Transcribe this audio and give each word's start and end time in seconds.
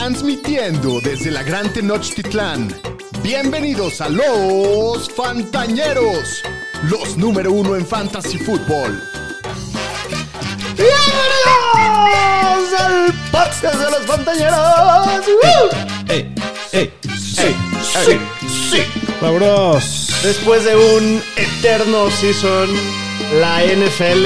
Transmitiendo 0.00 0.98
desde 1.02 1.30
la 1.30 1.42
Gran 1.42 1.70
Tenochtitlán. 1.74 2.74
Bienvenidos 3.22 4.00
a 4.00 4.08
los 4.08 5.10
Fantañeros, 5.10 6.42
los 6.84 7.18
número 7.18 7.52
uno 7.52 7.76
en 7.76 7.86
Fantasy 7.86 8.38
Football. 8.38 8.98
¡Bienvenidos 10.74 12.80
al 12.80 13.12
podcast 13.30 13.74
de 13.74 13.90
los 13.90 14.06
Fantañeros! 14.06 15.06
¡Ey! 16.08 16.34
¡Ey! 16.72 16.94
¡Sí! 17.18 17.54
¡Sí! 17.82 18.18
¡Sí! 18.70 18.82
¡Vámonos! 19.20 20.08
Después 20.22 20.64
de 20.64 20.76
un 20.76 21.22
eterno 21.36 22.10
season, 22.10 22.70
la 23.38 23.64
NFL 23.66 24.24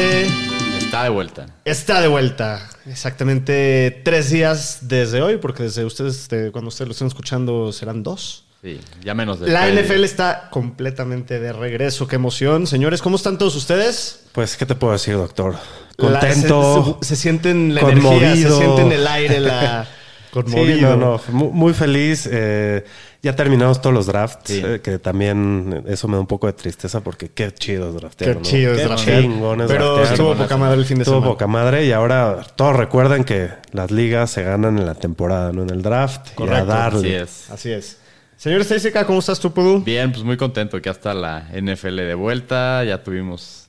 Está 0.78 1.02
de 1.02 1.08
vuelta. 1.08 1.46
está 1.64 2.00
de 2.00 2.06
vuelta. 2.06 2.70
Exactamente 2.86 4.00
tres 4.04 4.30
días 4.30 4.78
desde 4.82 5.22
hoy, 5.22 5.36
porque 5.38 5.64
desde 5.64 5.84
ustedes, 5.84 6.28
de 6.28 6.50
cuando 6.52 6.68
ustedes 6.68 6.88
lo 6.88 6.92
estén 6.92 7.08
escuchando, 7.08 7.72
serán 7.72 8.02
dos. 8.02 8.44
Sí, 8.62 8.80
ya 9.02 9.12
menos 9.14 9.40
de 9.40 9.48
La. 9.48 9.68
NFL 9.70 10.04
está 10.04 10.48
completamente 10.50 11.38
de 11.38 11.52
regreso. 11.52 12.06
¡Qué 12.08 12.16
emoción! 12.16 12.66
Señores, 12.66 13.02
¿cómo 13.02 13.16
están 13.16 13.36
todos 13.36 13.54
ustedes? 13.56 14.24
Pues, 14.32 14.56
¿qué 14.56 14.64
te 14.64 14.74
puedo 14.74 14.92
decir, 14.94 15.14
doctor? 15.16 15.54
La- 15.98 16.18
Contento. 16.20 16.98
se, 17.02 17.06
se, 17.08 17.14
se 17.16 17.22
sienten 17.22 17.74
la 17.74 17.82
energía, 17.82 18.02
se 18.02 18.08
conmovido. 18.18 18.58
siente 18.58 18.82
en 18.82 18.92
el 18.92 19.06
aire 19.06 19.40
la... 19.40 19.86
Sí, 20.46 20.78
no, 20.80 20.96
no, 20.96 21.20
muy 21.32 21.72
feliz. 21.74 22.28
eh, 22.30 22.84
ya 23.22 23.34
terminamos 23.34 23.80
todos 23.80 23.94
los 23.94 24.06
drafts, 24.06 24.50
Sí. 24.50 24.62
eh, 24.64 24.80
que 24.82 24.98
también 24.98 25.82
eso 25.86 26.08
me 26.08 26.14
da 26.14 26.20
un 26.20 26.26
poco 26.26 26.46
de 26.46 26.52
tristeza 26.52 27.00
porque 27.02 27.30
qué 27.30 27.52
chido 27.52 27.88
es 27.88 27.94
draftear. 27.94 28.30
Qué 28.32 28.36
¿no? 28.36 28.42
chido 28.42 28.72
es 28.72 28.78
Qué 28.80 28.84
draftear. 28.84 29.22
chingón 29.22 29.60
es 29.62 29.66
Pero 29.68 29.84
draftear. 29.94 30.12
estuvo 30.14 30.34
poca 30.34 30.56
madre 30.58 30.78
el 30.78 30.84
fin 30.84 30.98
de 30.98 31.02
Estuvo 31.04 31.16
semana. 31.20 31.32
poca 31.32 31.46
madre 31.46 31.84
y 31.86 31.92
ahora 31.92 32.44
todos 32.56 32.76
recuerden 32.76 33.24
que 33.24 33.48
las 33.72 33.90
ligas 33.90 34.30
se 34.30 34.42
ganan 34.42 34.76
en 34.78 34.84
la 34.86 34.94
temporada, 34.94 35.52
no 35.52 35.62
en 35.62 35.70
el 35.70 35.80
draft. 35.82 36.28
Y 36.28 36.32
a 36.32 36.34
Correcto, 36.36 36.66
darle. 36.66 36.98
Así 36.98 37.14
es. 37.14 37.50
Así 37.50 37.70
es. 37.72 37.98
Señor 38.36 38.60
Estadística, 38.60 39.06
¿cómo 39.06 39.20
estás 39.20 39.40
tú, 39.40 39.52
Pudu? 39.54 39.80
Bien, 39.82 40.10
pues 40.12 40.22
muy 40.24 40.36
contento 40.36 40.76
que 40.82 40.86
ya 40.86 40.90
está 40.90 41.14
la 41.14 41.48
NFL 41.54 41.96
de 41.96 42.14
vuelta. 42.14 42.84
Ya 42.84 43.02
tuvimos 43.02 43.63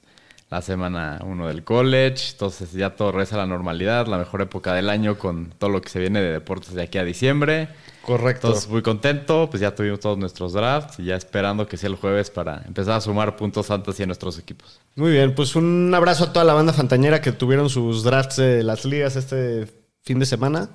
la 0.55 0.61
semana 0.61 1.19
1 1.25 1.47
del 1.47 1.63
college. 1.65 2.31
Entonces 2.31 2.71
ya 2.71 2.91
todo 2.91 3.11
regresa 3.11 3.35
a 3.35 3.39
la 3.39 3.45
normalidad. 3.45 4.07
La 4.07 4.17
mejor 4.17 4.41
época 4.41 4.73
del 4.73 4.89
año 4.89 5.17
con 5.17 5.53
todo 5.57 5.69
lo 5.69 5.81
que 5.81 5.89
se 5.89 5.99
viene 5.99 6.21
de 6.21 6.31
deportes 6.31 6.73
de 6.73 6.81
aquí 6.83 6.97
a 6.97 7.03
diciembre. 7.03 7.67
Correcto. 8.01 8.47
Entonces 8.47 8.69
muy 8.69 8.81
contento. 8.81 9.49
Pues 9.49 9.59
ya 9.61 9.75
tuvimos 9.75 9.99
todos 9.99 10.17
nuestros 10.17 10.53
drafts. 10.53 10.99
Y 10.99 11.05
ya 11.05 11.15
esperando 11.17 11.67
que 11.67 11.75
sea 11.75 11.89
el 11.89 11.97
jueves 11.97 12.29
para 12.31 12.63
empezar 12.65 12.93
a 12.93 13.01
sumar 13.01 13.35
puntos 13.35 13.67
fantasy 13.67 14.03
a 14.03 14.05
nuestros 14.05 14.39
equipos. 14.39 14.79
Muy 14.95 15.11
bien, 15.11 15.35
pues 15.35 15.55
un 15.57 15.93
abrazo 15.93 16.23
a 16.23 16.31
toda 16.33 16.45
la 16.45 16.53
banda 16.53 16.71
fantañera 16.71 17.19
que 17.21 17.33
tuvieron 17.33 17.69
sus 17.69 18.03
drafts 18.03 18.37
de 18.37 18.63
las 18.63 18.85
ligas 18.85 19.17
este 19.17 19.67
fin 20.03 20.19
de 20.19 20.25
semana. 20.25 20.69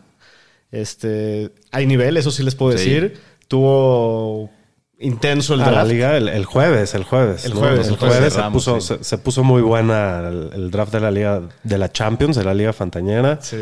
Este, 0.71 1.53
hay 1.73 1.87
nivel, 1.87 2.17
eso 2.19 2.31
sí 2.31 2.43
les 2.43 2.55
puedo 2.55 2.77
Sí. 2.77 2.91
decir. 2.91 3.19
Tuvo 3.49 4.51
intenso 5.01 5.55
el 5.55 5.63
Ah, 5.63 5.67
la 5.67 5.71
draft. 5.73 5.91
liga 5.91 6.17
el, 6.17 6.29
el 6.29 6.45
jueves, 6.45 6.95
el 6.95 7.05
jueves. 7.05 7.45
El 7.45 7.55
jueves, 7.55 7.87
el 7.89 7.95
el 7.95 7.99
jueves 7.99 8.17
jueves 8.17 8.35
se, 8.35 8.43
puso, 8.51 8.81
sí. 8.81 8.87
se, 8.99 9.05
se 9.05 9.19
puso 9.19 9.43
muy 9.43 9.63
buena 9.63 10.29
el, 10.29 10.51
el 10.55 10.71
draft 10.71 10.93
de 10.93 11.01
la 11.01 11.11
liga, 11.11 11.43
de 11.63 11.79
la 11.79 11.91
Champions, 11.91 12.37
de 12.37 12.45
la 12.45 12.55
liga 12.55 12.73
Fantañera. 12.73 13.39
Sí. 13.41 13.57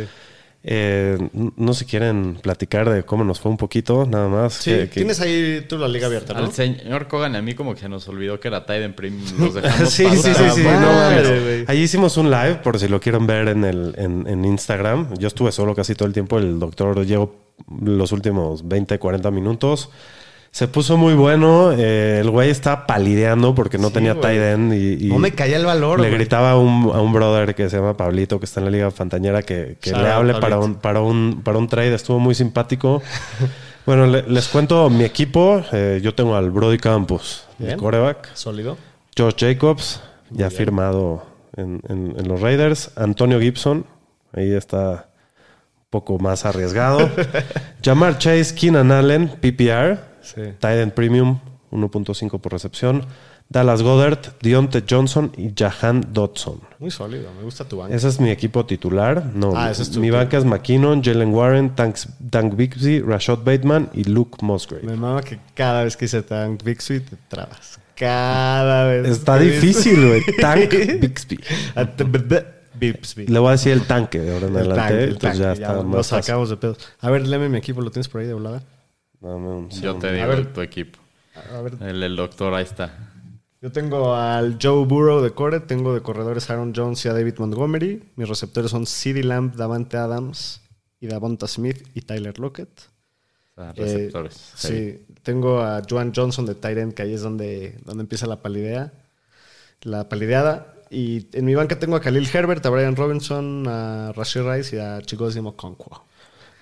Eh, 0.65 1.17
no 1.57 1.73
se 1.73 1.87
quieren 1.87 2.37
platicar 2.43 2.91
de 2.91 3.05
cómo 3.05 3.23
nos 3.23 3.39
fue 3.39 3.51
un 3.51 3.57
poquito, 3.57 4.05
nada 4.07 4.27
más. 4.29 4.55
Sí, 4.55 4.73
que- 4.73 4.79
que- 4.81 4.87
tienes 5.01 5.21
ahí 5.21 5.65
tú 5.69 5.79
la 5.79 5.87
liga 5.87 6.09
abierta, 6.09 6.35
¿no? 6.35 6.41
Al 6.41 6.53
señor 6.53 7.07
Kogan 7.07 7.37
a 7.37 7.41
mí 7.43 7.55
como 7.55 7.75
que 7.75 7.81
se 7.81 7.89
nos 7.89 8.07
olvidó 8.09 8.41
que 8.41 8.49
era 8.49 8.67
Tiden 8.67 8.93
Premium. 8.93 9.25
Los 9.39 9.55
dejamos 9.63 9.89
Sí, 9.91 10.05
sí, 10.11 10.17
sí, 10.35 10.51
sí, 10.57 10.63
no. 10.65 10.91
Ahí 11.69 11.79
hicimos 11.81 12.17
un 12.17 12.31
live, 12.31 12.57
por 12.57 12.79
si 12.81 12.89
lo 12.89 13.01
quieren 13.01 13.27
ver 13.27 13.49
en, 13.49 13.65
el, 13.65 13.95
en, 13.97 14.27
en 14.27 14.45
Instagram. 14.45 15.15
Yo 15.17 15.29
estuve 15.29 15.53
solo 15.53 15.77
casi 15.77 15.95
todo 15.95 16.09
el 16.09 16.13
tiempo. 16.13 16.39
El 16.39 16.59
doctor 16.59 17.07
llegó 17.07 17.37
los 17.81 18.11
últimos 18.11 18.67
20, 18.67 18.99
40 18.99 19.31
minutos. 19.31 19.91
Se 20.51 20.67
puso 20.67 20.97
muy 20.97 21.15
bueno. 21.15 21.73
eh, 21.73 22.19
el 22.21 22.31
güey 22.31 22.51
estaba 22.51 22.87
palideando 22.87 23.55
porque 23.55 23.79
no 23.79 23.89
Sí, 23.89 23.95
tenía 23.95 24.19
tight 24.21 24.41
end. 24.41 24.75
Y, 24.75 25.07
y 25.07 25.09
No 25.09 25.19
me 25.19 25.33
caía 25.33 25.57
el 25.57 25.67
valor, 25.67 26.01
Le 26.01 26.09
güey. 26.09 26.19
gritaba 26.19 26.53
a 26.53 26.59
un, 26.59 26.91
a 26.95 27.01
un 27.01 27.13
brother 27.13 27.55
que 27.55 27.69
se 27.71 27.77
llama 27.77 27.97
Pablito, 27.97 28.39
que 28.41 28.47
está 28.47 28.61
en 28.61 28.65
la 28.65 28.71
Liga 28.73 28.91
Fantañera, 28.91 29.43
que, 29.43 29.77
que 29.81 29.91
Shout 29.91 30.03
le 30.03 30.09
hable 30.11 30.35
para 30.35 30.59
un, 30.59 30.75
para, 30.77 31.01
un, 31.01 31.43
para 31.45 31.59
un 31.59 31.69
trade. 31.69 31.95
Estuvo 31.95 32.19
muy 32.19 32.35
simpático. 32.35 33.03
bueno, 33.87 34.07
le- 34.07 34.23
les 34.23 34.49
cuento 34.49 34.89
mi 34.91 35.05
equipo. 35.05 35.63
Eh, 35.73 36.01
yo 36.03 36.15
tengo 36.15 36.35
al 36.35 36.51
Brody 36.51 36.79
Campos, 36.79 37.45
Bien. 37.59 37.73
el 37.73 37.77
coreback. 37.79 38.31
Sólido. 38.35 38.77
Josh 39.17 39.35
Jacobs, 39.39 40.01
ya 40.31 40.51
firmado 40.51 41.25
en, 41.57 41.81
en- 41.89 42.15
en 42.19 42.27
los 42.29 42.41
Raiders. 42.41 42.91
Antonio 42.97 43.39
Gibson, 43.41 43.85
ahí 44.33 44.53
está 44.53 45.09
un 45.79 45.91
poco 45.91 46.19
más 46.19 46.45
arriesgado. 46.47 47.09
Jamar 47.85 48.19
Chase, 48.19 48.55
Keenan 48.55 48.91
Allen, 48.91 49.29
PPR. 49.41 50.09
Sí. 50.35 50.43
Tight 50.59 50.79
end 50.81 50.93
Premium, 50.93 51.39
1.5 51.71 52.39
por 52.41 52.53
recepción. 52.53 53.05
Dallas 53.51 53.81
Goddard, 53.83 54.19
Deontay 54.43 54.85
Johnson 54.89 55.33
y 55.39 55.53
Jahan 55.57 56.09
Dodson. 56.13 56.61
Muy 56.79 56.91
sólido, 56.91 57.31
me 57.35 57.43
gusta 57.45 57.65
tu 57.65 57.79
banca. 57.79 57.95
Ese 57.95 58.09
es 58.09 58.21
mi 58.21 58.29
equipo 58.31 58.67
titular. 58.67 59.25
No, 59.35 59.55
Ah, 59.57 59.65
mi- 59.67 59.71
ese 59.71 59.83
es 59.85 59.91
tu- 59.91 60.01
mi 60.01 60.11
banca 60.11 60.37
es 60.37 60.45
McKinnon, 60.45 61.03
Jalen 61.03 61.33
Warren, 61.33 61.75
Tanks, 61.75 62.09
Tank 62.29 62.57
Bixby, 62.57 63.01
Rashad 63.01 63.39
Bateman 63.39 63.89
y 63.95 64.05
Luke 64.05 64.37
Musgrave. 64.43 64.83
Me 64.85 64.97
mama 64.97 65.23
que 65.23 65.39
cada 65.55 65.85
vez 65.85 65.97
que 65.97 66.05
dice 66.05 66.21
Tank 66.23 66.63
Bixby 66.63 67.01
te 67.01 67.17
trabas. 67.29 67.81
Cada 67.97 68.85
vez. 68.87 69.09
Está 69.09 69.39
difícil, 69.39 70.07
güey. 70.09 70.23
Tank 70.41 70.71
Bixby. 71.01 71.41
Ah, 71.75 71.89
Bixby. 72.79 73.27
Le 73.27 73.39
voy 73.39 73.49
a 73.49 73.53
decir 73.53 73.73
el 73.73 73.83
tanque 73.87 74.21
de 74.21 74.33
ahora 74.33 74.47
en 74.47 74.53
El 74.53 74.59
adelante. 74.59 74.83
tanque, 74.83 75.05
el 75.05 75.11
entonces 75.11 75.39
ya 75.39 75.45
tanque, 75.47 75.63
está 75.63 75.73
ya 75.75 75.83
más 75.83 75.85
Lo 75.97 76.05
fácil. 76.05 76.23
sacamos 76.25 76.51
de 76.51 76.57
pedos. 76.59 76.79
A 77.01 77.11
ver, 77.11 77.27
léeme 77.27 77.49
mi 77.49 77.59
equipo, 77.59 77.81
¿lo 77.81 77.91
tienes 77.91 78.09
por 78.09 78.21
ahí 78.21 78.27
de 78.27 78.35
volada? 78.35 78.63
Dame 79.21 79.49
un 79.49 79.71
Yo 79.71 79.77
segundo. 79.81 80.07
te 80.07 80.13
digo 80.13 80.29
ver. 80.29 80.53
tu 80.53 80.61
equipo. 80.61 80.99
A 81.55 81.61
ver, 81.63 81.75
El, 81.81 82.03
el 82.03 82.17
doctor, 82.17 82.53
ahí 82.55 82.65
está. 82.65 82.93
yo 83.61 83.71
tengo 83.73 84.15
al 84.15 84.59
Joe 84.61 84.85
Burrow 84.87 85.21
de 85.21 85.31
core, 85.33 85.61
tengo 85.61 85.95
de 85.95 86.01
corredores 86.03 86.49
Aaron 86.51 86.73
Jones 86.75 87.05
y 87.05 87.09
a 87.09 87.13
David 87.13 87.35
Montgomery. 87.39 88.03
Mis 88.17 88.29
receptores 88.29 88.71
son 88.71 88.87
CeeDee 88.87 89.23
Lamb, 89.25 89.55
Davante 89.55 89.97
Adams 89.97 90.61
y 91.01 91.07
Davonta 91.09 91.47
Smith 91.47 91.87
y 91.95 92.03
Tyler 92.03 92.39
Lockett. 92.39 92.69
O 93.57 93.61
sea, 93.61 93.71
Eh, 93.77 93.83
receptores. 93.85 94.53
sí, 94.55 95.05
tengo 95.23 95.61
a 95.61 95.83
Joan 95.89 96.13
Johnson 96.15 96.47
de 96.47 96.55
Tyrant, 96.55 96.95
que 96.95 97.03
ahí 97.03 97.13
es 97.15 97.23
donde, 97.23 97.77
donde 97.85 98.03
empieza 98.03 98.27
la 98.27 98.37
palidea, 98.43 98.93
la 99.83 100.09
palideada. 100.09 100.75
Y 100.91 101.27
en 101.37 101.45
mi 101.45 101.55
banca 101.55 101.79
tengo 101.79 101.97
a 101.97 102.01
Khalil 102.01 102.29
Herbert, 102.33 102.65
a 102.65 102.71
Brian 102.71 102.97
Robinson, 102.97 103.65
a 103.69 104.13
Rashid 104.17 104.43
Rice 104.43 104.77
y 104.77 104.79
a 104.79 105.03
Chigozie 105.03 105.41
Okonkwo. 105.41 106.05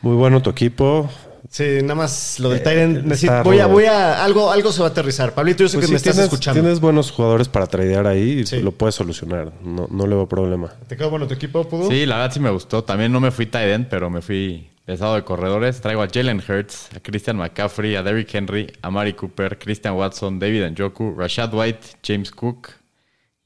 Muy 0.03 0.17
bueno 0.17 0.43
tu 0.43 0.51
equipo. 0.51 1.09
Sí, 1.51 1.79
nada 1.83 1.95
más 1.95 2.39
lo 2.41 2.51
del 2.51 2.63
Tyrant. 2.63 3.05
necesito- 3.05 3.33
está 3.33 3.43
voy 3.43 3.59
a, 3.61 3.67
voy 3.67 3.85
a, 3.85 4.25
algo, 4.25 4.51
algo 4.51 4.73
se 4.73 4.81
va 4.81 4.89
a 4.89 4.91
aterrizar. 4.91 5.35
Pablito, 5.35 5.63
yo 5.63 5.69
sé 5.69 5.77
Pues 5.79 5.87
que 5.87 5.93
me 5.93 5.97
estás 5.97 6.19
escuchando. 6.19 6.61
tienes 6.61 6.81
buenos 6.81 7.11
jugadores 7.11 7.49
para 7.49 7.67
tradear 7.67 8.07
ahí 8.07 8.41
y 8.41 8.47
Sí. 8.47 8.61
lo 8.61 8.73
puedes 8.73 8.95
solucionar. 8.95 9.53
No, 9.63 9.87
no 9.91 10.07
le 10.07 10.15
veo 10.17 10.29
problema. 10.29 10.73
¿Te 10.89 10.97
quedó 10.97 11.11
bueno 11.11 11.27
tu 11.27 11.35
equipo, 11.35 11.69
Pudu? 11.69 11.91
Sí, 11.91 12.07
la 12.07 12.17
verdad 12.17 12.33
sí 12.35 12.41
me 12.41 12.51
gustó. 12.51 12.85
También 12.85 13.13
no 13.13 13.21
me 13.21 13.31
fui 13.31 13.49
end, 13.53 13.87
pero 13.89 14.11
me 14.11 14.23
fui 14.23 14.69
pesado 14.85 15.15
de 15.17 15.23
corredores. 15.25 15.81
Traigo 15.81 16.03
a 16.03 16.09
Jalen 16.13 16.43
Hurts, 16.47 16.91
a 16.97 17.01
Christian 17.01 17.37
McCaffrey, 17.37 17.97
a 17.97 18.03
Derrick 18.03 18.33
Henry, 18.35 18.71
a 18.83 18.91
Mari 18.91 19.15
Cooper, 19.15 19.59
Christian 19.59 19.95
Watson, 19.95 20.39
David 20.39 20.71
Njoku, 20.71 21.15
Rashad 21.17 21.53
White, 21.55 21.81
James 22.07 22.31
Cook. 22.31 22.71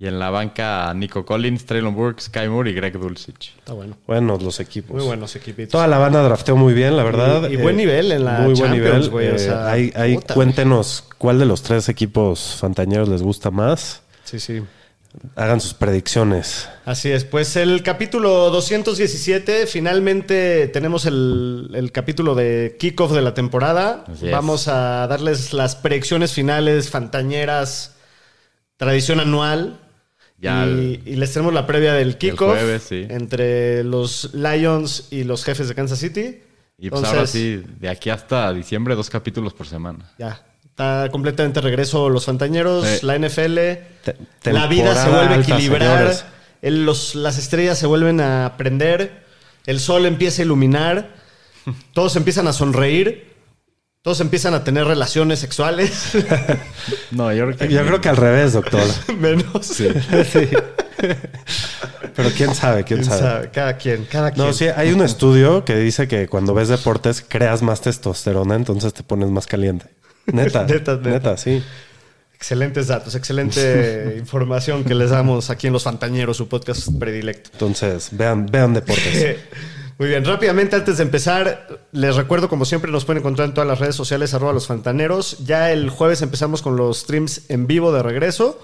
Y 0.03 0.06
en 0.06 0.19
la 0.19 0.31
banca 0.31 0.93
Nico 0.94 1.27
Collins, 1.27 1.66
Traylon 1.66 1.94
Burks, 1.94 2.25
Sky 2.25 2.49
Moore 2.49 2.71
y 2.71 2.72
Greg 2.75 2.99
Dulcich. 2.99 3.53
Está 3.59 3.75
bueno. 3.75 3.99
Buenos 4.06 4.43
los 4.43 4.59
equipos. 4.59 4.97
Muy 4.97 5.05
buenos 5.05 5.37
equipitos. 5.37 5.72
Toda 5.72 5.87
la 5.87 5.99
banda 5.99 6.22
drafteó 6.22 6.56
muy 6.56 6.72
bien, 6.72 6.97
la 6.97 7.03
verdad. 7.05 7.50
Y- 7.50 7.53
y 7.53 7.56
buen 7.56 7.77
nivel 7.77 8.11
en 8.11 8.25
la 8.25 8.38
Muy 8.41 8.55
buen 8.55 8.72
nivel. 8.72 9.11
güey, 9.11 9.28
o 9.28 9.34
Eh, 9.34 9.38
sea, 9.38 9.71
ahí, 9.71 9.93
ahí 9.94 10.15
puta, 10.15 10.33
cuéntenos 10.34 11.05
cuál 11.19 11.38
de 11.38 11.44
los 11.44 11.62
tres 11.62 11.91
equipos 11.91 12.56
fantañeros 12.59 13.11
les 13.11 13.21
gusta 13.22 13.50
más. 13.50 14.00
Sí, 14.25 14.41
sí. 14.41 14.62
Hagan 15.37 15.61
sus 15.61 15.75
predicciones. 15.75 16.67
Así 16.87 17.11
es, 17.11 17.25
pues 17.25 17.56
el 17.56 17.82
capítulo 17.82 18.49
217, 18.49 19.67
finalmente 19.67 20.69
tenemos 20.69 21.05
el, 21.05 21.72
el 21.75 21.93
capítulo 21.93 22.35
de 22.35 22.76
kickoff 22.79 23.12
de 23.12 23.20
la 23.20 23.35
temporada. 23.35 24.05
Así 24.11 24.26
es. 24.29 24.32
Vamos 24.32 24.67
a 24.69 25.06
darles 25.08 25.53
las 25.53 25.76
predicciones 25.76 26.32
finales, 26.32 26.88
fantañeras, 26.88 27.96
tradición 28.79 29.20
anual. 29.20 29.81
Ya 30.40 30.66
y, 30.66 31.02
y 31.04 31.16
les 31.16 31.32
tenemos 31.32 31.52
la 31.52 31.66
previa 31.66 31.92
del 31.92 32.16
kickoff 32.16 32.56
sí. 32.88 33.06
entre 33.10 33.84
los 33.84 34.32
Lions 34.34 35.08
y 35.10 35.25
los 35.25 35.44
jefes 35.44 35.69
de 35.69 35.75
Kansas 35.75 35.98
City. 35.98 36.38
Y 36.78 36.88
pues 36.88 37.02
ahora 37.04 37.10
Entonces, 37.20 37.62
sí, 37.62 37.62
de 37.78 37.88
aquí 37.90 38.08
hasta 38.08 38.50
diciembre, 38.54 38.94
dos 38.94 39.10
capítulos 39.10 39.52
por 39.52 39.66
semana. 39.66 40.10
Ya, 40.19 40.42
está 40.64 41.08
completamente 41.12 41.60
regreso 41.60 42.08
los 42.08 42.25
fantañeros, 42.25 42.87
Sí. 42.87 43.04
la 43.06 43.16
NFL. 43.19 43.58
La 44.44 44.66
vida 44.66 44.94
se 45.04 45.10
vuelve 45.10 45.34
a 45.34 45.38
equilibrar. 45.40 45.98
señores. 45.98 46.25
el- 46.62 46.84
los- 46.86 47.14
las 47.14 47.36
estrellas 47.38 47.78
se 47.78 47.86
vuelven 47.86 48.20
a 48.22 48.54
prender. 48.56 49.25
El 49.66 49.78
sol 49.78 50.06
empieza 50.06 50.40
a 50.40 50.46
iluminar. 50.46 51.10
Todos 51.93 52.16
empiezan 52.16 52.46
a 52.48 52.54
sonreír. 52.54 53.30
Todos 54.02 54.20
empiezan 54.23 54.55
a 54.55 54.64
tener 54.64 54.87
relaciones 54.87 55.38
sexuales. 55.41 56.12
No, 57.11 57.32
yo 57.32 57.44
creo 57.47 57.56
que. 57.58 57.69
Yo 57.75 57.85
creo 57.85 58.00
que 58.00 58.08
al 58.08 58.17
revés, 58.17 58.52
doctor. 58.52 58.82
Menos. 59.19 59.82
Pero 62.17 62.31
quién 62.37 62.55
sabe, 62.55 62.85
quién, 62.85 63.00
¿Quién 63.00 63.11
sabe. 63.11 63.20
sabe? 63.20 63.50
Cada 63.50 63.76
quien, 63.76 64.05
cada 64.05 64.31
quien. 64.31 64.47
No, 64.47 64.52
sí, 64.52 64.67
hay 64.69 64.93
un 64.93 65.02
estudio 65.02 65.64
que 65.64 65.76
dice 65.76 66.06
que 66.08 66.29
cuando 66.29 66.55
ves 66.55 66.69
deportes 66.69 67.25
creas 67.26 67.62
más 67.62 67.81
testosterona, 67.81 68.55
entonces 68.55 68.94
te 68.94 69.02
pones 69.02 69.29
más 69.31 69.47
caliente. 69.47 69.87
Neta, 70.26 70.64
Neta, 70.64 70.96
neta, 70.96 71.11
neta. 71.11 71.37
sí. 71.37 71.62
Excelentes 72.35 72.87
datos, 72.87 73.14
excelente 73.17 74.14
información 74.19 74.82
que 74.85 74.94
les 74.94 75.11
damos 75.11 75.50
aquí 75.50 75.67
en 75.67 75.75
Los 75.75 75.82
Fantañeros, 75.82 76.38
su 76.38 76.49
podcast 76.49 76.88
predilecto. 76.99 77.50
Entonces, 77.53 78.08
vean, 78.12 78.46
vean 78.46 78.73
deportes. 78.73 79.37
Muy 80.00 80.08
bien, 80.08 80.25
rápidamente 80.25 80.76
antes 80.76 80.97
de 80.97 81.02
empezar, 81.02 81.69
les 81.93 82.17
recuerdo 82.17 82.49
como 82.49 82.64
siempre 82.64 82.91
nos 82.91 83.05
pueden 83.05 83.20
encontrar 83.20 83.47
en 83.49 83.52
todas 83.52 83.69
las 83.69 83.81
redes 83.81 83.94
sociales 83.94 84.32
arroba 84.32 84.55
los 84.55 84.67
fantaneros. 84.67 85.44
Ya 85.44 85.73
el 85.73 85.91
jueves 85.91 86.23
empezamos 86.23 86.62
con 86.62 86.75
los 86.75 87.00
streams 87.00 87.50
en 87.50 87.67
vivo 87.67 87.93
de 87.93 88.02
regreso. 88.02 88.58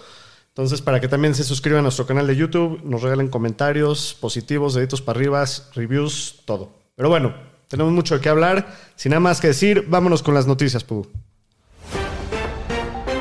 Entonces, 0.48 0.80
para 0.80 0.98
que 0.98 1.08
también 1.08 1.34
se 1.34 1.44
suscriban 1.44 1.80
a 1.80 1.82
nuestro 1.82 2.06
canal 2.06 2.26
de 2.26 2.36
YouTube, 2.36 2.80
nos 2.84 3.02
regalen 3.02 3.28
comentarios 3.28 4.16
positivos, 4.18 4.72
deditos 4.72 5.02
para 5.02 5.18
arriba, 5.18 5.44
reviews, 5.74 6.36
todo. 6.46 6.70
Pero 6.94 7.10
bueno, 7.10 7.34
tenemos 7.68 7.92
mucho 7.92 8.14
de 8.14 8.22
qué 8.22 8.30
hablar. 8.30 8.74
Sin 8.94 9.10
nada 9.10 9.20
más 9.20 9.38
que 9.38 9.48
decir, 9.48 9.84
vámonos 9.88 10.22
con 10.22 10.32
las 10.32 10.46
noticias, 10.46 10.84
Pugu. 10.84 11.06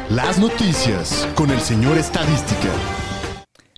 Las 0.09 0.39
noticias 0.39 1.27
con 1.35 1.51
el 1.51 1.59
señor 1.59 1.97
Estadística. 1.97 2.69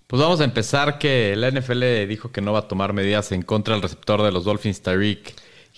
Pues 0.07 0.21
vamos 0.21 0.39
a 0.39 0.45
empezar 0.45 1.00
que 1.00 1.36
la 1.36 1.51
NFL 1.51 2.07
dijo 2.07 2.31
que 2.31 2.39
no 2.42 2.54
va 2.54 2.59
a 2.59 2.68
tomar 2.68 2.94
medidas 2.94 3.31
en 3.33 3.42
contra 3.42 3.74
del 3.74 3.83
receptor 3.83 4.24
de 4.24 4.31
los 4.31 4.45
Dolphins, 4.45 4.81
Tyreek 4.81 5.33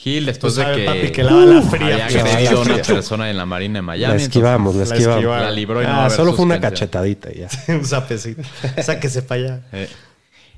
Hill, 0.06 0.28
después 0.28 0.54
Pues 0.54 0.68
de 0.68 0.76
que, 0.76 0.86
papi, 0.86 1.10
que 1.12 1.24
lava 1.24 1.46
la 1.46 1.62
fría, 1.64 2.06
había 2.06 2.06
agredido 2.06 2.60
a 2.60 2.62
una 2.62 2.78
persona 2.88 3.30
en 3.30 3.36
la 3.38 3.46
Marina 3.46 3.80
de 3.80 3.82
Miami. 3.82 4.14
La 4.18 4.22
esquivamos, 4.24 4.76
la 4.76 4.86
La 4.86 4.96
esquivamos. 4.96 5.24
La 5.26 5.52
libró 5.52 5.82
y 5.82 5.86
Ah, 5.88 6.10
solo 6.10 6.34
fue 6.34 6.46
una 6.46 6.60
cachetadita 6.62 7.30
ya. 7.34 7.50
Un 7.74 7.84
zapecito. 7.84 8.44
Sáquese 8.82 9.24
para 9.24 9.42
allá. 9.42 9.62
Eh, 9.74 9.90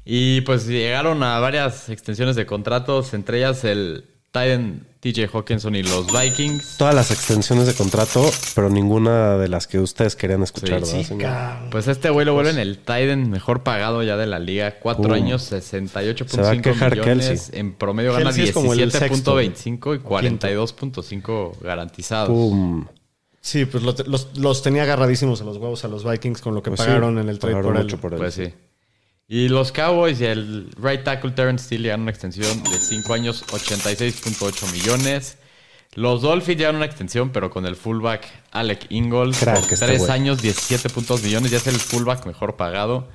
Y 0.06 0.42
pues 0.42 0.68
llegaron 0.68 1.24
a 1.24 1.40
varias 1.40 1.90
extensiones 1.90 2.36
de 2.36 2.46
contratos, 2.46 3.14
entre 3.14 3.38
ellas 3.40 3.64
el 3.64 4.06
Titan 4.32 4.88
TJ 5.02 5.28
Hawkinson 5.34 5.76
y 5.76 5.84
los 5.84 6.08
Vikings. 6.08 6.78
Todas 6.78 6.94
las 6.96 7.12
extensiones 7.12 7.66
de 7.68 7.74
contrato, 7.74 8.24
pero 8.56 8.70
ninguna 8.70 9.38
de 9.38 9.50
las 9.50 9.68
que 9.68 9.80
ustedes 9.80 10.16
querían 10.16 10.44
escuchar, 10.44 10.86
Sí, 10.86 11.04
¿verdad, 11.16 11.60
sí? 11.64 11.68
Pues 11.72 11.88
este 11.88 12.10
güey 12.12 12.26
lo 12.26 12.34
vuelven 12.34 12.58
el 12.60 12.78
Titan 12.78 13.30
mejor 13.30 13.64
pagado 13.64 14.04
ya 14.04 14.16
de 14.16 14.28
la 14.28 14.40
liga. 14.40 14.80
Cuatro 14.80 15.04
Pum. 15.06 15.14
años, 15.14 15.42
Se 15.44 15.56
va 15.56 15.62
a 15.62 15.62
68.5 15.64 16.62
quejar 16.62 16.92
millones. 16.96 17.28
Kelsey. 17.28 17.60
En 17.60 17.74
promedio 17.74 18.14
gana 18.14 18.26
Kelsey 18.26 18.46
es 18.46 18.52
como 18.54 18.74
el 18.74 18.92
sexto, 18.92 19.42
17.25 19.42 19.96
y 19.96 20.00
42.5 20.00 21.60
garantizados. 21.62 22.30
Pum. 22.30 22.86
Sí, 23.42 23.66
pues 23.66 23.84
los, 23.84 24.38
los 24.38 24.62
tenía 24.62 24.84
agarradísimos 24.84 25.42
a 25.42 25.46
los 25.46 25.58
huevos 25.58 25.84
a 25.84 25.88
los 25.88 26.04
Vikings 26.10 26.42
con 26.42 26.54
lo 26.54 26.62
que 26.62 26.70
Pues 26.70 26.80
sí, 26.82 26.86
pagaron 26.86 27.18
en 27.18 27.28
el 27.28 27.40
trade 27.40 27.56
por 27.62 27.76
él. 27.76 27.84
mucho 27.84 27.98
por 28.00 28.14
él. 28.14 28.20
Pues 28.20 28.36
sí. 28.36 28.54
Y 29.34 29.48
los 29.48 29.72
Cowboys 29.72 30.20
y 30.20 30.26
el 30.26 30.70
right 30.76 31.06
tackle 31.06 31.32
Terrence 31.32 31.64
Steele 31.64 31.84
llegan 31.84 32.02
a 32.02 32.04
una 32.04 32.12
extensión 32.12 32.64
de 32.64 32.78
5 32.78 33.14
años, 33.14 33.46
86.8 33.48 34.74
millones. 34.74 35.38
Los 35.94 36.22
Dolphins 36.22 36.58
llegan 36.58 36.76
a 36.76 36.80
una 36.80 36.86
extensión, 36.86 37.30
pero 37.30 37.50
con 37.50 37.66
el 37.66 37.78
fullback 37.78 38.28
Alec 38.52 38.88
Ingold. 38.90 39.34
Crack 39.40 39.62
por 39.62 39.72
este 39.72 39.86
3 39.86 40.00
güey. 40.00 40.12
años, 40.12 40.44
17.2 40.44 41.24
millones. 41.24 41.50
Ya 41.50 41.60
es 41.60 41.68
el 41.68 41.80
fullback 41.80 42.26
mejor 42.26 42.58
pagado. 42.58 43.08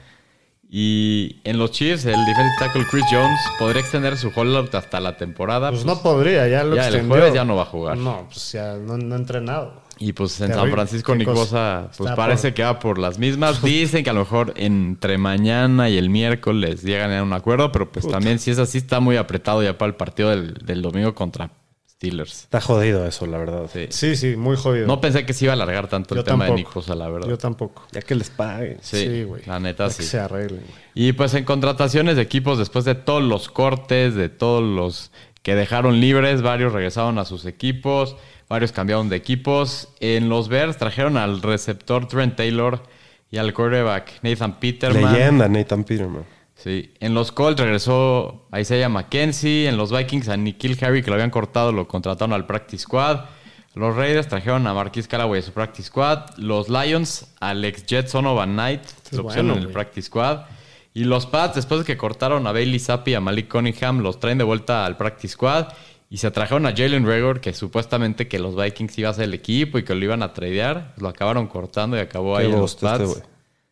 Y 0.70 1.42
en 1.44 1.58
los 1.58 1.72
Chiefs, 1.72 2.06
el 2.06 2.24
defensive 2.24 2.56
tackle 2.60 2.86
Chris 2.90 3.04
Jones 3.10 3.38
podría 3.58 3.82
extender 3.82 4.16
su 4.16 4.32
holdout 4.34 4.74
hasta 4.74 5.00
la 5.00 5.18
temporada. 5.18 5.68
Pues 5.68 5.84
pues, 5.84 5.96
no 5.96 6.02
podría, 6.02 6.48
ya 6.48 6.64
lo 6.64 6.76
ya 6.76 6.88
el 6.88 6.94
extendió. 6.94 7.14
jueves 7.14 7.34
ya 7.34 7.44
no 7.44 7.56
va 7.56 7.64
a 7.64 7.66
jugar. 7.66 7.98
No, 7.98 8.26
pues 8.32 8.52
ya 8.52 8.74
no, 8.76 8.96
no 8.96 9.14
ha 9.14 9.18
entrenado. 9.18 9.85
Y 9.98 10.12
pues 10.12 10.38
en 10.40 10.48
Terrible. 10.48 10.62
San 10.68 10.72
Francisco 10.72 11.14
Nick 11.14 11.26
cosa. 11.26 11.40
Bosa, 11.40 11.82
pues 11.96 12.10
Está 12.10 12.16
parece 12.16 12.48
por- 12.48 12.54
que 12.54 12.62
va 12.64 12.78
por 12.78 12.98
las 12.98 13.18
mismas. 13.18 13.62
Dicen 13.62 14.04
que 14.04 14.10
a 14.10 14.12
lo 14.12 14.20
mejor 14.20 14.52
entre 14.56 15.16
mañana 15.18 15.88
y 15.88 15.96
el 15.96 16.10
miércoles 16.10 16.82
llegan 16.82 17.12
a 17.12 17.22
un 17.22 17.32
acuerdo, 17.32 17.72
pero 17.72 17.90
pues 17.90 18.06
también 18.06 18.38
si 18.38 18.50
es 18.50 18.58
así 18.58 18.78
está 18.78 19.00
muy 19.00 19.16
apretado 19.16 19.62
ya 19.62 19.78
para 19.78 19.88
el 19.88 19.94
partido 19.96 20.30
del, 20.30 20.54
del 20.54 20.82
domingo 20.82 21.14
contra 21.14 21.50
Steelers. 21.90 22.42
Está 22.42 22.60
jodido 22.60 23.06
eso, 23.06 23.24
la 23.26 23.38
verdad. 23.38 23.70
Sí. 23.72 23.86
Sí, 23.88 24.16
sí, 24.16 24.36
muy 24.36 24.54
jodido. 24.58 24.86
No 24.86 25.00
pensé 25.00 25.24
que 25.24 25.32
se 25.32 25.46
iba 25.46 25.52
a 25.52 25.54
alargar 25.54 25.88
tanto 25.88 26.14
el 26.14 26.24
tema 26.24 26.40
tampoco. 26.44 26.52
de 26.52 26.56
Nick 26.62 26.74
Bosa, 26.74 26.94
la 26.94 27.08
verdad. 27.08 27.26
Yo 27.28 27.38
tampoco. 27.38 27.86
Ya 27.92 28.02
que 28.02 28.14
les 28.14 28.28
paguen. 28.28 28.76
sí, 28.82 28.98
Sí, 28.98 29.22
güey. 29.24 29.42
la 29.46 29.58
neta 29.60 29.86
Ya 29.86 29.90
sí. 29.90 29.96
Que 29.98 30.02
se 30.04 30.18
arreglen, 30.18 30.60
güey. 30.60 30.78
Y 31.08 31.12
pues 31.14 31.32
en 31.32 31.44
contrataciones 31.44 32.16
de 32.16 32.22
equipos, 32.22 32.58
después 32.58 32.84
de 32.84 32.96
todos 32.96 33.22
los 33.22 33.48
cortes, 33.48 34.14
de 34.14 34.28
todos 34.28 34.62
los 34.62 35.10
que 35.42 35.54
dejaron 35.54 35.98
libres, 36.00 36.42
varios 36.42 36.74
regresaron 36.74 37.18
a 37.18 37.24
sus 37.24 37.46
equipos, 37.46 38.16
varios 38.48 38.72
cambiaron 38.72 39.08
de 39.08 39.16
equipos. 39.16 39.88
En 40.00 40.28
los 40.28 40.48
Bears 40.48 40.76
trajeron 40.76 41.16
al 41.16 41.42
receptor 41.42 42.08
Trent 42.08 42.36
Taylor 42.36 42.82
y 43.30 43.38
al 43.38 43.52
quarterback 43.52 44.20
Nathan 44.22 44.58
Peterman. 44.58 45.12
Leyenda, 45.12 45.48
Nathan 45.48 45.84
Peterman. 45.84 46.24
Sí. 46.54 46.92
En 47.00 47.14
los 47.14 47.32
Colts 47.32 47.60
regresó 47.60 48.46
a 48.50 48.60
Isaiah 48.60 48.88
McKenzie. 48.88 49.68
En 49.68 49.76
los 49.76 49.92
Vikings 49.96 50.28
a 50.28 50.36
Nikhil 50.36 50.78
Harry, 50.82 51.02
que 51.02 51.10
lo 51.10 51.14
habían 51.14 51.30
cortado, 51.30 51.70
lo 51.72 51.86
contrataron 51.86 52.32
al 52.32 52.46
Practice 52.46 52.84
Squad. 52.84 53.26
Los 53.74 53.94
Raiders 53.94 54.26
trajeron 54.26 54.66
a 54.66 54.72
Marquis 54.72 55.06
Callaway 55.06 55.40
a 55.40 55.42
su 55.42 55.52
Practice 55.52 55.88
Squad. 55.88 56.38
Los 56.38 56.70
Lions 56.70 57.34
al 57.40 57.62
ex 57.62 57.84
Jet 57.84 58.08
Sonovan 58.08 58.54
Knight, 58.54 58.80
pusieron 59.10 59.24
bueno, 59.24 59.52
en 59.52 59.58
el. 59.58 59.68
Practice 59.68 60.06
Squad. 60.06 60.46
Y 60.94 61.04
los 61.04 61.26
Pats, 61.26 61.56
después 61.56 61.80
de 61.80 61.86
que 61.86 61.98
cortaron 61.98 62.46
a 62.46 62.52
Bailey 62.52 62.78
Zappi 62.78 63.10
y 63.10 63.14
a 63.14 63.20
Malik 63.20 63.52
Cunningham, 63.52 64.00
los 64.00 64.18
traen 64.18 64.38
de 64.38 64.44
vuelta 64.44 64.86
al 64.86 64.96
Practice 64.96 65.34
Squad. 65.34 65.66
Y 66.08 66.18
se 66.18 66.30
trajeron 66.30 66.66
a 66.66 66.70
Jalen 66.70 67.04
Rager, 67.06 67.40
que 67.40 67.52
supuestamente 67.52 68.28
que 68.28 68.38
los 68.38 68.54
Vikings 68.54 68.96
iba 68.98 69.10
a 69.10 69.14
ser 69.14 69.24
el 69.24 69.34
equipo 69.34 69.78
y 69.78 69.82
que 69.84 69.94
lo 69.94 70.04
iban 70.04 70.22
a 70.22 70.32
tradear. 70.32 70.94
Lo 70.98 71.08
acabaron 71.08 71.48
cortando 71.48 71.96
y 71.96 72.00
acabó 72.00 72.36
Qué 72.36 72.42
ahí 72.44 72.52
en 72.52 72.60
los 72.60 72.72
este 72.74 72.86
Pats. 72.86 73.22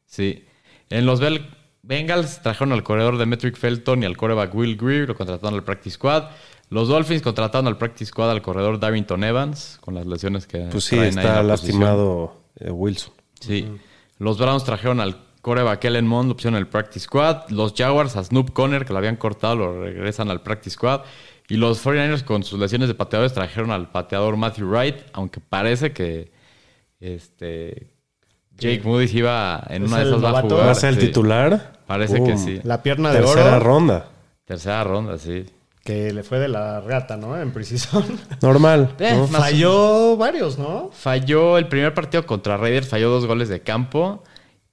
Sí. 0.07 0.45
En 0.91 1.07
los 1.07 1.21
Bel- 1.21 1.47
Bengals 1.83 2.43
trajeron 2.43 2.73
al 2.73 2.83
corredor 2.83 3.19
de 3.19 3.27
Metric 3.27 3.57
Felton 3.57 4.03
y 4.03 4.07
al 4.07 4.17
coreback 4.17 4.55
Will 4.55 4.77
Greer, 4.77 5.09
lo 5.09 5.15
contrataron 5.15 5.55
al 5.55 5.63
Practice 5.65 5.95
Squad. 5.95 6.25
Los 6.71 6.89
Dolphins 6.89 7.23
contrataron 7.23 7.67
al 7.69 7.77
Practice 7.79 8.07
Squad 8.07 8.31
al 8.31 8.43
corredor 8.43 8.81
Darrington 8.81 9.23
Evans, 9.23 9.79
con 9.81 9.95
las 9.95 10.07
lesiones 10.07 10.47
que 10.47 10.67
Pues 10.73 10.85
sí, 10.85 10.99
ahí 10.99 11.11
está 11.11 11.43
lastimado 11.43 12.41
eh, 12.59 12.71
Wilson. 12.71 13.13
Sí. 13.39 13.69
Los 14.19 14.39
Browns 14.39 14.65
trajeron 14.65 15.01
al 15.01 15.19
coreback 15.43 15.85
Ellen 15.85 16.07
Mond, 16.07 16.31
lo 16.31 16.35
pusieron 16.37 16.55
en 16.57 16.63
el 16.63 16.69
Practice 16.69 17.01
Squad. 17.05 17.51
Los 17.51 17.75
Jaguars 17.77 18.17
a 18.17 18.25
Snoop 18.25 18.53
Conner, 18.53 18.85
que 18.87 18.93
lo 18.93 18.99
habían 18.99 19.17
cortado, 19.17 19.55
lo 19.57 19.83
regresan 19.83 20.31
al 20.31 20.41
Practice 20.41 20.71
Squad. 20.75 21.03
Y 21.49 21.57
los 21.57 21.85
49ers 21.85 22.25
con 22.25 22.43
sus 22.43 22.59
lesiones 22.59 22.89
de 22.89 22.95
pateadores 22.95 23.35
trajeron 23.35 23.71
al 23.71 23.91
pateador 23.91 24.37
Matthew 24.37 24.69
Wright, 24.69 24.97
aunque 25.13 25.41
parece 25.41 25.93
que 25.93 26.33
este 27.01 27.95
Jake 28.57 28.83
Moody 28.85 29.11
iba 29.13 29.63
en 29.69 29.85
¿Es 29.85 29.89
una 29.89 29.99
de 29.99 30.05
esas 30.05 30.25
va 30.25 30.39
a 30.39 30.43
jugar. 30.43 30.67
¿Va 30.67 30.71
a 30.71 30.75
ser 30.75 30.91
el 30.91 31.01
sí. 31.01 31.07
titular? 31.07 31.81
Parece 31.87 32.23
que 32.23 32.39
sí. 32.39 32.61
La 32.63 32.83
pierna 32.83 33.13
de 33.13 33.21
Tercera 33.21 33.57
oro 33.57 33.61
ronda. 33.61 34.09
Tercera 34.45 34.85
ronda, 34.85 35.19
sí. 35.19 35.45
que 35.85 36.13
le 36.13 36.23
fue 36.23 36.39
de 36.39 36.49
la 36.49 36.81
gata, 36.81 37.17
¿no? 37.17 37.39
En 37.39 37.51
Precision. 37.51 38.05
Normal. 38.43 38.95
Eh, 38.99 39.27
Falló 39.31 40.17
varios, 40.17 40.59
¿no? 40.59 40.91
Falló 40.93 41.59
el 41.59 41.69
primer 41.69 41.93
partido 41.93 42.25
contra 42.27 42.57
Raiders, 42.57 42.89
falló 42.89 43.11
dos 43.11 43.27
goles 43.27 43.49
de 43.49 43.61
campo. 43.61 44.23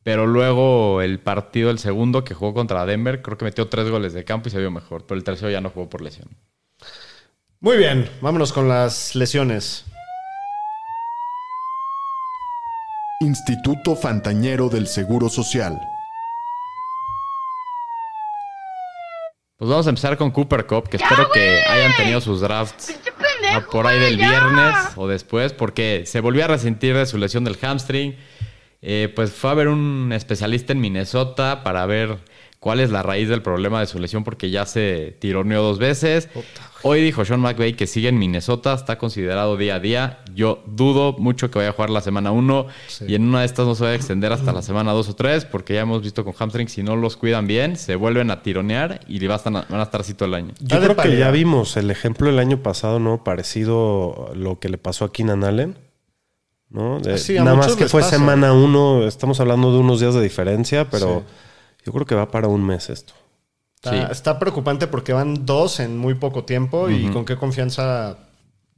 Pero 0.04 0.26
luego 0.26 1.02
el 1.02 1.20
partido, 1.20 1.70
el 1.70 1.78
segundo 1.78 2.24
que 2.24 2.34
jugó 2.34 2.56
contra 2.56 2.86
Denver, 2.88 3.22
creo 3.22 3.38
que 3.38 3.46
metió 3.46 3.68
tres 3.68 3.90
goles 3.90 4.14
de 4.14 4.24
campo 4.24 4.48
y 4.48 4.52
se 4.52 4.60
vio 4.60 4.72
mejor. 4.72 5.06
Pero 5.06 5.18
el 5.18 5.24
tercero 5.24 5.52
ya 5.52 5.62
no 5.62 5.70
jugó 5.70 5.90
por 5.90 6.02
lesión. 6.02 6.30
Muy 7.64 7.78
bien, 7.78 8.10
vámonos 8.22 8.52
con 8.54 8.68
las 8.68 9.14
lesiones. 9.14 9.86
Instituto 13.20 13.96
Fantañero 13.96 14.68
del 14.68 14.88
Seguro 14.88 15.30
Social. 15.30 15.80
Pues 19.60 19.70
vamos 19.70 19.86
a 19.86 19.90
empezar 19.90 20.18
con 20.18 20.32
Cooper 20.32 20.66
Cup, 20.66 20.90
que 20.90 20.98
espero 20.98 21.30
que 21.30 21.62
hayan 21.62 21.96
tenido 21.96 22.20
sus 22.20 22.42
drafts 22.42 23.00
por 23.72 23.86
ahí 23.86 24.00
del 24.00 24.18
viernes 24.18 24.76
o 24.96 25.08
después, 25.08 25.54
porque 25.54 26.06
se 26.08 26.20
volvió 26.20 26.46
a 26.46 26.48
resentir 26.48 26.96
de 26.96 27.06
su 27.06 27.20
lesión 27.20 27.44
del 27.44 27.60
hamstring. 27.62 28.16
Eh, 28.82 29.14
pues 29.16 29.32
fue 29.34 29.52
a 29.52 29.54
ver 29.54 29.68
un 29.68 30.12
especialista 30.14 30.74
en 30.74 30.82
Minnesota 30.82 31.62
para 31.64 31.86
ver 31.86 32.18
cuál 32.62 32.80
es 32.80 32.92
la 32.92 33.02
raíz 33.02 33.28
del 33.28 33.42
problema 33.42 33.80
de 33.80 33.88
su 33.88 33.98
lesión, 33.98 34.24
porque 34.24 34.52
ya 34.52 34.68
se 34.68 35.18
tironeó 35.20 35.64
dos 35.64 35.80
veces. 35.80 36.30
Hoy 36.84 37.02
dijo 37.02 37.26
Sean 37.26 37.40
McVay 37.40 37.74
que 37.74 37.88
sigue 37.88 38.10
en 38.10 38.20
Minnesota, 38.20 38.76
está 38.76 39.00
considerado 39.00 39.58
día 39.58 39.76
a 39.76 39.80
día. 39.80 40.20
Yo 40.36 40.62
dudo 40.68 41.14
mucho 41.18 41.50
que 41.50 41.58
vaya 41.58 41.72
a 41.72 41.74
jugar 41.74 41.90
la 41.90 42.02
semana 42.02 42.30
1 42.32 42.68
y 43.08 43.16
en 43.16 43.24
una 43.28 43.40
de 43.40 43.48
estas 43.48 43.66
no 43.66 43.74
se 43.74 43.84
va 43.84 43.90
a 43.90 43.96
extender 43.96 44.32
hasta 44.32 44.54
la 44.54 44.62
semana 44.62 44.92
2 44.92 45.10
o 45.10 45.16
3, 45.16 45.46
porque 45.46 45.74
ya 45.74 45.82
hemos 45.82 46.04
visto 46.04 46.24
con 46.24 46.34
hamstring, 46.34 46.68
si 46.70 46.84
no 46.84 46.96
los 46.96 47.18
cuidan 47.18 47.48
bien, 47.48 47.78
se 47.78 47.96
vuelven 47.96 48.30
a 48.30 48.44
tironear 48.44 49.00
y 49.08 49.26
va 49.26 49.34
a 49.34 49.38
estar- 49.40 49.52
van 49.68 49.80
a 49.80 49.84
estar 49.84 50.02
así 50.02 50.14
todo 50.14 50.28
el 50.30 50.36
año. 50.36 50.54
Yo 50.60 50.80
creo 50.80 50.96
que 50.96 51.18
ya 51.18 51.32
vimos 51.32 51.78
el 51.78 51.90
ejemplo 51.90 52.30
el 52.30 52.38
año 52.38 52.62
pasado, 52.62 53.00
¿no? 53.00 53.24
Parecido 53.24 54.30
a 54.34 54.36
lo 54.36 54.60
que 54.60 54.70
le 54.70 54.78
pasó 54.78 55.06
a 55.06 55.12
Keenan 55.12 55.44
Allen. 55.44 55.78
¿no? 56.70 57.00
De- 57.02 57.18
Sí, 57.18 57.34
nada 57.34 57.56
más 57.56 57.76
que 57.76 57.88
fue 57.90 58.00
pasa. 58.02 58.16
semana 58.18 58.54
uno, 58.54 59.06
estamos 59.06 59.42
hablando 59.42 59.74
de 59.74 59.80
unos 59.80 60.00
días 60.00 60.14
de 60.14 60.22
diferencia, 60.22 60.90
pero 60.90 61.24
yo 61.86 61.92
creo 61.94 62.06
que 62.06 62.16
va 62.16 62.30
para 62.30 62.48
un 62.48 62.64
mes 62.66 62.90
esto. 62.90 63.14
Está, 63.76 63.92
Sí. 64.08 64.12
está 64.12 64.38
preocupante 64.40 64.88
porque 64.88 65.12
van 65.14 65.46
dos 65.46 65.80
en 65.80 65.98
muy 65.98 66.14
poco 66.14 66.44
tiempo 66.44 66.90
y 66.90 67.08
con 67.10 67.26
qué 67.26 67.36
confianza 67.36 68.18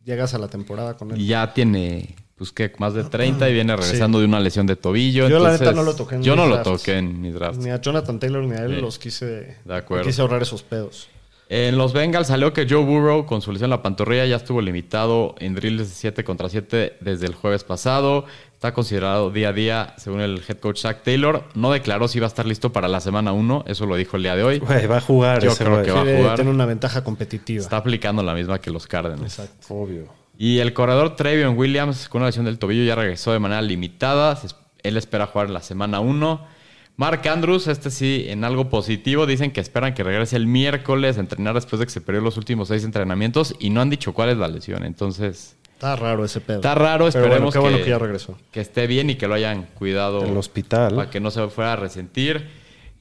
llegas 0.05 0.33
a 0.33 0.37
la 0.37 0.47
temporada 0.47 0.95
con 0.95 1.11
Y 1.11 1.13
él. 1.13 1.27
ya 1.27 1.53
tiene 1.53 2.15
pues 2.35 2.51
que 2.51 2.71
más 2.79 2.93
de 2.93 3.03
30 3.03 3.49
y 3.49 3.53
viene 3.53 3.75
regresando 3.75 4.19
de 4.19 4.25
una 4.25 4.39
lesión 4.39 4.65
de 4.65 4.75
tobillo. 4.75 5.29
Yo, 5.29 5.39
la 5.39 5.51
neta, 5.51 5.71
no 5.71 5.83
lo 5.83 5.95
toqué 5.95 6.15
en 6.15 6.23
Yo 6.23 6.35
mis 6.35 6.43
no 6.43 6.49
lo 6.49 6.61
toqué 6.63 6.97
en 6.97 7.21
mis 7.21 7.33
drafts. 7.33 7.57
Ni 7.63 7.69
a 7.69 7.79
Jonathan 7.79 8.19
Taylor 8.19 8.43
ni 8.43 8.55
a 8.55 8.63
él 8.63 8.75
Sí. 8.75 8.81
los 8.81 8.97
quise, 8.99 9.57
De 9.63 9.75
acuerdo. 9.75 10.05
quise 10.05 10.21
ahorrar 10.21 10.41
esos 10.41 10.63
pedos. 10.63 11.09
En 11.49 11.77
los 11.77 11.93
Bengals 11.93 12.27
salió 12.27 12.51
que 12.51 12.65
Joe 12.67 12.83
Burrow, 12.83 13.25
con 13.25 13.41
su 13.41 13.51
lesión 13.51 13.67
en 13.67 13.71
la 13.77 13.81
pantorrilla, 13.83 14.25
ya 14.25 14.37
estuvo 14.37 14.61
limitado 14.61 15.35
en 15.39 15.53
drills 15.53 15.77
de 15.89 15.93
7 15.95 16.23
contra 16.23 16.49
7 16.49 16.97
desde 17.01 17.27
el 17.27 17.35
jueves 17.35 17.63
pasado. 17.63 18.25
Está 18.63 18.73
considerado 18.73 19.29
día 19.29 19.49
a 19.49 19.51
día, 19.51 19.93
según 19.97 20.21
el 20.21 20.41
head 20.47 20.57
coach 20.59 20.79
Zach 20.79 21.03
Taylor. 21.03 21.43
No 21.53 21.69
declaró 21.73 22.07
si 22.07 22.19
iba 22.19 22.27
a 22.27 22.29
estar 22.29 22.45
listo 22.45 22.71
para 22.71 22.87
la 22.87 23.01
semana 23.01 23.33
1. 23.33 23.65
Eso 23.67 23.85
lo 23.85 23.97
dijo 23.97 24.15
el 24.15 24.23
día 24.23 24.37
de 24.37 24.43
hoy. 24.45 24.59
Güey, 24.59 24.87
va 24.87 24.99
a 24.99 25.01
jugar 25.01 25.43
Yo 25.43 25.51
ese 25.51 25.65
creo 25.65 25.73
güey. 25.73 25.85
que 25.85 25.91
va 25.91 26.01
a 26.01 26.05
jugar. 26.05 26.35
tener 26.37 26.53
una 26.53 26.65
ventaja 26.65 27.03
competitiva. 27.03 27.61
Está 27.61 27.75
aplicando 27.75 28.23
la 28.23 28.33
misma 28.33 28.61
que 28.61 28.71
los 28.71 28.87
Cardinals. 28.87 29.37
Exacto. 29.37 29.67
Obvio. 29.75 30.05
Y 30.37 30.59
el 30.59 30.71
corredor 30.71 31.17
Trevion 31.17 31.57
Williams, 31.57 32.07
con 32.07 32.21
una 32.21 32.27
lesión 32.27 32.45
del 32.45 32.57
tobillo, 32.57 32.85
ya 32.85 32.95
regresó 32.95 33.33
de 33.33 33.39
manera 33.39 33.61
limitada. 33.61 34.39
Él 34.81 34.95
espera 34.95 35.25
jugar 35.27 35.47
en 35.47 35.55
la 35.55 35.61
semana 35.61 35.99
1. 35.99 36.47
Mark 36.95 37.27
Andrews, 37.27 37.67
este 37.67 37.91
sí, 37.91 38.27
en 38.29 38.45
algo 38.45 38.69
positivo, 38.69 39.25
dicen 39.25 39.51
que 39.51 39.59
esperan 39.59 39.93
que 39.93 40.03
regrese 40.03 40.37
el 40.37 40.47
miércoles 40.47 41.17
a 41.17 41.19
entrenar 41.19 41.53
después 41.53 41.81
de 41.81 41.85
que 41.85 41.91
se 41.91 41.99
perdió 41.99 42.21
los 42.21 42.37
últimos 42.37 42.69
seis 42.69 42.85
entrenamientos 42.85 43.55
y 43.59 43.71
no 43.71 43.81
han 43.81 43.89
dicho 43.89 44.13
cuál 44.13 44.29
es 44.29 44.37
la 44.37 44.47
lesión. 44.47 44.85
Entonces, 44.85 45.57
Está 45.83 45.95
raro 45.97 46.23
ese 46.23 46.39
pedo. 46.39 46.57
está 46.57 46.75
raro, 46.75 47.09
Pero 47.11 47.27
bueno, 47.27 47.49
esperemos 47.49 47.53
qué 47.53 47.59
bueno 47.59 47.77
que, 47.77 47.83
que 47.83 47.89
ya 47.89 47.99
regresó. 47.99 48.37
que 48.51 48.61
esté 48.61 48.87
bien 48.87 49.09
y 49.09 49.15
que 49.15 49.27
lo 49.27 49.33
hayan 49.33 49.63
cuidado 49.77 50.23
El 50.23 50.37
hospital. 50.37 50.95
para 50.95 51.09
que 51.09 51.19
no 51.19 51.29
se 51.29 51.45
fuera 51.49 51.73
a 51.73 51.75
resentir. 51.75 52.49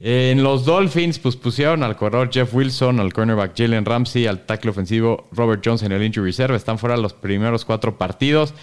En 0.01 0.43
los 0.43 0.65
Dolphins, 0.65 1.17
pues 1.17 1.37
pusieron 1.37 1.81
al 1.81 1.95
corredor 1.95 2.29
Jeff 2.29 2.53
Wilson, 2.53 2.99
al 2.99 3.13
cornerback 3.13 3.53
Jalen 3.57 3.85
Ramsey, 3.85 4.27
al 4.27 4.45
tackle 4.45 4.71
ofensivo 4.71 5.29
Robert 5.31 5.61
Jones 5.63 5.81
en 5.83 5.93
el 5.93 6.03
injury 6.03 6.25
reserve. 6.31 6.57
Están 6.57 6.77
fuera 6.77 6.97
los 6.97 7.13
primeros 7.13 7.63
cuatro 7.63 7.97
partidos. 7.97 8.53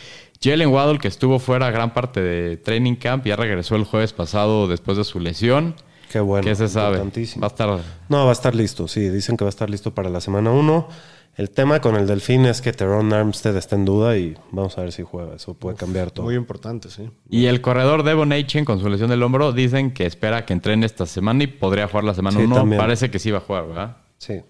Jalen 0.43 0.69
Waddle, 0.69 0.99
que 0.99 1.09
estuvo 1.09 1.39
fuera 1.39 1.71
gran 1.71 1.95
parte 1.95 2.21
de 2.21 2.59
training 2.59 2.97
camp, 2.97 3.25
ya 3.27 3.37
regresó 3.37 3.77
el 3.77 3.85
jueves 3.85 4.13
pasado 4.13 4.69
después 4.69 4.99
de 4.99 5.05
su 5.05 5.19
lesión. 5.19 5.75
Qué 6.11 6.21
bueno. 6.21 6.45
¿Qué 6.45 6.55
se 6.57 6.69
sabe? 6.69 6.99
Va 6.99 7.47
a 7.47 7.47
estar 7.47 7.79
No, 8.09 8.25
va 8.25 8.31
a 8.31 8.33
estar 8.33 8.55
listo, 8.55 8.89
sí. 8.89 9.09
Dicen 9.09 9.37
que 9.37 9.45
va 9.45 9.49
a 9.49 9.51
estar 9.51 9.71
listo 9.71 9.95
para 9.95 10.11
la 10.11 10.21
semana 10.21 10.51
1. 10.51 10.89
El 11.37 11.51
tema 11.51 11.81
con 11.81 11.95
el 11.95 12.07
Delfín 12.09 12.45
es 12.47 12.61
que 12.61 12.73
Teron 12.73 13.13
Armstead 13.13 13.57
está 13.57 13.77
en 13.77 13.85
duda 13.85 14.17
y 14.17 14.37
vamos 14.51 14.77
a 14.77 14.83
ver 14.83 14.93
si 14.93 15.05
juega. 15.05 15.37
Eso 15.37 15.55
puede 15.55 15.77
cambiar 15.77 16.11
todo. 16.11 16.27
Muy 16.27 16.35
importante, 16.35 16.91
sí. 16.91 17.09
Y 17.31 17.47
el 17.47 17.61
corredor 17.61 18.03
Devon 18.03 18.33
Achen 18.33 18.65
con 18.65 18.81
su 18.81 18.89
lesión 18.89 19.09
del 19.09 19.23
hombro 19.23 19.53
dicen 19.53 19.93
que 19.95 20.05
espera 20.05 20.45
que 20.45 20.53
entrene 20.53 20.85
esta 20.85 21.07
semana 21.07 21.45
y 21.45 21.47
podría 21.47 21.87
jugar 21.87 22.05
la 22.05 22.15
semana 22.15 22.37
Sí, 22.39 22.45
1. 22.45 22.55
también. 22.57 22.81
Parece 22.81 23.11
que 23.11 23.19
sí 23.21 23.31
va 23.31 23.39
a 23.39 23.43
jugar, 23.43 23.69
¿verdad? 23.69 23.97
Sí. 24.19 24.41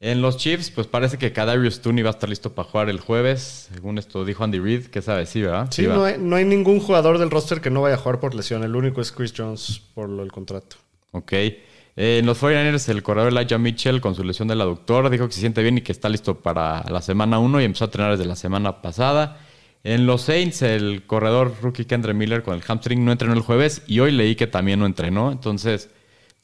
En 0.00 0.20
los 0.22 0.36
Chiefs, 0.38 0.70
pues 0.70 0.88
parece 0.88 1.16
que 1.18 1.32
Kadarius 1.32 1.80
Tooney 1.80 2.02
va 2.02 2.08
a 2.10 2.14
estar 2.14 2.28
listo 2.28 2.52
para 2.54 2.66
jugar 2.68 2.88
el 2.88 2.98
jueves. 2.98 3.68
Según 3.72 3.98
esto 3.98 4.24
dijo 4.24 4.42
Andy 4.42 4.58
Reid, 4.58 4.86
que 4.86 5.00
sabe, 5.02 5.26
sí, 5.26 5.42
¿verdad? 5.42 5.68
Sí, 5.70 5.86
no 5.86 6.02
hay, 6.04 6.16
no 6.18 6.34
hay 6.34 6.44
ningún 6.44 6.80
jugador 6.80 7.18
del 7.18 7.30
roster 7.30 7.60
que 7.60 7.70
no 7.70 7.82
vaya 7.82 7.94
a 7.96 7.98
jugar 7.98 8.18
por 8.18 8.34
lesión. 8.34 8.64
El 8.64 8.74
único 8.74 9.00
es 9.00 9.12
Chris 9.12 9.32
Jones 9.36 9.80
por 9.94 10.08
lo 10.08 10.22
del 10.22 10.32
contrato. 10.32 10.76
Ok. 11.12 11.32
Eh, 11.32 11.58
en 11.96 12.26
los 12.26 12.40
49ers, 12.42 12.88
el 12.88 13.02
corredor 13.02 13.32
Elijah 13.32 13.58
Mitchell, 13.58 14.00
con 14.00 14.14
su 14.14 14.24
lesión 14.24 14.48
del 14.48 14.60
aductor, 14.60 15.10
dijo 15.10 15.26
que 15.26 15.34
se 15.34 15.40
siente 15.40 15.62
bien 15.62 15.78
y 15.78 15.82
que 15.82 15.92
está 15.92 16.08
listo 16.08 16.40
para 16.40 16.82
la 16.90 17.02
semana 17.02 17.38
1 17.38 17.60
y 17.60 17.64
empezó 17.64 17.84
a 17.84 17.88
entrenar 17.88 18.12
desde 18.12 18.24
la 18.24 18.36
semana 18.36 18.80
pasada. 18.80 19.38
En 19.84 20.06
los 20.06 20.22
Saints, 20.22 20.62
el 20.62 21.04
corredor 21.06 21.54
rookie 21.60 21.84
Kendra 21.84 22.14
Miller 22.14 22.42
con 22.42 22.54
el 22.54 22.62
hamstring 22.66 23.04
no 23.04 23.12
entrenó 23.12 23.34
el 23.34 23.40
jueves 23.40 23.82
y 23.86 24.00
hoy 24.00 24.12
leí 24.12 24.36
que 24.36 24.46
también 24.46 24.78
no 24.78 24.86
entrenó. 24.86 25.30
Entonces, 25.32 25.90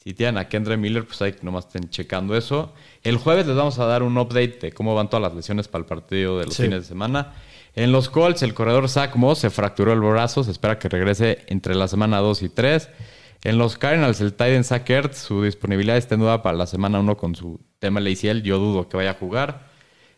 si 0.03 0.13
tienen 0.13 0.37
a 0.37 0.49
Kendra 0.49 0.77
Miller, 0.77 1.05
pues 1.05 1.21
ahí 1.21 1.33
nomás 1.41 1.65
estén 1.65 1.89
checando 1.89 2.35
eso. 2.37 2.73
El 3.01 3.17
jueves 3.17 3.47
les 3.47 3.55
vamos 3.55 3.79
a 3.79 3.85
dar 3.85 4.03
un 4.03 4.17
update 4.17 4.59
de 4.61 4.71
cómo 4.71 4.93
van 4.93 5.09
todas 5.09 5.23
las 5.23 5.33
lesiones 5.35 5.67
para 5.67 5.81
el 5.83 5.85
partido 5.87 6.37
de 6.37 6.45
los 6.45 6.53
Sí. 6.53 6.63
fines 6.63 6.81
de 6.81 6.85
semana. 6.87 7.33
En 7.75 7.91
los 7.91 8.09
Colts, 8.09 8.43
el 8.43 8.53
corredor 8.53 8.87
Zach 8.89 9.15
Moss 9.15 9.39
se 9.39 9.49
fracturó 9.49 9.93
el 9.93 10.01
brazo. 10.01 10.43
Se 10.43 10.51
espera 10.51 10.77
que 10.77 10.89
regrese 10.89 11.39
entre 11.47 11.75
la 11.75 11.87
semana 11.87 12.17
2 12.19 12.43
y 12.43 12.49
3. 12.49 12.89
En 13.43 13.57
los 13.57 13.77
Cardinals, 13.77 14.19
el 14.19 14.33
Titan 14.33 14.65
Zach 14.65 14.89
Ertz, 14.89 15.17
su 15.17 15.43
disponibilidad 15.43 15.95
está 15.95 16.15
en 16.15 16.21
duda 16.21 16.43
para 16.43 16.57
la 16.57 16.67
semana 16.67 16.99
1 16.99 17.15
con 17.15 17.35
su 17.35 17.61
tema 17.79 18.01
ACL. 18.01 18.41
Yo 18.41 18.57
dudo 18.57 18.89
que 18.89 18.97
vaya 18.97 19.11
a 19.11 19.13
jugar. 19.13 19.69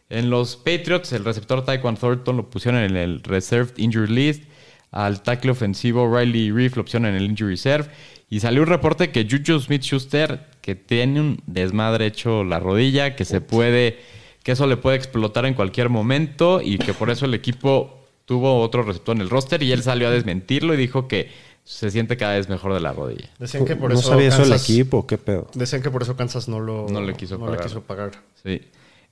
En 0.10 0.32
los 0.32 0.56
Patriots, 0.56 1.13
el 1.13 1.24
receptor 1.24 1.63
Taekwon 1.63 1.98
Thornton 1.98 2.38
lo 2.38 2.50
pusieron 2.50 2.82
en 2.82 2.98
el 2.98 3.22
Reserved 3.22 3.78
Injury 3.78 4.12
List. 4.12 4.44
Al 4.90 5.22
tackle 5.22 5.51
ofensivo 5.51 6.13
Riley 6.13 6.51
Reef 6.51 6.75
lo 6.75 6.84
pusieron 6.84 7.08
en 7.08 7.16
el 7.16 7.25
Injury 7.25 7.51
Reserve. 7.51 7.90
Y 8.28 8.40
salió 8.40 8.63
un 8.63 8.68
reporte 8.68 9.12
que 9.12 9.28
Juju 9.30 9.60
Smith-Schuster, 9.60 10.48
que 10.62 10.74
tiene 10.74 11.22
un 11.22 11.44
desmadre 11.46 12.08
hecho 12.08 12.44
la 12.44 12.60
rodilla, 12.60 13.16
que 13.16 13.24
se 13.24 13.40
puede, 13.40 14.00
que 14.42 14.54
eso 14.54 14.66
le 14.66 14.78
puede 14.78 14.98
explotar 14.98 15.46
en 15.46 15.54
cualquier 15.54 15.90
momento 15.90 16.60
y 16.62 16.80
que 16.80 16.94
por 16.94 17.12
eso 17.12 17.25
el 17.25 17.36
equipo 17.36 18.01
tuvo 18.25 18.62
otro 18.62 18.84
receptor 18.84 19.16
en 19.16 19.22
el 19.22 19.30
roster 19.30 19.62
y 19.62 19.72
él 19.74 19.84
salió 19.84 20.08
a 20.08 20.12
desmentirlo 20.12 20.74
y 20.74 20.78
dijo 20.78 21.08
que 21.08 21.30
se 21.63 21.89
siente 21.91 22.18
cada 22.18 22.36
vez 22.36 22.50
mejor 22.50 22.74
de 22.74 22.80
la 22.80 22.91
rodilla. 22.94 23.30
Decían 23.39 23.65
que 23.65 23.75
por 23.75 23.91
¿No 23.94 24.00
eso 24.00 24.10
sabía 24.10 24.27
eso 24.30 24.44
el 24.44 24.50
Kansas- 24.50 24.70
equipo? 24.70 25.06
¿Qué 25.08 25.18
pedo? 25.18 25.48
Decían 25.53 25.82
que 25.82 25.91
por 25.91 26.01
eso 26.03 26.15
Kansas 26.15 26.48
no 26.48 26.60
lo 26.60 26.88
No 26.89 27.01
le 27.01 27.13
quiso 27.15 27.39
pagar. 27.39 27.62
quiso 27.62 27.82
pagar. 27.82 28.12
Sí. 28.44 28.62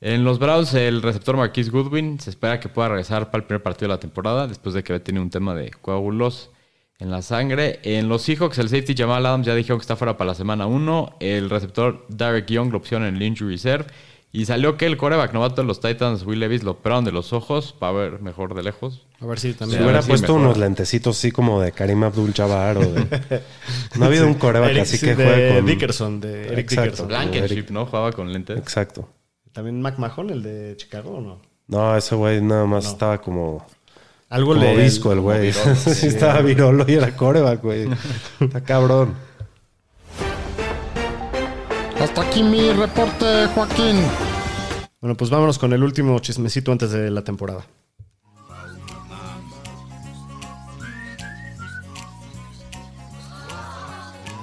En 0.02 0.24
los 0.24 0.40
Browns, 0.40 0.74
el 0.76 1.02
receptor 1.02 1.36
Marquise 1.36 1.70
Goodwin 1.72 2.20
se 2.20 2.30
espera 2.30 2.60
que 2.60 2.70
pueda 2.70 2.88
regresar 2.90 3.30
para 3.32 3.42
el 3.42 3.48
primer 3.48 3.62
partido 3.62 3.90
de 3.90 3.96
la 3.96 4.00
temporada 4.00 4.48
después 4.48 4.74
de 4.74 4.84
que 4.84 5.00
tiene 5.02 5.20
un 5.20 5.30
tema 5.30 5.54
de 5.54 5.72
coágulos 5.72 6.52
en 7.00 7.12
la 7.12 7.22
sangre. 7.22 7.80
En 7.84 8.08
los 8.10 8.22
Seahawks, 8.24 8.58
el 8.60 8.70
safety 8.70 8.96
Jamal 8.96 9.26
Adams 9.26 9.46
ya 9.46 9.56
dijeron 9.56 9.78
que 9.78 9.84
está 9.84 9.96
fuera 9.98 10.16
para 10.18 10.30
la 10.30 10.36
semana 10.36 10.68
1. 10.68 11.18
El 11.20 11.50
receptor 11.50 12.06
Derek 12.10 12.48
Young 12.48 12.72
lo 12.72 12.78
opción 12.78 13.04
en 13.04 13.16
el 13.18 13.22
injury 13.24 13.52
reserve. 13.52 13.86
Y 14.32 14.46
salió 14.46 14.78
que 14.78 14.86
el 14.86 14.96
coreback 14.96 15.34
novato 15.34 15.62
de 15.62 15.68
los 15.68 15.80
Titans, 15.80 16.24
Will 16.24 16.40
Levis, 16.40 16.62
lo 16.64 16.72
operaron 16.72 17.04
de 17.04 17.12
los 17.12 17.34
ojos 17.34 17.74
para 17.74 17.94
ver 17.94 18.22
mejor 18.22 18.54
de 18.54 18.62
lejos. 18.62 19.08
A 19.20 19.26
ver 19.26 19.40
si 19.40 19.54
también. 19.54 19.82
A 19.82 19.86
hubiera 19.86 20.02
puesto 20.04 20.36
unos 20.36 20.56
lentecitos 20.58 21.18
así 21.18 21.32
como 21.32 21.60
de 21.62 21.72
Karim 21.72 22.04
Abdul-Jabbar 22.04 22.78
o 22.78 22.82
de... 22.82 23.42
No 23.98 24.06
ha 24.06 24.08
habido 24.08 24.28
un 24.28 24.36
coreback 24.36 24.70
Eric- 24.72 24.82
así 24.84 24.98
sí, 24.98 25.06
que 25.08 25.16
de 25.16 25.26
juegue 25.26 25.56
con... 25.56 25.66
Dickerson, 25.66 26.20
de 26.22 26.48
Eric 26.48 26.60
Exacto. 26.60 26.82
Dickerson. 26.84 27.08
Blankenship, 27.08 27.66
¿no? 27.72 27.86
Jugaba 27.88 28.12
con 28.12 28.32
lentes. 28.32 28.58
Exacto. 28.60 29.10
También 29.52 29.82
McMahon, 29.82 30.30
el 30.30 30.44
de 30.44 30.76
Chicago, 30.78 31.18
¿o 31.18 31.22
no? 31.22 31.42
No, 31.68 31.98
ese 31.98 32.14
güey 32.14 32.40
nada 32.40 32.66
más 32.66 32.86
estaba 32.86 33.20
como... 33.20 33.66
Algo 34.30 34.54
Como 34.54 34.64
le. 34.64 34.84
visco 34.84 35.12
el 35.12 35.22
güey. 35.22 35.52
Sí, 35.76 36.06
estaba 36.06 36.42
virolo 36.42 36.86
y 36.88 36.94
era 36.94 37.16
coreback, 37.16 37.64
güey. 37.64 37.90
Está 38.40 38.62
cabrón. 38.62 39.16
Hasta 42.02 42.22
aquí 42.22 42.42
mi 42.44 42.72
reporte, 42.72 43.48
Joaquín. 43.54 43.98
Bueno, 45.02 45.18
pues 45.18 45.30
vámonos 45.30 45.60
con 45.60 45.74
el 45.74 45.84
último 45.84 46.18
chismecito 46.20 46.72
antes 46.72 46.92
de 46.92 47.12
la 47.12 47.26
temporada. 47.26 47.66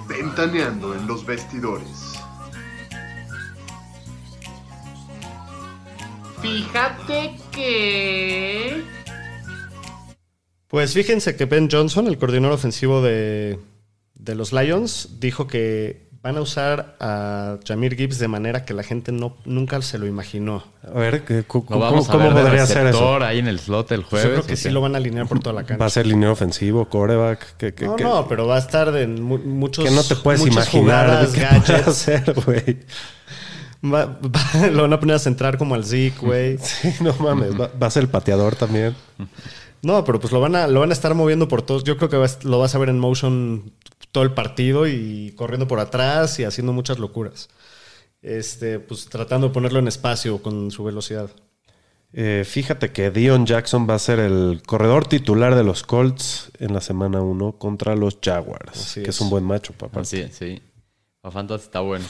Ventaneando 0.06 0.94
en 0.94 1.06
los 1.06 1.24
vestidores. 1.24 2.14
Fíjate 6.42 7.38
que... 7.52 8.84
Pues 10.68 10.92
fíjense 10.92 11.36
que 11.36 11.46
Ben 11.46 11.70
Johnson, 11.70 12.06
el 12.06 12.18
coordinador 12.18 12.54
ofensivo 12.54 13.00
de, 13.00 13.58
de 14.14 14.34
los 14.34 14.52
Lions, 14.52 15.20
dijo 15.20 15.46
que 15.46 16.05
van 16.26 16.36
a 16.36 16.40
usar 16.40 16.96
a 17.00 17.56
Jamir 17.66 17.96
Gibbs 17.96 18.18
de 18.18 18.28
manera 18.28 18.64
que 18.64 18.74
la 18.74 18.82
gente 18.82 19.12
no, 19.12 19.36
nunca 19.44 19.80
se 19.82 19.98
lo 19.98 20.06
imaginó. 20.06 20.64
A 20.84 20.90
ver, 20.98 21.24
¿qué- 21.24 21.42
cu- 21.44 21.58
Lo 21.60 21.64
¿cómo, 21.66 21.80
vamos 21.80 22.08
a 22.08 22.12
cómo 22.12 22.24
ver 22.26 22.34
de 22.34 22.42
podría 22.42 22.66
ser 22.66 22.86
eso? 22.88 23.16
ahí 23.22 23.38
en 23.38 23.48
el 23.48 23.58
slot 23.58 23.90
el 23.92 24.02
Yo 24.02 24.06
jueves. 24.08 24.28
creo 24.30 24.46
que 24.46 24.54
¿o 24.54 24.56
sí 24.56 24.70
lo 24.70 24.80
van 24.80 24.94
a 24.94 24.98
alinear 24.98 25.26
por 25.28 25.40
toda 25.40 25.54
la 25.54 25.62
cancha. 25.64 25.78
¿Va 25.80 25.86
a 25.86 25.90
ser 25.90 26.06
línea 26.06 26.30
ofensivo, 26.30 26.84
coreback? 26.88 27.56
¿Qué, 27.56 27.74
qué- 27.74 27.86
no, 27.86 27.96
qué- 27.96 28.04
no, 28.04 28.26
pero 28.28 28.46
va 28.46 28.56
a 28.56 28.58
estar 28.58 28.90
mu- 29.08 29.38
muchos. 29.38 29.84
que 29.84 29.90
no 29.90 30.02
te 30.02 30.16
puedes 30.16 30.40
imaginar 30.46 30.66
jugadas, 30.68 31.28
qué 31.30 31.40
puede 31.40 31.60
gadgets. 31.60 31.88
hacer, 31.88 32.34
güey. 32.44 32.78
Va- 33.84 34.06
va- 34.06 34.66
lo 34.72 34.82
van 34.82 34.92
a 34.92 35.00
poner 35.00 35.16
a 35.16 35.18
centrar 35.18 35.58
como 35.58 35.74
al 35.74 35.84
Zeke, 35.84 36.18
güey. 36.20 36.58
Sí, 36.62 36.92
no 37.00 37.14
mames. 37.20 37.58
Va, 37.60 37.70
va 37.80 37.86
a 37.86 37.90
ser 37.90 38.02
el 38.02 38.08
pateador 38.08 38.56
también. 38.56 38.94
No, 39.82 40.02
pero 40.04 40.18
pues 40.18 40.32
lo 40.32 40.40
van 40.40 40.56
a, 40.56 40.66
lo 40.66 40.80
van 40.80 40.90
a 40.90 40.92
estar 40.94 41.14
moviendo 41.14 41.46
por 41.46 41.62
todos. 41.62 41.84
Yo 41.84 41.96
creo 41.96 42.08
que 42.08 42.16
vas- 42.16 42.42
lo 42.44 42.58
vas 42.58 42.74
a 42.74 42.78
ver 42.78 42.88
en 42.88 42.98
motion 42.98 43.70
todo 44.12 44.24
el 44.24 44.32
partido 44.32 44.86
y 44.86 45.32
corriendo 45.36 45.68
por 45.68 45.80
atrás 45.80 46.38
y 46.38 46.44
haciendo 46.44 46.72
muchas 46.72 46.98
locuras. 46.98 47.48
Este, 48.22 48.80
pues 48.80 49.06
tratando 49.06 49.48
de 49.48 49.54
ponerlo 49.54 49.78
en 49.78 49.88
espacio 49.88 50.42
con 50.42 50.70
su 50.70 50.84
velocidad. 50.84 51.30
Eh, 52.12 52.44
fíjate 52.46 52.92
que 52.92 53.10
Dion 53.10 53.46
Jackson 53.46 53.86
va 53.88 53.94
a 53.94 53.98
ser 53.98 54.18
el 54.20 54.62
corredor 54.64 55.06
titular 55.06 55.54
de 55.54 55.64
los 55.64 55.82
Colts 55.82 56.50
en 56.58 56.72
la 56.72 56.80
semana 56.80 57.20
1 57.20 57.58
contra 57.58 57.94
los 57.94 58.18
Jaguars. 58.22 58.72
Así 58.72 59.02
que 59.02 59.10
es. 59.10 59.16
es. 59.16 59.20
un 59.20 59.30
buen 59.30 59.44
macho, 59.44 59.74
papá. 59.74 60.04
Sí. 60.04 60.62
La 61.22 61.30
fantasy 61.30 61.64
está 61.64 61.80
bueno. 61.80 62.04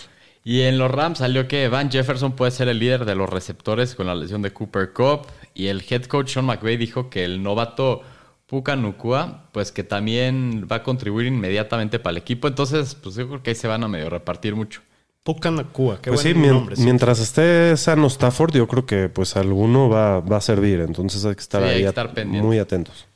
Y 0.44 0.62
en 0.62 0.78
los 0.78 0.90
Rams 0.92 1.18
salió 1.18 1.48
que 1.48 1.66
Van 1.68 1.90
Jefferson 1.90 2.36
puede 2.36 2.52
ser 2.52 2.68
el 2.68 2.78
líder 2.78 3.04
de 3.04 3.16
los 3.16 3.28
receptores 3.28 3.96
con 3.96 4.06
la 4.06 4.14
lesión 4.14 4.42
de 4.42 4.52
Cooper 4.52 4.92
Cup. 4.92 5.26
Y 5.54 5.66
el 5.66 5.84
head 5.88 6.04
coach 6.04 6.34
Sean 6.34 6.44
McVay 6.44 6.76
dijo 6.76 7.10
que 7.10 7.24
el 7.24 7.42
novato 7.42 8.02
Puka 8.46 8.76
Nukua, 8.76 9.48
pues 9.52 9.72
que 9.72 9.82
también 9.82 10.68
va 10.70 10.76
a 10.76 10.82
contribuir 10.82 11.26
inmediatamente 11.26 11.98
para 11.98 12.12
el 12.12 12.18
equipo. 12.18 12.46
Entonces, 12.48 12.94
pues 12.94 13.16
yo 13.16 13.26
creo 13.28 13.42
que 13.42 13.50
ahí 13.50 13.56
se 13.56 13.66
van 13.68 13.82
a 13.82 13.88
medio 13.88 14.08
repartir 14.08 14.54
mucho. 14.54 14.82
Puka 15.24 15.50
Nakua, 15.50 16.00
qué 16.00 16.10
Pues 16.10 16.20
sí, 16.20 16.28
buen 16.32 16.40
mien- 16.42 16.52
nombre. 16.54 16.76
sí. 16.76 16.82
mientras 16.84 17.18
esté 17.18 17.76
sano 17.76 18.06
Stafford, 18.06 18.54
yo 18.54 18.68
creo 18.68 18.86
que 18.86 19.08
pues 19.08 19.36
alguno 19.36 19.88
va, 19.88 20.20
va 20.20 20.36
a 20.36 20.40
servir. 20.40 20.78
Entonces 20.80 21.24
hay 21.24 21.34
que 21.34 21.40
estar 21.40 21.62
Sí, 21.62 21.68
hay 21.68 21.74
ahí 21.76 21.82
que 21.82 21.88
estar 21.88 22.26
muy 22.26 22.58
atentos. 22.60 23.06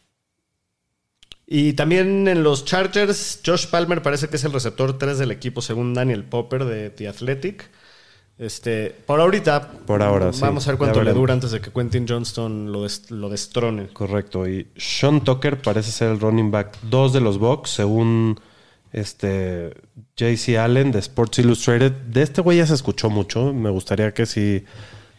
Y 1.46 1.72
también 1.74 2.26
en 2.28 2.42
los 2.42 2.64
Chargers, 2.64 3.40
Josh 3.44 3.66
Palmer 3.68 4.02
parece 4.02 4.28
que 4.28 4.36
es 4.36 4.44
el 4.44 4.52
receptor 4.52 4.98
3 4.98 5.18
del 5.18 5.30
equipo, 5.32 5.62
según 5.62 5.94
Daniel 5.94 6.24
Popper 6.24 6.64
de 6.64 6.90
The 6.90 7.08
Athletic. 7.08 7.70
Este, 8.40 8.96
por 9.04 9.20
ahorita, 9.20 9.70
Por 9.86 10.02
ahora, 10.02 10.32
sí. 10.32 10.40
vamos 10.40 10.66
a 10.66 10.70
ver 10.70 10.78
cuánto 10.78 11.02
le 11.02 11.12
dura 11.12 11.34
antes 11.34 11.50
de 11.50 11.60
que 11.60 11.70
Quentin 11.70 12.06
Johnston 12.08 12.72
lo, 12.72 12.84
des- 12.84 13.10
lo 13.10 13.28
destrone. 13.28 13.88
Correcto. 13.88 14.48
Y 14.48 14.66
Sean 14.76 15.20
Tucker 15.22 15.60
parece 15.60 15.90
ser 15.92 16.10
el 16.12 16.20
running 16.20 16.50
back 16.50 16.78
2 16.88 17.12
de 17.12 17.20
los 17.20 17.38
Bucks, 17.38 17.68
según 17.68 18.40
este 18.92 19.74
JC 20.16 20.56
Allen 20.58 20.90
de 20.90 21.00
Sports 21.00 21.38
Illustrated. 21.40 21.92
De 21.92 22.22
este 22.22 22.40
güey 22.40 22.58
ya 22.58 22.66
se 22.66 22.74
escuchó 22.74 23.10
mucho. 23.10 23.52
Me 23.52 23.68
gustaría 23.70 24.12
que 24.14 24.24
si 24.26 24.64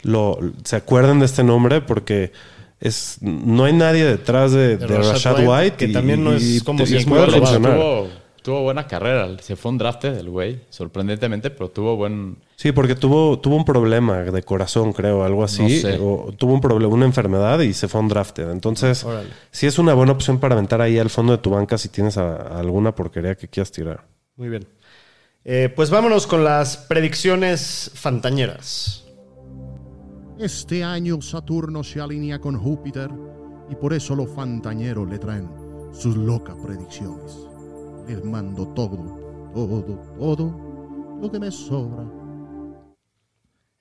lo 0.02 0.40
se 0.64 0.76
acuerden 0.78 1.20
de 1.20 1.28
este 1.28 1.44
nombre 1.44 1.82
porque 1.82 2.32
es 2.80 3.18
no 3.22 3.66
hay 3.66 3.74
nadie 3.74 4.04
detrás 4.04 4.52
de, 4.52 4.78
De 4.78 4.88
de 4.88 4.98
Rashad 4.98 5.12
Rashad, 5.14 5.36
White, 5.40 5.48
White, 5.52 5.78
que 5.78 5.88
también 5.94 6.24
no 6.24 6.34
es 6.34 6.64
como 6.64 6.84
si 6.88 6.98
es 6.98 7.06
puede 7.06 7.28
muy 7.28 7.38
funcionar. 7.38 7.76
tuvo, 7.76 8.08
tuvo 8.42 8.64
buena 8.64 8.88
carrera. 8.88 9.30
Se 9.42 9.56
fue 9.56 9.72
un 9.72 9.78
draft 9.78 10.04
del 10.04 10.30
güey, 10.30 10.62
sorprendentemente, 10.70 11.50
pero 11.50 11.70
tuvo 11.70 11.96
buen. 11.96 12.38
Sí, 12.56 12.72
porque 12.72 12.96
tuvo, 12.96 13.40
tuvo 13.40 13.56
un 13.56 13.66
problema 13.66 14.20
de 14.20 14.44
corazón, 14.44 14.94
creo, 14.94 15.24
algo 15.24 15.44
así. 15.44 15.62
No 15.64 15.70
sé. 15.70 16.00
O 16.02 16.32
tuvo 16.38 16.54
un 16.54 16.62
problema, 16.62 16.94
una 16.94 17.06
enfermedad 17.06 17.60
y 17.62 17.74
se 17.74 17.88
fue 17.88 18.02
un 18.02 18.08
drafted. 18.08 18.50
Entonces, 18.52 19.04
Órale. 19.04 19.30
sí 19.52 19.68
es 19.68 19.80
una 19.80 19.94
buena 19.94 20.12
opción 20.12 20.40
para 20.40 20.54
aventar 20.54 20.82
ahí 20.82 20.98
al 21.00 21.10
fondo 21.10 21.32
de 21.34 21.40
tu 21.40 21.50
banca 21.50 21.78
si 21.78 21.90
tienes 21.90 22.18
a- 22.18 22.36
a 22.36 22.60
alguna 22.60 22.94
porquería 22.94 23.36
que 23.36 23.48
quieras 23.48 23.72
tirar. 23.72 24.06
Muy 24.36 24.50
bien. 24.50 24.68
Eh, 25.44 25.74
pues 25.76 25.90
vámonos 25.90 26.28
con 26.28 26.44
las 26.44 26.78
predicciones 26.78 27.92
fantañeras. 27.96 29.04
Este 30.40 30.84
año 30.84 31.22
Saturno 31.22 31.84
se 31.84 32.00
alinea 32.02 32.40
con 32.40 32.58
Júpiter 32.58 33.10
y 33.70 33.76
por 33.76 33.94
eso 33.94 34.16
los 34.16 34.30
fantañeros 34.30 35.10
le 35.10 35.18
traen 35.20 35.48
sus 35.94 36.16
locas 36.16 36.56
predicciones. 36.64 37.48
Les 38.12 38.26
mando 38.26 38.68
todo, 38.68 38.98
todo, 39.54 39.84
todo 40.20 41.18
lo 41.22 41.32
que 41.32 41.40
me 41.40 41.50
sobra. 41.50 42.04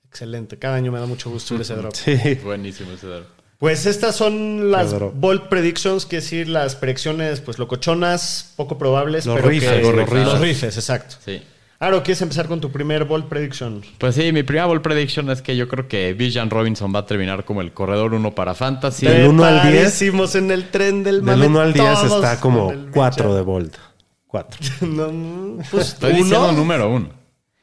Excelente. 0.07 0.57
Cada 0.57 0.75
año 0.75 0.89
me 0.89 0.99
da 0.99 1.05
mucho 1.05 1.29
gusto 1.29 1.55
ver 1.55 1.61
ese 1.63 1.75
drop. 1.75 1.93
Sí. 1.95 2.15
Buenísimo 2.41 2.91
ese 2.91 3.07
draft. 3.07 3.27
Pues 3.57 3.85
estas 3.85 4.15
son 4.15 4.71
las 4.71 4.91
drop. 4.91 5.13
bold 5.15 5.49
predictions, 5.49 6.05
que 6.05 6.17
es 6.17 6.23
decir, 6.23 6.47
las 6.47 6.75
predicciones 6.77 7.41
pues 7.41 7.59
locochonas, 7.59 8.53
poco 8.55 8.77
probables, 8.77 9.25
Los 9.25 9.35
pero 9.35 9.49
rifes, 9.49 9.69
que... 9.69 9.81
los 9.81 9.95
los 9.95 10.09
rifes. 10.09 10.39
rifes, 10.39 10.77
exacto. 10.77 11.15
Sí. 11.25 11.41
Aro, 11.79 12.01
¿quieres 12.03 12.21
empezar 12.21 12.47
con 12.47 12.61
tu 12.61 12.71
primer 12.71 13.05
bold 13.05 13.25
prediction? 13.27 13.81
Pues 13.97 14.13
sí, 14.15 14.31
mi 14.31 14.43
primera 14.43 14.67
ball 14.67 14.81
prediction 14.83 15.29
es 15.31 15.41
que 15.41 15.57
yo 15.57 15.67
creo 15.67 15.87
que 15.87 16.13
Bijan 16.13 16.49
Robinson 16.51 16.93
va 16.95 16.99
a 16.99 17.05
terminar 17.07 17.43
como 17.43 17.59
el 17.61 17.73
corredor 17.73 18.13
uno 18.13 18.33
para 18.35 18.53
Fantasy. 18.53 19.07
Del 19.07 19.27
uno 19.27 19.43
al 19.43 19.55
10. 19.55 19.63
Preparadísimos 19.65 20.35
en 20.35 20.51
el 20.51 20.69
tren 20.69 21.03
del 21.03 21.15
Del 21.17 21.23
mame 21.23 21.47
1 21.47 21.59
al 21.59 21.73
10 21.73 21.85
todos 22.01 22.23
está 22.23 22.39
como 22.39 22.67
con 22.67 22.75
el 22.79 22.91
4 22.91 23.23
bicho. 23.25 23.35
de 23.35 23.41
Bolt. 23.41 23.75
4. 24.31 24.59
No, 24.87 25.57
pues 25.69 25.89
Estoy 25.89 26.13
uno. 26.13 26.23
diciendo 26.23 26.51
número 26.53 26.89
uno. 26.89 27.09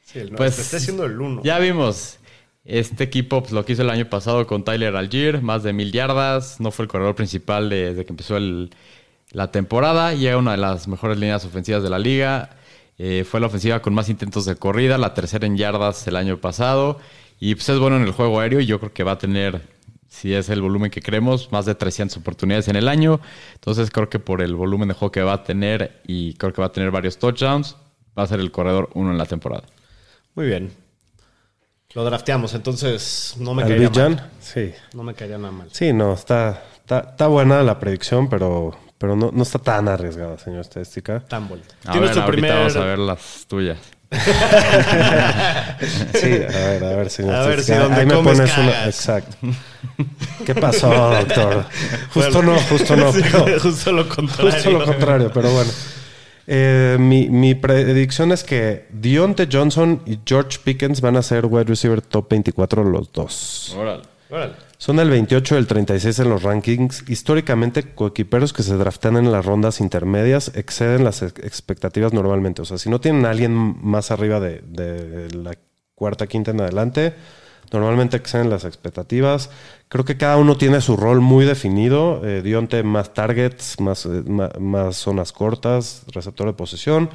Sí, 0.05 0.19
el, 0.19 0.29
Pues, 0.29 0.55
pues 0.55 0.59
está 0.59 0.79
siendo 0.79 1.05
el 1.05 1.19
uno. 1.19 1.41
Ya 1.43 1.59
vimos. 1.59 2.17
Este 2.65 3.03
equipo 3.03 3.41
pues, 3.41 3.51
lo 3.51 3.65
que 3.65 3.73
hizo 3.73 3.81
el 3.81 3.89
año 3.89 4.05
pasado 4.09 4.45
con 4.45 4.63
Tyler 4.63 4.95
Algier, 4.95 5.41
más 5.41 5.63
de 5.63 5.73
mil 5.73 5.91
yardas. 5.91 6.59
No 6.59 6.71
fue 6.71 6.83
el 6.85 6.89
corredor 6.89 7.15
principal 7.15 7.69
de- 7.69 7.89
desde 7.91 8.05
que 8.05 8.11
empezó 8.13 8.37
el- 8.37 8.69
la 9.31 9.51
temporada. 9.51 10.13
Llega 10.13 10.37
una 10.37 10.51
de 10.51 10.57
las 10.57 10.87
mejores 10.87 11.17
líneas 11.17 11.43
ofensivas 11.45 11.81
de 11.83 11.89
la 11.89 11.99
liga. 11.99 12.51
Eh, 12.97 13.25
fue 13.29 13.39
la 13.39 13.47
ofensiva 13.47 13.81
con 13.81 13.93
más 13.93 14.09
intentos 14.09 14.45
de 14.45 14.55
corrida, 14.55 14.97
la 14.97 15.13
tercera 15.13 15.47
en 15.47 15.57
yardas 15.57 16.05
el 16.07 16.15
año 16.15 16.37
pasado. 16.37 16.99
Y 17.39 17.55
pues 17.55 17.69
es 17.69 17.79
bueno 17.79 17.95
en 17.97 18.03
el 18.03 18.11
juego 18.11 18.39
aéreo 18.39 18.59
y 18.59 18.65
yo 18.65 18.79
creo 18.79 18.91
que 18.93 19.03
va 19.03 19.13
a 19.13 19.17
tener, 19.17 19.61
si 20.09 20.33
es 20.33 20.49
el 20.49 20.61
volumen 20.61 20.91
que 20.91 21.01
creemos, 21.01 21.51
más 21.51 21.65
de 21.65 21.75
300 21.75 22.17
oportunidades 22.17 22.67
en 22.67 22.75
el 22.75 22.87
año. 22.89 23.21
Entonces 23.53 23.91
creo 23.91 24.09
que 24.09 24.19
por 24.19 24.41
el 24.41 24.55
volumen 24.55 24.89
de 24.89 24.95
juego 24.95 25.11
que 25.11 25.21
va 25.21 25.33
a 25.33 25.43
tener 25.43 26.01
y 26.05 26.33
creo 26.33 26.51
que 26.51 26.61
va 26.61 26.67
a 26.67 26.71
tener 26.71 26.91
varios 26.91 27.17
touchdowns, 27.17 27.77
va 28.17 28.23
a 28.23 28.27
ser 28.27 28.39
el 28.39 28.51
corredor 28.51 28.89
uno 28.95 29.11
en 29.11 29.17
la 29.17 29.25
temporada. 29.25 29.63
Muy 30.35 30.47
bien. 30.47 30.71
Lo 31.93 32.03
drafteamos, 32.03 32.53
entonces 32.53 33.35
no 33.39 33.53
me 33.53 33.63
¿Al 33.63 33.69
caería 33.69 33.89
Bijan? 33.89 34.15
mal. 34.15 34.29
Sí. 34.39 34.73
No 34.93 35.03
me 35.03 35.13
caería 35.15 35.37
nada 35.37 35.51
mal. 35.51 35.69
Sí, 35.71 35.91
no, 35.93 36.13
está, 36.13 36.63
está, 36.75 36.99
está 37.11 37.27
buena 37.27 37.63
la 37.63 37.79
predicción, 37.79 38.29
pero, 38.29 38.77
pero 38.97 39.15
no, 39.15 39.31
no 39.33 39.43
está 39.43 39.57
tan 39.59 39.87
arriesgada, 39.87 40.37
señor 40.37 40.61
estadística. 40.61 41.21
Tan 41.21 41.47
bold. 41.47 41.63
A 41.85 41.91
Tienes 41.91 42.09
ver, 42.09 42.13
tu 42.13 42.21
ahorita 42.21 42.31
primer... 42.31 42.53
vamos 42.53 42.75
a 42.75 42.85
ver 42.85 42.99
las 42.99 43.45
tuyas. 43.47 43.77
Sí, 46.13 46.27
a 46.33 46.67
ver, 46.67 46.83
a 46.83 46.95
ver, 46.95 47.09
señor 47.09 47.35
A 47.35 47.45
ver 47.47 47.61
si 47.63 47.73
donde 47.73 48.01
Ahí 48.01 48.05
me 48.05 48.15
pones 48.15 48.39
una. 48.39 48.71
cagas. 48.71 48.87
Exacto. 48.87 49.35
¿Qué 50.45 50.55
pasó, 50.55 50.89
doctor? 50.89 51.65
Justo 52.13 52.41
no, 52.43 52.57
justo 52.59 52.95
no. 52.95 53.11
Sí, 53.13 53.21
pero- 53.31 53.59
justo 53.59 53.91
lo 53.91 54.09
contrario. 54.09 54.51
Justo 54.51 54.71
lo 54.71 54.85
contrario, 54.85 55.31
pero 55.33 55.51
bueno. 55.51 55.71
Eh, 56.51 56.97
mi, 56.99 57.29
mi 57.29 57.53
predicción 57.53 58.31
es 58.31 58.43
que 58.43 58.87
Dionte 58.91 59.47
Johnson 59.51 60.01
y 60.07 60.17
George 60.25 60.57
Pickens 60.63 60.99
van 60.99 61.15
a 61.15 61.21
ser 61.21 61.45
wide 61.45 61.65
receiver 61.65 62.01
top 62.01 62.27
24 62.31 62.83
los 62.83 63.11
dos. 63.13 63.75
Órale. 63.77 64.01
Son 64.77 64.99
el 64.99 65.09
28 65.09 65.55
y 65.55 65.57
el 65.57 65.67
36 65.67 66.19
en 66.19 66.29
los 66.29 66.43
rankings. 66.43 67.03
Históricamente, 67.09 67.93
coequiperos 67.95 68.53
que 68.53 68.63
se 68.63 68.75
draftean 68.77 69.17
en 69.17 69.31
las 69.31 69.45
rondas 69.45 69.79
intermedias 69.81 70.51
exceden 70.55 71.03
las 71.03 71.21
ex- 71.23 71.43
expectativas 71.43 72.13
normalmente. 72.13 72.61
O 72.61 72.65
sea, 72.65 72.77
si 72.77 72.89
no 72.89 73.01
tienen 73.01 73.25
a 73.25 73.31
alguien 73.31 73.53
más 73.53 74.11
arriba 74.11 74.39
de, 74.39 75.27
la 75.33 75.57
cuarta, 75.95 76.27
quinta 76.27 76.51
en 76.51 76.61
adelante, 76.61 77.15
normalmente 77.71 78.17
exceden 78.17 78.49
las 78.51 78.65
expectativas. 78.65 79.49
Creo 79.87 80.05
que 80.05 80.17
cada 80.17 80.37
uno 80.37 80.57
tiene 80.57 80.79
su 80.81 80.95
rol 80.95 81.21
muy 81.21 81.45
definido. 81.45 82.21
Eh, 82.23 82.41
Dionte 82.43 82.83
más 82.83 83.13
targets, 83.15 83.79
más, 83.79 84.05
eh, 84.05 84.09
más 84.59 84.95
zonas 84.97 85.31
cortas, 85.31 86.03
receptor 86.13 86.45
de 86.47 86.53
posesión. 86.53 87.09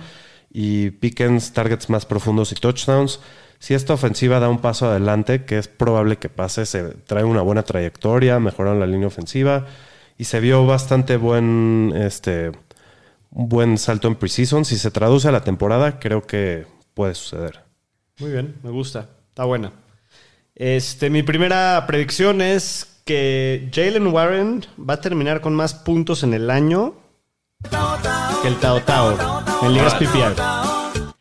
Y 0.52 0.90
Pickens 0.90 1.52
targets 1.52 1.88
más 1.90 2.06
profundos 2.06 2.52
y 2.52 2.56
touchdowns. 2.56 3.20
Si 3.64 3.72
esta 3.72 3.94
ofensiva 3.94 4.40
da 4.40 4.50
un 4.50 4.58
paso 4.58 4.90
adelante, 4.90 5.46
que 5.46 5.56
es 5.56 5.68
probable 5.68 6.18
que 6.18 6.28
pase, 6.28 6.66
se 6.66 6.82
trae 7.06 7.24
una 7.24 7.40
buena 7.40 7.62
trayectoria, 7.62 8.38
mejoran 8.38 8.78
la 8.78 8.86
línea 8.86 9.06
ofensiva 9.06 9.64
y 10.18 10.24
se 10.24 10.38
vio 10.38 10.66
bastante 10.66 11.16
buen, 11.16 11.90
este, 11.96 12.52
un 13.30 13.48
buen 13.48 13.78
salto 13.78 14.06
en 14.06 14.16
preseason. 14.16 14.66
Si 14.66 14.76
se 14.76 14.90
traduce 14.90 15.28
a 15.28 15.32
la 15.32 15.44
temporada, 15.44 15.98
creo 15.98 16.26
que 16.26 16.66
puede 16.92 17.14
suceder. 17.14 17.62
Muy 18.18 18.32
bien, 18.32 18.54
me 18.62 18.68
gusta. 18.68 19.08
Está 19.30 19.46
buena. 19.46 19.72
Este, 20.54 21.08
mi 21.08 21.22
primera 21.22 21.86
predicción 21.86 22.42
es 22.42 23.00
que 23.06 23.70
Jalen 23.72 24.08
Warren 24.08 24.66
va 24.78 24.92
a 24.92 25.00
terminar 25.00 25.40
con 25.40 25.54
más 25.54 25.72
puntos 25.72 26.22
en 26.22 26.34
el 26.34 26.50
año 26.50 26.96
que 28.42 28.48
el 28.48 28.56
Tao 28.56 28.82
Tao 28.82 29.42
en 29.62 29.72
ligas 29.72 29.94
PPR. 29.94 30.34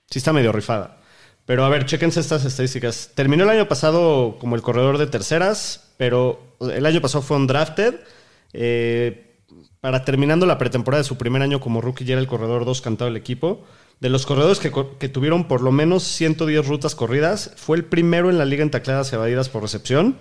Sí 0.10 0.19
está 0.19 0.34
medio 0.34 0.51
rifada. 0.51 0.97
Pero 1.45 1.65
a 1.65 1.69
ver, 1.69 1.86
chequense 1.86 2.19
estas 2.19 2.45
estadísticas. 2.45 3.12
Terminó 3.15 3.43
el 3.43 3.49
año 3.49 3.67
pasado 3.67 4.38
como 4.39 4.56
el 4.56 4.62
corredor 4.62 4.97
de 4.97 5.08
terceras, 5.08 5.91
pero 5.97 6.39
el 6.62 6.86
año 6.86 7.01
pasado 7.01 7.21
fue 7.21 7.38
un 7.38 7.47
drafted. 7.47 7.95
Eh, 8.53 9.34
para 9.82 10.06
terminando 10.06 10.45
la 10.45 10.58
pretemporada 10.58 11.01
de 11.01 11.08
su 11.08 11.17
primer 11.17 11.41
año 11.41 11.60
como 11.60 11.82
rookie, 11.82 12.06
ya 12.06 12.13
era 12.13 12.21
el 12.21 12.27
corredor 12.27 12.63
2 12.63 12.82
cantado 12.82 13.10
del 13.10 13.17
equipo. 13.17 13.65
De 13.99 14.10
los 14.10 14.25
corredores 14.25 14.60
que, 14.60 15.10
tuvieron 15.10 15.47
por 15.47 15.62
lo 15.62 15.73
menos 15.73 16.03
110 16.03 16.65
rutas 16.67 16.95
corridas, 16.95 17.51
fue 17.58 17.77
el 17.77 17.86
primero 17.86 18.29
en 18.29 18.38
la 18.38 18.45
liga 18.45 18.63
en 18.63 18.71
tacleadas 18.71 19.12
evadidas 19.12 19.49
por 19.49 19.62
recepción. 19.62 20.19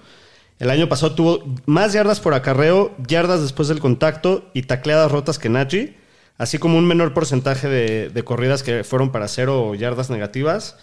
El 0.58 0.70
año 0.70 0.88
pasado 0.88 1.14
tuvo 1.14 1.44
más 1.66 1.92
yardas 1.92 2.20
por 2.20 2.35
acarreo, 2.35 2.94
yardas 3.06 3.42
después 3.42 3.68
del 3.68 3.78
contacto 3.78 4.50
y 4.52 4.62
tacleadas 4.62 5.11
rotas 5.11 5.38
que 5.38 5.48
Najee, 5.48 5.96
así 6.38 6.58
como 6.58 6.76
un 6.76 6.87
menor 6.87 7.14
porcentaje 7.14 7.68
de, 7.68 8.08
de 8.08 8.24
corridas 8.24 8.62
que 8.64 8.82
fueron 8.85 9.12
para 9.12 9.28
cero 9.28 9.74
yardas 9.76 10.11
negativas. 10.11 10.76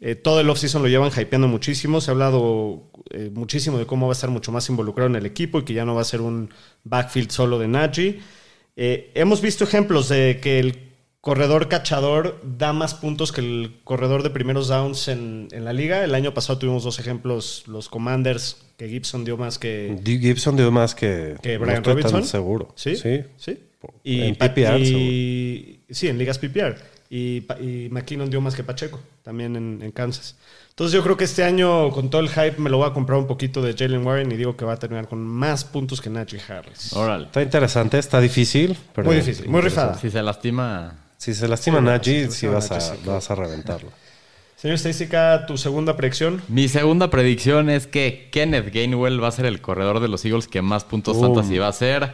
Eh, 0.00 0.14
todo 0.16 0.40
el 0.40 0.50
offseason 0.50 0.82
lo 0.82 0.88
llevan 0.88 1.10
hypeando 1.16 1.46
muchísimo. 1.48 2.00
Se 2.00 2.10
ha 2.10 2.12
hablado 2.12 2.90
eh, 3.10 3.30
muchísimo 3.32 3.78
de 3.78 3.86
cómo 3.86 4.06
va 4.06 4.12
a 4.12 4.14
estar 4.14 4.30
mucho 4.30 4.50
más 4.50 4.68
involucrado 4.68 5.08
en 5.08 5.16
el 5.16 5.26
equipo 5.26 5.60
y 5.60 5.64
que 5.64 5.74
ya 5.74 5.84
no 5.84 5.94
va 5.94 6.00
a 6.00 6.04
ser 6.04 6.20
un 6.20 6.50
backfield 6.84 7.30
solo 7.30 7.58
de 7.58 7.68
Najee. 7.68 8.20
Eh, 8.76 9.10
hemos 9.14 9.40
visto 9.42 9.64
ejemplos 9.64 10.08
de 10.08 10.40
que 10.42 10.58
el 10.58 10.88
corredor 11.20 11.68
cachador 11.68 12.40
da 12.42 12.72
más 12.72 12.94
puntos 12.94 13.30
que 13.30 13.42
el 13.42 13.76
corredor 13.84 14.24
de 14.24 14.30
primeros 14.30 14.66
downs 14.66 15.06
en, 15.06 15.46
en 15.52 15.64
la 15.64 15.72
liga. 15.72 16.02
El 16.02 16.16
año 16.16 16.34
pasado 16.34 16.58
tuvimos 16.58 16.82
dos 16.82 16.98
ejemplos, 16.98 17.62
los 17.68 17.88
Commanders, 17.88 18.56
que 18.76 18.88
Gibson 18.88 19.24
dio 19.24 19.36
más 19.36 19.58
que, 19.60 19.96
Gibson 20.04 20.56
dio 20.56 20.72
más 20.72 20.96
que, 20.96 21.36
que 21.42 21.58
no 21.58 21.64
Brian 21.64 21.82
tan 21.84 21.92
Robinson. 21.94 22.24
seguro. 22.24 22.72
Sí, 22.74 22.96
sí. 22.96 23.20
sí. 23.36 23.56
En 24.04 24.34
Pa- 24.34 24.52
PPR, 24.52 24.80
y- 24.80 25.80
Sí, 25.90 26.08
en 26.08 26.18
ligas 26.18 26.38
PPR. 26.38 26.76
Y, 27.14 27.42
Pa- 27.42 27.58
y 27.60 27.88
McKinnon 27.90 28.30
dio 28.30 28.40
más 28.40 28.54
que 28.54 28.64
Pacheco, 28.64 28.98
también 29.22 29.54
en, 29.54 29.80
en 29.82 29.92
Kansas. 29.92 30.34
Entonces 30.70 30.94
yo 30.94 31.02
creo 31.02 31.18
que 31.18 31.24
este 31.24 31.44
año, 31.44 31.90
con 31.90 32.08
todo 32.08 32.22
el 32.22 32.30
hype, 32.30 32.54
me 32.56 32.70
lo 32.70 32.78
voy 32.78 32.88
a 32.88 32.94
comprar 32.94 33.18
un 33.18 33.26
poquito 33.26 33.60
de 33.60 33.74
Jalen 33.74 34.06
Warren 34.06 34.32
y 34.32 34.36
digo 34.36 34.56
que 34.56 34.64
va 34.64 34.72
a 34.72 34.76
terminar 34.78 35.06
con 35.08 35.22
más 35.22 35.62
puntos 35.66 36.00
que 36.00 36.08
Najee 36.08 36.40
Harris. 36.48 36.90
Está 37.26 37.42
interesante, 37.42 37.98
está 37.98 38.18
difícil. 38.18 38.78
Pero 38.94 39.08
Muy 39.08 39.16
difícil, 39.16 39.46
muy 39.46 39.60
rifada. 39.60 39.98
Si 39.98 40.10
se 40.10 40.22
lastima. 40.22 40.94
Si 41.18 41.34
se 41.34 41.46
lastima 41.48 41.80
Sí, 41.80 41.84
Najee, 41.84 42.30
si 42.30 42.32
sí 42.38 42.46
vas 42.46 42.70
a, 42.70 42.76
Najee, 42.78 42.96
sí. 42.96 43.02
vas 43.04 43.30
a 43.30 43.34
reventarlo. 43.34 43.90
Señor 44.56 44.76
Estadística, 44.76 45.44
tu 45.46 45.58
segunda 45.58 45.96
predicción. 45.98 46.40
Mi 46.48 46.68
segunda 46.68 47.10
predicción 47.10 47.68
es 47.68 47.86
que 47.86 48.30
Kenneth 48.32 48.72
Gainwell 48.72 49.22
va 49.22 49.28
a 49.28 49.32
ser 49.32 49.44
el 49.44 49.60
corredor 49.60 50.00
de 50.00 50.08
los 50.08 50.24
Eagles 50.24 50.48
que 50.48 50.62
más 50.62 50.84
puntos 50.84 51.18
Boom. 51.18 51.34
fantasy 51.34 51.58
va 51.58 51.66
a 51.66 51.70
hacer. 51.70 52.10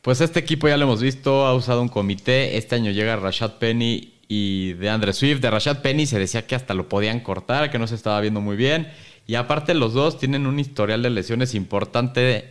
Pues 0.00 0.20
este 0.20 0.40
equipo 0.40 0.66
ya 0.68 0.76
lo 0.78 0.84
hemos 0.84 1.00
visto, 1.00 1.46
ha 1.46 1.54
usado 1.54 1.80
un 1.80 1.88
comité. 1.88 2.56
Este 2.56 2.74
año 2.74 2.90
llega 2.90 3.14
Rashad 3.14 3.52
Penny 3.58 4.11
y 4.34 4.72
de 4.72 4.88
Andre 4.88 5.12
Swift. 5.12 5.40
De 5.40 5.50
Rashad 5.50 5.82
Penny 5.82 6.06
se 6.06 6.18
decía 6.18 6.46
que 6.46 6.54
hasta 6.54 6.72
lo 6.72 6.88
podían 6.88 7.20
cortar, 7.20 7.70
que 7.70 7.78
no 7.78 7.86
se 7.86 7.94
estaba 7.94 8.18
viendo 8.22 8.40
muy 8.40 8.56
bien. 8.56 8.88
Y 9.26 9.34
aparte 9.34 9.74
los 9.74 9.92
dos 9.92 10.18
tienen 10.18 10.46
un 10.46 10.58
historial 10.58 11.02
de 11.02 11.10
lesiones 11.10 11.54
importante. 11.54 12.48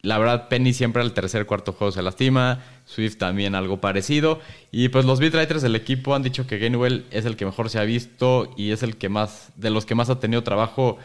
La 0.00 0.16
verdad, 0.16 0.48
Penny 0.48 0.72
siempre 0.72 1.02
al 1.02 1.12
tercer 1.12 1.44
cuarto 1.44 1.74
juego 1.74 1.92
se 1.92 2.00
lastima. 2.00 2.64
Swift 2.86 3.18
también 3.18 3.54
algo 3.54 3.78
parecido. 3.78 4.40
Y 4.72 4.88
pues 4.88 5.04
los 5.04 5.20
beatwriters 5.20 5.60
del 5.60 5.76
equipo 5.76 6.14
han 6.14 6.22
dicho 6.22 6.46
que 6.46 6.56
Gainwell 6.56 7.04
es 7.10 7.26
el 7.26 7.36
que 7.36 7.44
mejor 7.44 7.68
se 7.68 7.78
ha 7.78 7.84
visto 7.84 8.54
y 8.56 8.70
es 8.70 8.82
el 8.82 8.96
que 8.96 9.10
más, 9.10 9.52
de 9.56 9.68
los 9.68 9.84
que 9.84 9.94
más 9.94 10.08
ha 10.08 10.20
tenido 10.20 10.42
trabajo 10.42 10.96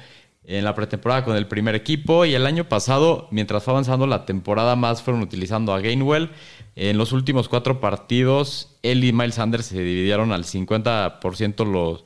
en 0.46 0.64
la 0.64 0.74
pretemporada 0.74 1.26
con 1.26 1.36
el 1.36 1.48
primer 1.48 1.76
equipo. 1.76 2.24
Y 2.24 2.34
el 2.34 2.46
año 2.46 2.70
pasado, 2.70 3.28
mientras 3.30 3.64
fue 3.64 3.74
avanzando 3.74 4.08
la 4.08 4.26
temporada, 4.26 4.78
más 4.78 5.02
fueron 5.02 5.22
utilizando 5.22 5.74
a 5.74 5.82
Gainwell. 5.82 6.30
En 6.76 6.98
los 6.98 7.12
últimos 7.12 7.50
cuatro 7.50 7.80
partidos, 7.80 8.78
él 8.82 9.04
y 9.04 9.14
Miles 9.14 9.36
Sanders 9.36 9.68
se 9.68 9.80
dividieron 9.80 10.32
al 10.32 10.44
50% 10.44 11.66
los, 11.72 12.04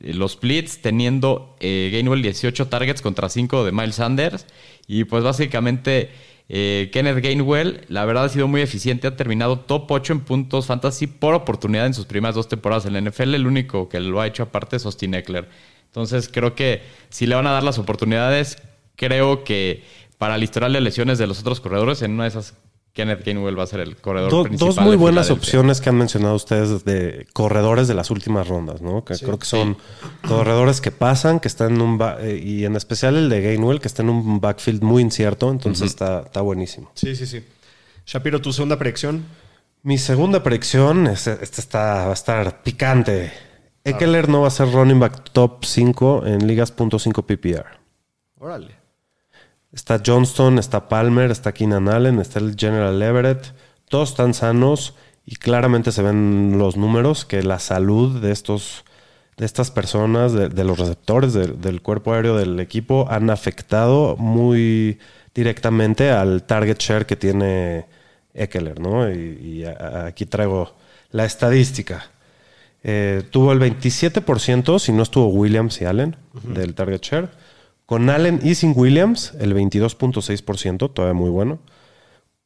los 0.00 0.32
splits, 0.32 0.82
teniendo 0.82 1.56
eh, 1.60 1.90
Gainwell 1.92 2.22
18 2.22 2.68
targets 2.68 3.00
contra 3.00 3.28
5 3.28 3.64
de 3.64 3.72
Miles 3.72 3.96
Sanders. 3.96 4.46
Y 4.88 5.04
pues 5.04 5.22
básicamente 5.22 6.10
eh, 6.48 6.90
Kenneth 6.92 7.22
Gainwell, 7.22 7.84
la 7.88 8.04
verdad 8.04 8.24
ha 8.24 8.28
sido 8.28 8.48
muy 8.48 8.60
eficiente, 8.60 9.06
ha 9.06 9.16
terminado 9.16 9.60
top 9.60 9.90
8 9.90 10.12
en 10.14 10.20
puntos 10.20 10.66
fantasy 10.66 11.06
por 11.06 11.34
oportunidad 11.34 11.86
en 11.86 11.94
sus 11.94 12.06
primeras 12.06 12.34
dos 12.34 12.48
temporadas 12.48 12.86
en 12.86 12.94
la 12.94 13.00
NFL. 13.00 13.34
El 13.34 13.46
único 13.46 13.88
que 13.88 14.00
lo 14.00 14.20
ha 14.20 14.26
hecho 14.26 14.42
aparte 14.42 14.76
es 14.76 14.84
Austin 14.84 15.14
Eckler. 15.14 15.48
Entonces 15.86 16.28
creo 16.28 16.54
que 16.54 16.82
si 17.08 17.26
le 17.26 17.34
van 17.34 17.46
a 17.46 17.52
dar 17.52 17.62
las 17.62 17.78
oportunidades, 17.78 18.58
creo 18.96 19.44
que 19.44 19.84
para 20.18 20.34
el 20.34 20.42
historial 20.42 20.72
lesiones 20.82 21.18
de 21.18 21.26
los 21.26 21.40
otros 21.40 21.60
corredores, 21.60 22.02
en 22.02 22.12
una 22.12 22.24
de 22.24 22.30
esas 22.30 22.54
Kenneth 22.92 23.24
Gainwell 23.24 23.58
va 23.58 23.62
a 23.62 23.66
ser 23.66 23.80
el 23.80 23.96
corredor 23.96 24.30
Do- 24.30 24.42
principal. 24.44 24.74
dos 24.74 24.84
muy 24.84 24.96
buenas 24.96 25.30
opciones 25.30 25.80
que 25.80 25.88
han 25.88 25.96
mencionado 25.96 26.34
ustedes 26.34 26.84
de 26.84 27.26
corredores 27.32 27.88
de 27.88 27.94
las 27.94 28.10
últimas 28.10 28.46
rondas, 28.48 28.82
¿no? 28.82 29.02
Que 29.04 29.14
creo 29.16 29.38
que 29.38 29.46
son 29.46 29.78
corredores 30.28 30.80
que 30.82 30.90
pasan, 30.90 31.40
que 31.40 31.48
están 31.48 31.74
en 31.76 31.80
un 31.80 31.96
ba- 31.98 32.18
eh, 32.20 32.36
y 32.36 32.64
en 32.66 32.76
especial 32.76 33.16
el 33.16 33.28
de 33.30 33.40
Gainwell, 33.40 33.80
que 33.80 33.88
está 33.88 34.02
en 34.02 34.10
un 34.10 34.40
backfield 34.40 34.82
muy 34.82 35.00
incierto, 35.02 35.50
entonces 35.50 35.86
está, 35.88 36.20
está 36.20 36.42
buenísimo. 36.42 36.90
Sí, 36.94 37.16
sí, 37.16 37.26
sí. 37.26 37.42
Shapiro, 38.04 38.40
tu 38.42 38.52
segunda 38.52 38.78
predicción. 38.78 39.24
Mi 39.82 39.96
segunda 39.96 40.42
predicción, 40.42 41.06
es- 41.06 41.26
esta 41.26 41.60
está, 41.60 41.78
va 42.04 42.10
a 42.10 42.12
estar 42.12 42.62
picante. 42.62 43.32
Eckler 43.84 44.28
no 44.28 44.42
va 44.42 44.48
a 44.48 44.50
ser 44.50 44.70
running 44.70 45.00
back 45.00 45.30
top 45.32 45.64
5 45.64 46.24
en 46.26 46.46
ligas 46.46 46.72
.5 46.76 47.22
PPR. 47.24 47.66
Órale. 48.38 48.81
Está 49.72 50.00
Johnston, 50.04 50.58
está 50.58 50.88
Palmer, 50.88 51.30
está 51.30 51.52
Keenan 51.52 51.88
Allen, 51.88 52.18
está 52.18 52.38
el 52.38 52.56
General 52.58 53.00
Everett. 53.02 53.54
Todos 53.88 54.10
están 54.10 54.34
sanos 54.34 54.94
y 55.24 55.36
claramente 55.36 55.92
se 55.92 56.02
ven 56.02 56.56
los 56.58 56.76
números 56.76 57.24
que 57.24 57.42
la 57.42 57.58
salud 57.58 58.20
de 58.20 58.32
estos 58.32 58.84
de 59.38 59.46
estas 59.46 59.70
personas, 59.70 60.34
de, 60.34 60.50
de 60.50 60.62
los 60.62 60.78
receptores 60.78 61.32
de- 61.32 61.46
del 61.48 61.80
cuerpo 61.80 62.12
aéreo 62.12 62.36
del 62.36 62.60
equipo, 62.60 63.06
han 63.10 63.30
afectado 63.30 64.14
muy 64.18 64.98
directamente 65.34 66.10
al 66.10 66.42
target 66.42 66.76
share 66.78 67.06
que 67.06 67.16
tiene 67.16 67.86
Eckler, 68.34 68.78
¿no? 68.78 69.10
Y, 69.10 69.38
y 69.42 69.64
a- 69.64 69.70
a- 69.72 70.06
aquí 70.06 70.26
traigo 70.26 70.74
la 71.10 71.24
estadística. 71.24 72.04
Eh, 72.84 73.22
tuvo 73.30 73.52
el 73.52 73.58
27%, 73.58 74.78
si 74.78 74.92
no 74.92 75.02
estuvo 75.02 75.28
Williams 75.28 75.80
y 75.80 75.86
Allen, 75.86 76.14
del 76.44 76.74
target 76.74 77.00
share. 77.00 77.28
Con 77.86 78.10
Allen 78.10 78.40
y 78.42 78.54
sin 78.54 78.72
Williams, 78.76 79.34
el 79.40 79.54
22.6%, 79.54 80.92
todavía 80.92 81.14
muy 81.14 81.30
bueno. 81.30 81.58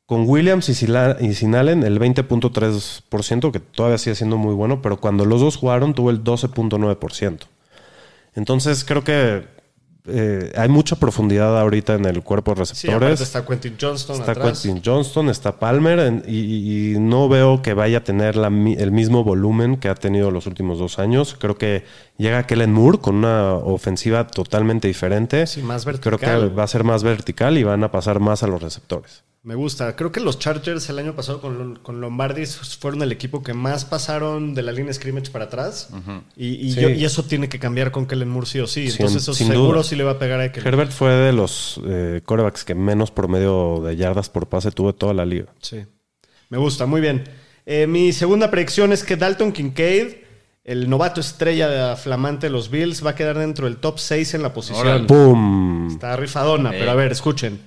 Con 0.06 0.28
Williams 0.28 0.68
y 0.68 0.74
sin, 0.74 0.94
Allen, 1.54 1.82
el 1.82 1.98
20.3%, 1.98 3.50
que 3.50 3.60
todavía 3.60 3.98
sigue 3.98 4.14
siendo 4.14 4.36
muy 4.36 4.54
bueno, 4.54 4.80
pero 4.80 4.98
cuando 5.00 5.24
los 5.24 5.40
dos 5.40 5.56
jugaron, 5.56 5.94
tuvo 5.94 6.10
el 6.10 6.22
12.9%. 6.22 7.40
Entonces, 8.34 8.84
creo 8.84 9.02
que 9.02 9.48
eh, 10.08 10.52
hay 10.56 10.68
mucha 10.68 10.96
profundidad 10.96 11.58
ahorita 11.60 11.94
en 11.94 12.04
el 12.04 12.22
cuerpo 12.22 12.54
de 12.54 12.64
Sí, 12.66 12.86
receptores. 12.88 13.20
está 13.20 13.44
Quentin 13.44 13.76
Johnston 13.80 14.20
Está 14.20 14.32
atrás. 14.32 14.62
Quentin 14.62 14.82
Johnston, 14.84 15.28
está 15.28 15.58
Palmer 15.58 15.98
en- 15.98 16.22
y, 16.26 16.94
no 16.98 17.28
veo 17.28 17.62
que 17.62 17.74
vaya 17.74 17.98
a 17.98 18.04
tener 18.04 18.36
la 18.36 18.48
el 18.48 18.92
mismo 18.92 19.24
volumen 19.24 19.76
que 19.76 19.88
ha 19.88 19.94
tenido 19.94 20.30
los 20.30 20.46
últimos 20.46 20.78
dos 20.78 20.98
años. 20.98 21.36
Creo 21.38 21.56
que 21.56 21.84
llega 22.18 22.46
Kellen 22.46 22.72
Moore 22.72 22.98
con 22.98 23.16
una 23.16 23.54
ofensiva 23.54 24.26
totalmente 24.26 24.88
diferente. 24.88 25.46
Sí, 25.46 25.62
más 25.62 25.84
Creo 25.84 25.98
vertical. 26.00 26.48
que 26.48 26.54
va 26.54 26.62
a 26.64 26.68
ser 26.68 26.84
más 26.84 27.02
vertical 27.02 27.58
y 27.58 27.64
van 27.64 27.82
a 27.84 27.90
pasar 27.90 28.20
más 28.20 28.42
a 28.42 28.46
los 28.46 28.62
receptores. 28.62 29.24
Me 29.46 29.54
gusta. 29.54 29.94
Creo 29.94 30.10
que 30.10 30.18
los 30.18 30.40
Chargers 30.40 30.88
el 30.90 30.98
año 30.98 31.14
pasado 31.14 31.40
con, 31.40 31.76
con 31.76 32.00
Lombardi 32.00 32.44
fueron 32.46 33.00
el 33.02 33.12
equipo 33.12 33.44
que 33.44 33.54
más 33.54 33.84
pasaron 33.84 34.54
de 34.54 34.62
la 34.62 34.72
línea 34.72 34.92
scrimmage 34.92 35.30
para 35.30 35.44
atrás. 35.44 35.88
y, 36.36 36.48
y 36.66 36.72
Sí. 36.72 36.80
yo- 36.80 36.90
y 36.90 37.04
eso 37.04 37.22
tiene 37.22 37.48
que 37.48 37.60
cambiar 37.60 37.92
con 37.92 38.06
Kellen 38.06 38.28
Moore 38.28 38.48
sí 38.48 38.58
o 38.58 38.66
sí. 38.66 38.90
Sin- 38.90 39.02
Entonces 39.02 39.22
eso 39.22 39.34
sin 39.34 39.46
seguro 39.46 39.74
duda. 39.74 39.84
sí 39.84 39.94
le 39.94 40.02
va 40.02 40.10
a 40.12 40.18
pegar 40.18 40.40
a 40.40 40.50
Kellen. 40.50 40.66
Herbert 40.66 40.90
fue 40.90 41.10
de 41.12 41.32
los 41.32 41.80
eh, 41.86 42.22
corebacks 42.24 42.64
que 42.64 42.74
menos 42.74 43.12
promedio 43.12 43.80
de 43.84 43.94
yardas 43.96 44.28
por 44.30 44.48
pase 44.48 44.72
tuvo 44.72 44.90
de 44.90 44.98
toda 44.98 45.14
la 45.14 45.24
liga. 45.24 45.46
Sí. 45.60 45.84
Me 46.48 46.58
gusta, 46.58 46.86
muy 46.86 47.00
bien. 47.00 47.22
Eh, 47.66 47.86
mi 47.86 48.12
segunda 48.12 48.50
predicción 48.50 48.92
es 48.92 49.04
que 49.04 49.14
Dalton 49.16 49.52
Kincaid, 49.52 50.08
el 50.64 50.90
novato 50.90 51.20
estrella 51.20 51.94
flamante 51.94 52.48
de 52.48 52.50
los 52.50 52.68
Bills, 52.68 53.06
va 53.06 53.10
a 53.10 53.14
quedar 53.14 53.38
dentro 53.38 53.66
del 53.66 53.76
top 53.76 54.00
6 54.00 54.34
en 54.34 54.42
la 54.42 54.52
posición. 54.52 55.06
¡Pum! 55.06 55.86
Está 55.88 56.16
rifadona, 56.16 56.70
Eh. 56.70 56.76
pero 56.80 56.90
a 56.90 56.94
ver, 56.94 57.12
escuchen. 57.12 57.60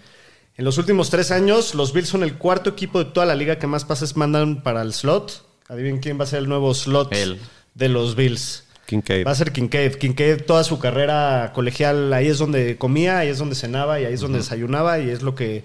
En 0.60 0.66
los 0.66 0.78
últimos 0.78 1.10
tres 1.10 1.32
años, 1.32 1.74
los 1.74 1.94
Bills 1.94 2.10
son 2.10 2.22
el 2.22 2.38
cuarto 2.38 2.72
equipo 2.72 3.00
de 3.00 3.10
toda 3.10 3.26
la 3.26 3.34
liga 3.34 3.58
que 3.60 3.66
más 3.66 3.86
pases 3.86 4.18
mandan 4.18 4.62
para 4.62 4.82
el 4.82 4.92
slot. 4.92 5.46
Adivinen 5.70 6.02
quién 6.02 6.20
va 6.20 6.26
a 6.26 6.28
ser 6.28 6.40
el 6.40 6.50
nuevo 6.50 6.74
slot 6.74 7.14
Él. 7.14 7.40
de 7.76 7.88
los 7.88 8.18
Bills. 8.18 8.66
Kincaid. 8.86 9.26
Va 9.26 9.32
a 9.32 9.36
ser 9.36 9.54
Kincaid. 9.54 9.94
Kincaid, 9.94 10.42
toda 10.42 10.66
su 10.66 10.78
carrera 10.78 11.54
colegial, 11.56 12.12
ahí 12.12 12.28
es 12.28 12.40
donde 12.40 12.78
comía, 12.78 13.20
ahí 13.20 13.30
es 13.30 13.38
donde 13.38 13.56
cenaba 13.56 14.02
y 14.02 14.04
ahí 14.04 14.14
es 14.14 14.20
donde 14.20 14.40
desayunaba 14.40 15.00
y 15.00 15.10
es 15.10 15.22
lo 15.22 15.34
que 15.34 15.64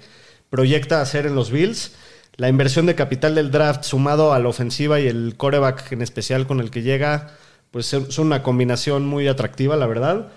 proyecta 0.49 1.01
hacer 1.01 1.27
en 1.27 1.35
los 1.35 1.51
Bills. 1.51 1.91
La 2.37 2.49
inversión 2.49 2.87
de 2.87 2.95
capital 2.95 3.35
del 3.35 3.51
draft 3.51 3.83
sumado 3.83 4.33
a 4.33 4.39
la 4.39 4.49
ofensiva 4.49 5.01
y 5.01 5.09
el 5.09 5.35
coreback 5.37 5.91
en 5.91 6.03
especial 6.03 6.47
con 6.47 6.61
el 6.61 6.71
que 6.71 6.83
llega, 6.83 7.35
pues 7.73 7.93
es 7.93 8.17
una 8.21 8.45
combinación 8.45 9.05
muy 9.07 9.27
atractiva, 9.27 9.75
la 9.75 9.89
verdad. 9.89 10.29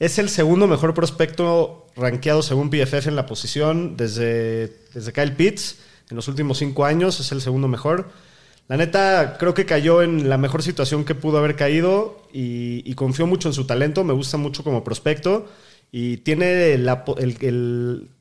Es 0.00 0.18
el 0.18 0.28
segundo 0.28 0.66
mejor 0.66 0.92
prospecto 0.92 1.81
rankeado 1.96 2.42
según 2.42 2.70
PFF 2.70 3.08
en 3.08 3.16
la 3.16 3.26
posición 3.26 3.96
desde, 3.96 4.72
desde 4.94 5.12
Kyle 5.12 5.34
Pitts. 5.34 5.78
En 6.10 6.16
los 6.16 6.28
últimos 6.28 6.58
cinco 6.58 6.84
años 6.84 7.20
es 7.20 7.32
el 7.32 7.40
segundo 7.40 7.68
mejor. 7.68 8.10
La 8.68 8.76
neta, 8.76 9.36
creo 9.38 9.54
que 9.54 9.66
cayó 9.66 10.02
en 10.02 10.28
la 10.28 10.38
mejor 10.38 10.62
situación 10.62 11.04
que 11.04 11.14
pudo 11.14 11.38
haber 11.38 11.56
caído 11.56 12.22
y, 12.32 12.88
y 12.90 12.94
confío 12.94 13.26
mucho 13.26 13.48
en 13.48 13.54
su 13.54 13.66
talento. 13.66 14.04
Me 14.04 14.12
gusta 14.12 14.36
mucho 14.36 14.64
como 14.64 14.84
prospecto 14.84 15.46
y 15.94 16.16
tiene 16.16 16.78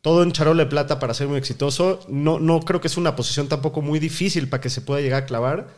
todo 0.02 0.24
en 0.24 0.32
charola 0.34 0.66
de 0.66 0.70
plata 0.70 1.00
para 1.00 1.14
ser 1.14 1.30
muy 1.30 1.38
exitoso. 1.38 2.02
No, 2.10 2.38
no 2.38 2.60
creo 2.60 2.82
que 2.82 2.88
es 2.88 2.98
una 2.98 3.16
posición 3.16 3.48
tampoco 3.48 3.82
muy 3.82 3.98
difícil 3.98 4.50
para 4.50 4.60
que 4.60 4.70
se 4.70 4.82
pueda 4.82 5.00
llegar 5.00 5.24
a 5.24 5.26
clavar. 5.26 5.70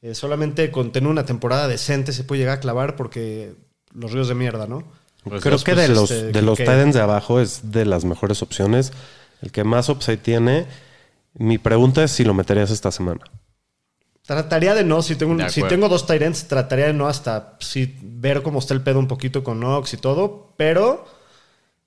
Eh, 0.00 0.14
solamente 0.14 0.70
con 0.70 0.92
tener 0.92 1.10
una 1.10 1.26
temporada 1.26 1.66
decente 1.66 2.12
se 2.12 2.22
puede 2.22 2.40
llegar 2.40 2.58
a 2.58 2.60
clavar 2.60 2.94
porque 2.94 3.54
los 3.92 4.12
ríos 4.12 4.28
de 4.28 4.36
mierda, 4.36 4.68
¿no? 4.68 4.84
Pues 5.24 5.42
Creo 5.42 5.52
dos, 5.52 5.64
que 5.64 5.74
pues, 5.74 5.88
de 5.88 5.94
los, 5.94 6.10
este, 6.10 6.32
de 6.32 6.42
los. 6.42 6.58
Titans 6.58 6.94
de 6.94 7.00
abajo 7.00 7.40
es 7.40 7.70
de 7.72 7.84
las 7.84 8.04
mejores 8.04 8.42
opciones. 8.42 8.92
El 9.42 9.52
que 9.52 9.64
más 9.64 9.88
upside 9.88 10.18
tiene. 10.18 10.66
Mi 11.34 11.58
pregunta 11.58 12.02
es 12.02 12.10
si 12.10 12.24
lo 12.24 12.34
meterías 12.34 12.70
esta 12.70 12.90
semana. 12.90 13.20
Trataría 14.26 14.74
de 14.74 14.84
no, 14.84 15.02
si 15.02 15.16
tengo, 15.16 15.32
un- 15.32 15.50
si 15.50 15.62
tengo 15.62 15.88
dos 15.88 16.06
Tyrants, 16.06 16.46
trataría 16.46 16.86
de 16.86 16.92
no 16.92 17.08
hasta 17.08 17.56
sí, 17.60 17.96
ver 18.00 18.42
cómo 18.42 18.58
está 18.60 18.74
el 18.74 18.82
pedo 18.82 18.98
un 18.98 19.08
poquito 19.08 19.42
con 19.42 19.58
Knox 19.58 19.92
y 19.94 19.96
todo, 19.96 20.54
pero 20.56 21.04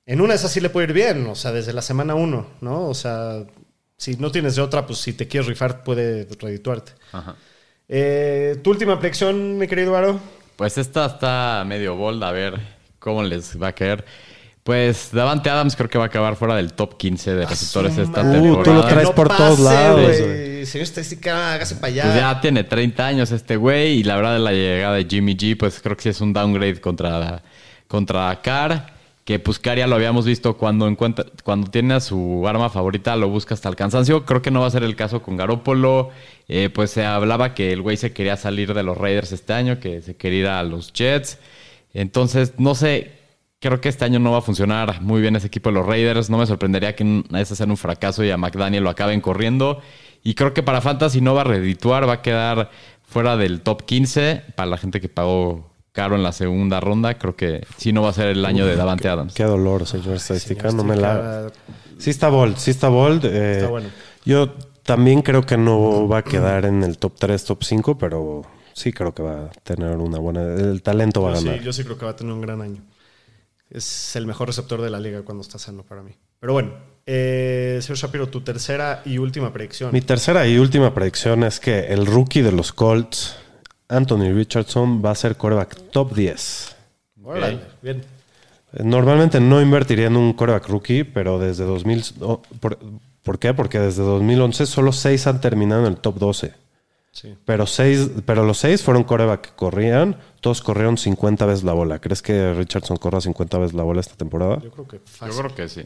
en 0.05 0.19
una 0.19 0.29
de 0.33 0.35
esas 0.37 0.51
sí 0.51 0.59
le 0.59 0.69
puede 0.69 0.87
ir 0.87 0.93
bien, 0.93 1.25
o 1.27 1.35
sea, 1.35 1.51
desde 1.53 1.71
la 1.73 1.81
semana 1.81 2.15
uno, 2.15 2.47
¿no? 2.59 2.87
O 2.87 2.93
sea, 2.93 3.45
si 3.97 4.15
no 4.17 4.31
tienes 4.31 4.55
de 4.57 4.61
otra, 4.61 4.85
pues 4.85 4.99
si 4.99 5.13
te 5.13 5.27
quieres 5.27 5.47
rifar 5.47 5.83
puede 5.83 6.27
redituarte. 6.39 6.93
Ajá. 7.13 7.35
Eh, 7.87 8.59
¿Tu 8.61 8.69
última 8.71 8.99
predicción, 8.99 9.57
mi 9.57 9.67
querido 9.67 9.93
Varo? 9.93 10.19
Pues 10.57 10.77
esta 10.77 11.05
está 11.05 11.63
medio 11.65 11.95
bold, 11.95 12.23
a 12.23 12.31
ver 12.31 12.72
cómo 13.03 13.21
les 13.21 13.61
va 13.61 13.67
a 13.67 13.71
caer. 13.73 14.05
Pues 14.63 15.09
Davante 15.11 15.49
Adams 15.49 15.75
creo 15.75 15.89
que 15.89 15.97
va 15.97 16.05
a 16.05 16.07
acabar 16.07 16.37
fuera 16.37 16.55
del 16.55 16.71
top 16.71 16.95
15 16.95 17.35
de 17.35 17.45
receptores 17.45 17.97
esta 17.97 18.23
madre. 18.23 18.39
temporada. 18.39 18.61
Uh, 18.61 18.63
tú 18.63 18.73
lo 18.73 18.87
traes 18.87 19.09
por 19.09 19.27
todos 19.27 19.59
lados. 19.59 20.15
Señor 20.15 20.83
estadística, 20.83 21.53
hágase 21.53 21.75
para 21.75 21.87
allá. 21.87 22.03
Pues 22.03 22.15
ya 22.15 22.39
tiene 22.39 22.63
30 22.63 23.05
años 23.05 23.31
este 23.31 23.57
güey 23.57 23.99
y 23.99 24.03
la 24.03 24.15
verdad 24.15 24.33
de 24.33 24.39
la 24.39 24.53
llegada 24.53 24.95
de 24.95 25.05
Jimmy 25.05 25.35
G, 25.35 25.57
pues 25.57 25.81
creo 25.81 25.97
que 25.97 26.03
sí 26.03 26.09
es 26.09 26.21
un 26.21 26.31
downgrade 26.31 26.79
contra, 26.79 27.43
contra 27.89 28.39
Carr, 28.41 28.93
que 29.25 29.37
pues 29.37 29.59
Carr 29.59 29.79
ya 29.79 29.87
lo 29.87 29.95
habíamos 29.95 30.25
visto 30.25 30.55
cuando 30.55 30.87
encuentra, 30.87 31.25
cuando 31.43 31.69
tiene 31.69 31.95
a 31.95 31.99
su 31.99 32.47
arma 32.47 32.69
favorita 32.69 33.17
lo 33.17 33.27
busca 33.27 33.55
hasta 33.55 33.67
el 33.67 33.75
cansancio. 33.75 34.25
Creo 34.25 34.41
que 34.41 34.49
no 34.49 34.61
va 34.61 34.67
a 34.67 34.71
ser 34.71 34.83
el 34.83 34.95
caso 34.95 35.21
con 35.21 35.35
Garópolo. 35.35 36.11
Eh, 36.47 36.69
pues 36.73 36.91
se 36.91 37.03
hablaba 37.03 37.53
que 37.53 37.73
el 37.73 37.81
güey 37.81 37.97
se 37.97 38.13
quería 38.13 38.37
salir 38.37 38.73
de 38.73 38.83
los 38.83 38.97
Raiders 38.97 39.33
este 39.33 39.51
año, 39.51 39.81
que 39.81 40.01
se 40.01 40.15
quería 40.15 40.39
ir 40.39 40.47
a 40.47 40.63
los 40.63 40.93
Jets. 40.93 41.37
Entonces, 41.93 42.53
no 42.57 42.75
sé, 42.75 43.11
creo 43.59 43.79
que 43.81 43.89
este 43.89 44.05
año 44.05 44.19
no 44.19 44.31
va 44.31 44.39
a 44.39 44.41
funcionar 44.41 45.01
muy 45.01 45.21
bien 45.21 45.35
ese 45.35 45.47
equipo 45.47 45.69
de 45.69 45.75
los 45.75 45.85
Raiders. 45.85 46.29
No 46.29 46.37
me 46.37 46.45
sorprendería 46.45 46.95
que 46.95 47.23
ese 47.35 47.55
sea 47.55 47.65
un 47.67 47.77
fracaso 47.77 48.23
y 48.23 48.31
a 48.31 48.37
McDaniel 48.37 48.83
lo 48.83 48.89
acaben 48.89 49.21
corriendo. 49.21 49.79
Y 50.23 50.35
creo 50.35 50.53
que 50.53 50.63
para 50.63 50.81
Fantasy 50.81 51.21
no 51.21 51.33
va 51.35 51.41
a 51.41 51.45
redituar, 51.45 52.07
va 52.07 52.13
a 52.13 52.21
quedar 52.21 52.71
fuera 53.03 53.37
del 53.37 53.61
top 53.61 53.83
15. 53.83 54.41
Para 54.55 54.69
la 54.69 54.77
gente 54.77 54.99
que 55.01 55.09
pagó 55.09 55.69
caro 55.91 56.15
en 56.15 56.23
la 56.23 56.31
segunda 56.31 56.79
ronda, 56.79 57.19
creo 57.19 57.35
que 57.35 57.65
sí 57.77 57.93
no 57.93 58.01
va 58.01 58.09
a 58.09 58.13
ser 58.13 58.27
el 58.29 58.43
año 58.45 58.65
de 58.65 58.75
Davante 58.75 59.07
Adams. 59.09 59.33
Qué 59.33 59.43
dolor, 59.43 59.85
señor 59.85 60.15
estadística. 60.15 60.71
No 60.71 60.83
me 60.83 60.95
la... 60.95 61.47
Sí 61.99 62.09
está 62.09 62.29
bold, 62.29 62.57
sí 62.57 62.71
está 62.71 62.89
bold. 62.89 63.25
eh, 63.25 63.57
Está 63.57 63.69
bueno. 63.69 63.89
Yo 64.25 64.51
también 64.83 65.21
creo 65.21 65.43
que 65.43 65.57
no 65.57 66.07
va 66.07 66.19
a 66.19 66.23
quedar 66.23 66.65
en 66.65 66.83
el 66.83 66.97
top 66.97 67.13
3, 67.19 67.45
top 67.45 67.63
5, 67.63 67.97
pero 67.97 68.41
sí 68.73 68.91
creo 68.91 69.13
que 69.13 69.23
va 69.23 69.45
a 69.45 69.49
tener 69.63 69.97
una 69.97 70.19
buena... 70.19 70.41
El 70.55 70.81
talento 70.81 71.21
va 71.21 71.31
a 71.31 71.33
Yo 71.35 71.39
sí, 71.39 71.45
ganar. 71.47 71.61
yo 71.63 71.73
sí 71.73 71.83
creo 71.83 71.97
que 71.97 72.05
va 72.05 72.11
a 72.11 72.15
tener 72.15 72.33
un 72.33 72.41
gran 72.41 72.61
año. 72.61 72.81
Es 73.69 74.15
el 74.15 74.25
mejor 74.27 74.47
receptor 74.47 74.81
de 74.81 74.89
la 74.89 74.99
liga 74.99 75.21
cuando 75.23 75.41
está 75.41 75.57
sano 75.57 75.83
para 75.83 76.03
mí. 76.03 76.11
Pero 76.39 76.53
bueno, 76.53 76.73
eh, 77.05 77.79
señor 77.81 77.97
Shapiro, 77.97 78.27
tu 78.29 78.41
tercera 78.41 79.01
y 79.05 79.17
última 79.17 79.51
predicción. 79.51 79.91
Mi 79.91 80.01
tercera 80.01 80.45
y 80.47 80.57
última 80.57 80.93
predicción 80.93 81.43
es 81.43 81.59
que 81.59 81.87
el 81.87 82.05
rookie 82.05 82.41
de 82.41 82.51
los 82.51 82.71
Colts, 82.73 83.35
Anthony 83.87 84.31
Richardson, 84.33 85.01
va 85.03 85.11
a 85.11 85.15
ser 85.15 85.37
coreback 85.37 85.89
top 85.91 86.13
10. 86.13 86.75
Órale, 87.23 87.59
bien. 87.81 88.03
Eh, 88.73 88.83
Normalmente 88.83 89.39
no 89.39 89.61
invertiría 89.61 90.07
en 90.07 90.17
un 90.17 90.33
coreback 90.33 90.67
rookie, 90.67 91.03
pero 91.03 91.39
desde 91.39 91.63
2000... 91.63 92.03
oh, 92.21 92.41
¿por, 92.59 92.77
por 93.23 93.39
qué? 93.39 93.53
Porque 93.53 93.79
desde 93.79 94.03
2011 94.03 94.65
solo 94.65 94.91
6 94.91 95.27
han 95.27 95.41
terminado 95.41 95.81
en 95.87 95.93
el 95.93 95.97
top 95.97 96.17
12. 96.19 96.53
Sí. 97.13 97.35
Pero, 97.45 97.65
seis, 97.67 98.09
pero 98.25 98.43
los 98.43 98.57
6 98.57 98.81
fueron 98.83 99.03
coreback 99.03 99.41
que 99.41 99.55
corrían. 99.55 100.17
Todos 100.41 100.61
corrieron 100.61 100.97
50 100.97 101.45
veces 101.45 101.63
la 101.63 101.71
bola. 101.73 101.99
¿Crees 101.99 102.21
que 102.23 102.53
Richardson 102.55 102.97
corra 102.97 103.21
50 103.21 103.57
veces 103.59 103.73
la 103.75 103.83
bola 103.83 104.01
esta 104.01 104.15
temporada? 104.15 104.59
Yo 104.61 104.71
creo 104.71 104.87
que 104.87 104.97
Yo 104.97 105.03
fácil. 105.05 105.37
creo 105.43 105.55
que 105.55 105.69
sí. 105.69 105.85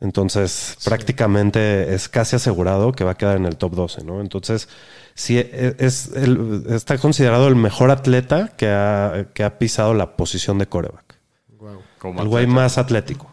Entonces, 0.00 0.76
prácticamente 0.84 1.94
es 1.94 2.08
casi 2.08 2.34
asegurado 2.36 2.92
que 2.92 3.04
va 3.04 3.12
a 3.12 3.16
quedar 3.16 3.36
en 3.36 3.46
el 3.46 3.56
top 3.56 3.74
12, 3.74 4.02
¿no? 4.04 4.20
Entonces, 4.20 4.68
sí, 5.14 5.38
e- 5.38 5.76
es 5.78 6.10
el- 6.16 6.64
está 6.70 6.96
considerado 6.98 7.46
el 7.48 7.54
mejor 7.56 7.90
atleta 7.90 8.48
que 8.56 8.68
ha, 8.68 9.26
que 9.34 9.44
ha 9.44 9.58
pisado 9.58 9.94
la 9.94 10.16
posición 10.16 10.58
de 10.58 10.66
coreback. 10.66 11.16
Como 11.98 12.22
El 12.22 12.28
güey 12.28 12.46
más 12.46 12.78
atlético. 12.78 13.30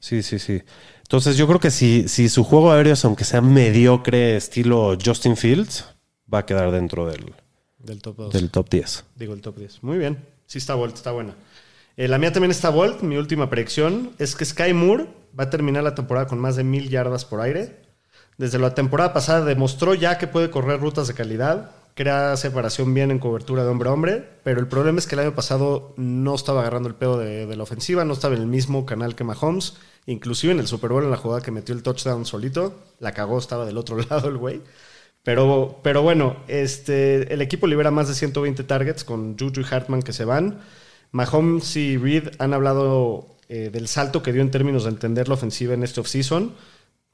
Sí, 0.00 0.22
sí, 0.24 0.40
sí. 0.40 0.60
Entonces, 1.02 1.36
yo 1.36 1.46
creo 1.46 1.60
que 1.60 1.70
si, 1.70 2.08
si 2.08 2.28
su 2.28 2.42
juego 2.42 2.72
aéreo 2.72 2.94
es, 2.94 3.04
aunque 3.04 3.22
sea 3.24 3.40
mediocre, 3.40 4.36
estilo 4.36 4.98
Justin 5.02 5.36
Fields, 5.36 5.86
va 6.32 6.38
a 6.40 6.46
quedar 6.46 6.70
dentro 6.70 7.06
del, 7.06 7.32
Del 7.78 8.00
top 8.00 8.16
2. 8.16 8.32
del 8.32 8.50
top 8.50 8.68
10. 8.70 9.04
Digo, 9.16 9.34
el 9.34 9.40
top 9.40 9.56
10. 9.58 9.82
Muy 9.82 9.98
bien. 9.98 10.24
Sí 10.46 10.58
está 10.58 10.74
Volt, 10.74 10.94
está 10.94 11.12
buena. 11.12 11.34
Eh, 11.96 12.08
la 12.08 12.18
mía 12.18 12.32
también 12.32 12.50
está 12.50 12.70
Volt. 12.70 13.02
Mi 13.02 13.16
última 13.16 13.50
predicción 13.50 14.12
es 14.18 14.34
que 14.36 14.44
Sky 14.44 14.72
Moore 14.72 15.06
va 15.38 15.44
a 15.44 15.50
terminar 15.50 15.82
la 15.82 15.94
temporada 15.94 16.26
con 16.26 16.38
más 16.38 16.56
de 16.56 16.64
mil 16.64 16.88
yardas 16.88 17.24
por 17.24 17.40
aire. 17.40 17.80
Desde 18.38 18.58
la 18.58 18.74
temporada 18.74 19.12
pasada 19.12 19.44
demostró 19.44 19.94
ya 19.94 20.18
que 20.18 20.26
puede 20.26 20.50
correr 20.50 20.80
rutas 20.80 21.06
de 21.06 21.14
calidad, 21.14 21.70
crea 21.94 22.36
separación 22.38 22.94
bien 22.94 23.10
en 23.10 23.18
cobertura 23.18 23.62
de 23.62 23.68
hombre 23.68 23.90
a 23.90 23.92
hombre, 23.92 24.28
pero 24.42 24.58
el 24.58 24.66
problema 24.66 24.98
es 24.98 25.06
que 25.06 25.14
el 25.14 25.20
año 25.20 25.34
pasado 25.34 25.92
no 25.98 26.34
estaba 26.34 26.60
agarrando 26.62 26.88
el 26.88 26.94
pedo 26.94 27.18
de, 27.18 27.46
de 27.46 27.56
la 27.56 27.62
ofensiva, 27.62 28.06
no 28.06 28.14
estaba 28.14 28.34
en 28.34 28.40
el 28.40 28.46
mismo 28.46 28.86
canal 28.86 29.14
que 29.14 29.22
Mahomes, 29.24 29.74
inclusive 30.06 30.52
en 30.52 30.60
el 30.60 30.66
Super 30.66 30.90
Bowl 30.90 31.04
en 31.04 31.10
la 31.10 31.18
jugada 31.18 31.42
que 31.42 31.50
metió 31.50 31.74
el 31.74 31.82
touchdown 31.82 32.24
solito, 32.24 32.74
la 33.00 33.12
cagó, 33.12 33.38
estaba 33.38 33.66
del 33.66 33.76
otro 33.76 33.98
lado 34.10 34.28
el 34.28 34.38
güey. 34.38 34.62
Pero, 35.22 35.80
pero 35.82 36.02
bueno, 36.02 36.36
este, 36.48 37.32
el 37.32 37.42
equipo 37.42 37.66
libera 37.66 37.90
más 37.90 38.08
de 38.08 38.14
120 38.14 38.64
targets 38.64 39.04
con 39.04 39.38
Juju 39.38 39.60
y 39.60 39.64
Hartman 39.74 40.02
que 40.02 40.12
se 40.12 40.24
van. 40.24 40.60
Mahomes 41.12 41.76
y 41.76 41.96
Reed 41.96 42.30
han 42.38 42.54
hablado 42.54 43.36
eh, 43.48 43.70
del 43.72 43.86
salto 43.86 44.22
que 44.22 44.32
dio 44.32 44.42
en 44.42 44.50
términos 44.50 44.84
de 44.84 44.90
entender 44.90 45.28
la 45.28 45.34
ofensiva 45.34 45.74
en 45.74 45.84
este 45.84 46.00
offseason. 46.00 46.54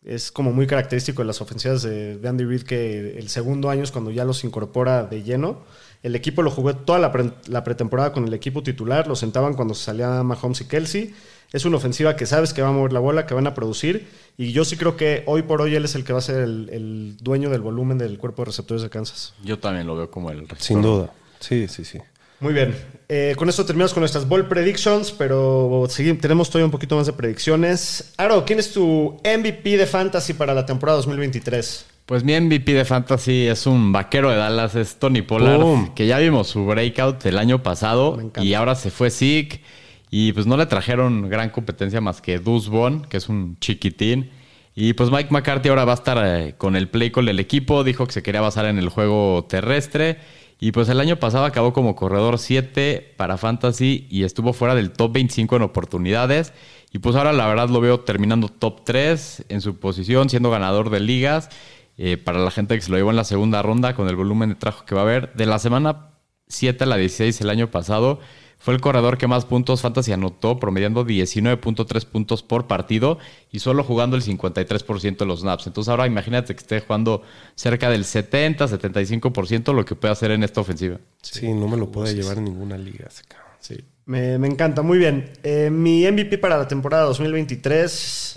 Es 0.09 0.33
como 0.33 0.53
muy 0.53 0.67
característico 0.67 1.21
de 1.23 1.27
las 1.27 1.41
ofensivas 1.43 1.83
de, 1.83 2.17
de 2.17 2.29
Andy 2.29 2.45
Reid 2.45 2.63
que 2.63 3.19
el 3.19 3.29
segundo 3.29 3.69
año 3.69 3.83
es 3.85 3.93
cuando 3.93 4.11
ya 4.11 4.25
los 4.25 4.43
incorpora 4.43 5.05
de 5.05 5.23
lleno. 5.23 5.61
El 6.03 6.17
equipo 6.17 6.43
lo 6.43 6.51
jugó 6.51 6.75
toda 6.75 6.99
la, 6.99 7.13
pre- 7.13 7.33
la 7.47 7.63
pretemporada 7.63 8.13
con 8.13 8.27
el 8.27 8.33
equipo 8.33 8.63
titular, 8.63 9.07
lo 9.07 9.15
sentaban 9.17 9.53
cuando 9.55 9.75
salía 9.75 10.23
Mahomes 10.23 10.63
y 10.63 10.65
Kelsey. 10.65 11.15
Es 11.53 11.65
una 11.67 11.77
ofensiva 11.77 12.17
que 12.17 12.25
sabes 12.25 12.55
que 12.55 12.63
va 12.63 12.69
a 12.69 12.73
mover 12.73 12.93
la 12.93 13.01
bola, 13.01 13.27
que 13.27 13.35
van 13.35 13.47
a 13.47 13.55
producir. 13.55 14.07
Y 14.39 14.53
yo 14.53 14.65
sí 14.65 14.77
creo 14.79 14.97
que 14.97 15.25
hoy 15.27 15.43
por 15.43 15.61
hoy 15.61 15.75
él 15.75 15.85
es 15.85 15.95
el 15.95 16.05
que 16.05 16.13
va 16.15 16.21
a 16.21 16.23
ser 16.23 16.39
el, 16.41 16.69
el 16.71 17.17
dueño 17.21 17.51
del 17.51 17.61
volumen 17.61 17.99
del 17.99 18.17
cuerpo 18.19 18.43
de 18.43 18.47
receptores 18.47 18.83
de 18.83 18.91
Kansas. 18.91 19.35
Yo 19.45 19.59
también 19.59 19.87
lo 19.87 19.95
veo 19.97 20.11
como 20.11 20.31
el 20.31 20.47
Sin 20.59 20.81
duda. 20.83 21.13
Sí, 21.41 21.69
sí, 21.69 21.85
sí. 21.85 21.99
Muy 22.41 22.53
bien. 22.53 22.75
Eh, 23.09 23.35
con 23.37 23.49
esto 23.49 23.65
terminamos 23.65 23.95
con 23.95 24.03
nuestras 24.03 24.29
ball 24.29 24.47
predictions, 24.47 25.13
pero 25.13 25.87
seguimos, 25.89 26.21
tenemos 26.21 26.49
todavía 26.51 26.67
un 26.67 26.71
poquito 26.71 26.97
más 26.97 27.07
de 27.07 27.13
predicciones. 27.13 28.13
Aro, 28.17 28.45
¿quién 28.45 28.59
es 28.59 28.73
tu 28.73 29.19
MVP 29.25 29.77
de 29.77 29.87
fantasy 29.87 30.35
para 30.35 30.55
la 30.55 30.67
temporada 30.67 30.99
2023? 30.99 31.87
Pues 32.07 32.23
mi 32.23 32.39
MVP 32.39 32.73
de 32.73 32.85
fantasy 32.85 33.47
es 33.47 33.67
un 33.67 33.93
vaquero 33.93 34.31
de 34.31 34.37
Dallas, 34.37 34.75
es 34.75 34.97
Tony 34.97 35.23
Pollard, 35.23 35.95
que 35.95 36.07
ya 36.07 36.19
vimos 36.19 36.49
su 36.49 36.65
breakout 36.65 37.27
el 37.27 37.39
año 37.39 37.63
pasado 37.63 38.19
y 38.41 38.55
ahora 38.55 38.75
se 38.77 38.91
fue 38.91 39.11
Zeke 39.11 39.63
y 40.11 40.33
pues 40.33 40.47
no 40.47 40.57
le 40.57 40.67
trajeron 40.67 41.29
gran 41.29 41.51
competencia 41.51 42.01
más 42.01 42.23
que 42.23 42.39
Deuce 42.39 42.71
Vaughn, 42.71 43.03
que 43.03 43.19
es 43.19 43.29
un 43.29 43.59
chiquitín. 43.59 44.31
Y 44.75 44.93
pues 44.93 45.11
Mike 45.11 45.29
McCarthy 45.31 45.71
ahora 45.71 45.85
va 45.85 45.93
a 45.93 45.97
estar 45.97 46.19
eh, 46.25 46.55
con 46.57 46.77
el 46.77 46.89
play 46.89 47.11
call 47.11 47.27
del 47.27 47.41
equipo, 47.41 47.85
dijo 47.85 48.07
que 48.07 48.13
se 48.13 48.23
quería 48.23 48.41
basar 48.41 48.67
en 48.67 48.79
el 48.79 48.89
juego 48.89 49.45
terrestre 49.49 50.19
y 50.61 50.73
pues 50.73 50.89
el 50.89 51.01
año 51.01 51.17
pasado 51.17 51.45
acabó 51.45 51.73
como 51.73 51.95
corredor 51.95 52.39
7 52.39 53.15
para 53.17 53.37
fantasy 53.37 54.07
y 54.11 54.25
estuvo 54.25 54.53
fuera 54.53 54.75
del 54.75 54.91
top 54.91 55.13
25 55.13 55.57
en 55.57 55.63
oportunidades. 55.63 56.53
Y 56.91 56.99
pues 56.99 57.15
ahora 57.15 57.33
la 57.33 57.47
verdad 57.47 57.69
lo 57.69 57.81
veo 57.81 58.01
terminando 58.01 58.49
top 58.49 58.83
3 58.85 59.45
en 59.51 59.61
su 59.61 59.79
posición, 59.79 60.29
siendo 60.29 60.51
ganador 60.51 60.91
de 60.91 61.01
ligas. 61.01 61.49
Eh, 61.97 62.17
para 62.17 62.39
la 62.39 62.51
gente 62.51 62.75
que 62.75 62.81
se 62.81 62.91
lo 62.91 62.97
llevó 62.97 63.11
en 63.11 63.17
la 63.17 63.25
segunda 63.25 63.63
ronda 63.63 63.95
con 63.95 64.09
el 64.09 64.17
volumen 64.17 64.51
de 64.51 64.55
trabajo 64.57 64.85
que 64.85 64.95
va 64.97 65.03
a 65.03 65.05
haber. 65.05 65.33
De 65.35 65.47
la 65.47 65.61
semana 65.61 66.11
7 66.49 66.85
a 66.85 66.87
la 66.87 66.97
16 66.97 67.41
el 67.41 67.51
año 67.51 67.71
pasado, 67.71 68.19
fue 68.59 68.75
el 68.75 68.81
corredor 68.81 69.19
que 69.19 69.27
más 69.29 69.45
puntos 69.45 69.81
fantasy 69.83 70.13
anotó, 70.13 70.59
promediando 70.59 71.07
19.3 71.07 72.05
puntos 72.07 72.43
por 72.43 72.67
partido 72.67 73.19
y 73.53 73.61
solo 73.61 73.85
jugando 73.85 74.17
el 74.17 74.23
53% 74.23 75.17
de 75.17 75.27
los 75.27 75.41
snaps. 75.41 75.67
Entonces 75.69 75.89
ahora 75.91 76.07
imagínate 76.07 76.55
que 76.55 76.61
esté 76.61 76.81
jugando 76.81 77.23
cerca 77.55 77.89
del 77.89 78.05
70-75% 78.05 79.73
lo 79.73 79.85
que 79.85 79.95
puede 79.95 80.13
hacer 80.13 80.33
en 80.33 80.43
esta 80.43 80.61
ofensiva. 80.61 80.99
Sí, 81.23 81.53
no 81.53 81.69
me 81.69 81.77
lo 81.77 81.91
puede 81.91 82.15
llevar 82.15 82.39
en 82.39 82.45
ninguna 82.45 82.77
liga 82.77 83.07
ese 83.09 83.23
cabrón. 83.29 83.49
Sí. 83.61 83.77
Me, 84.07 84.39
me 84.39 84.49
encanta, 84.49 84.83
muy 84.83 84.99
bien. 84.99 85.33
Eh, 85.43 85.69
mi 85.71 86.11
MVP 86.11 86.39
para 86.39 86.57
la 86.59 86.67
temporada 86.67 87.05
2023, 87.05 88.35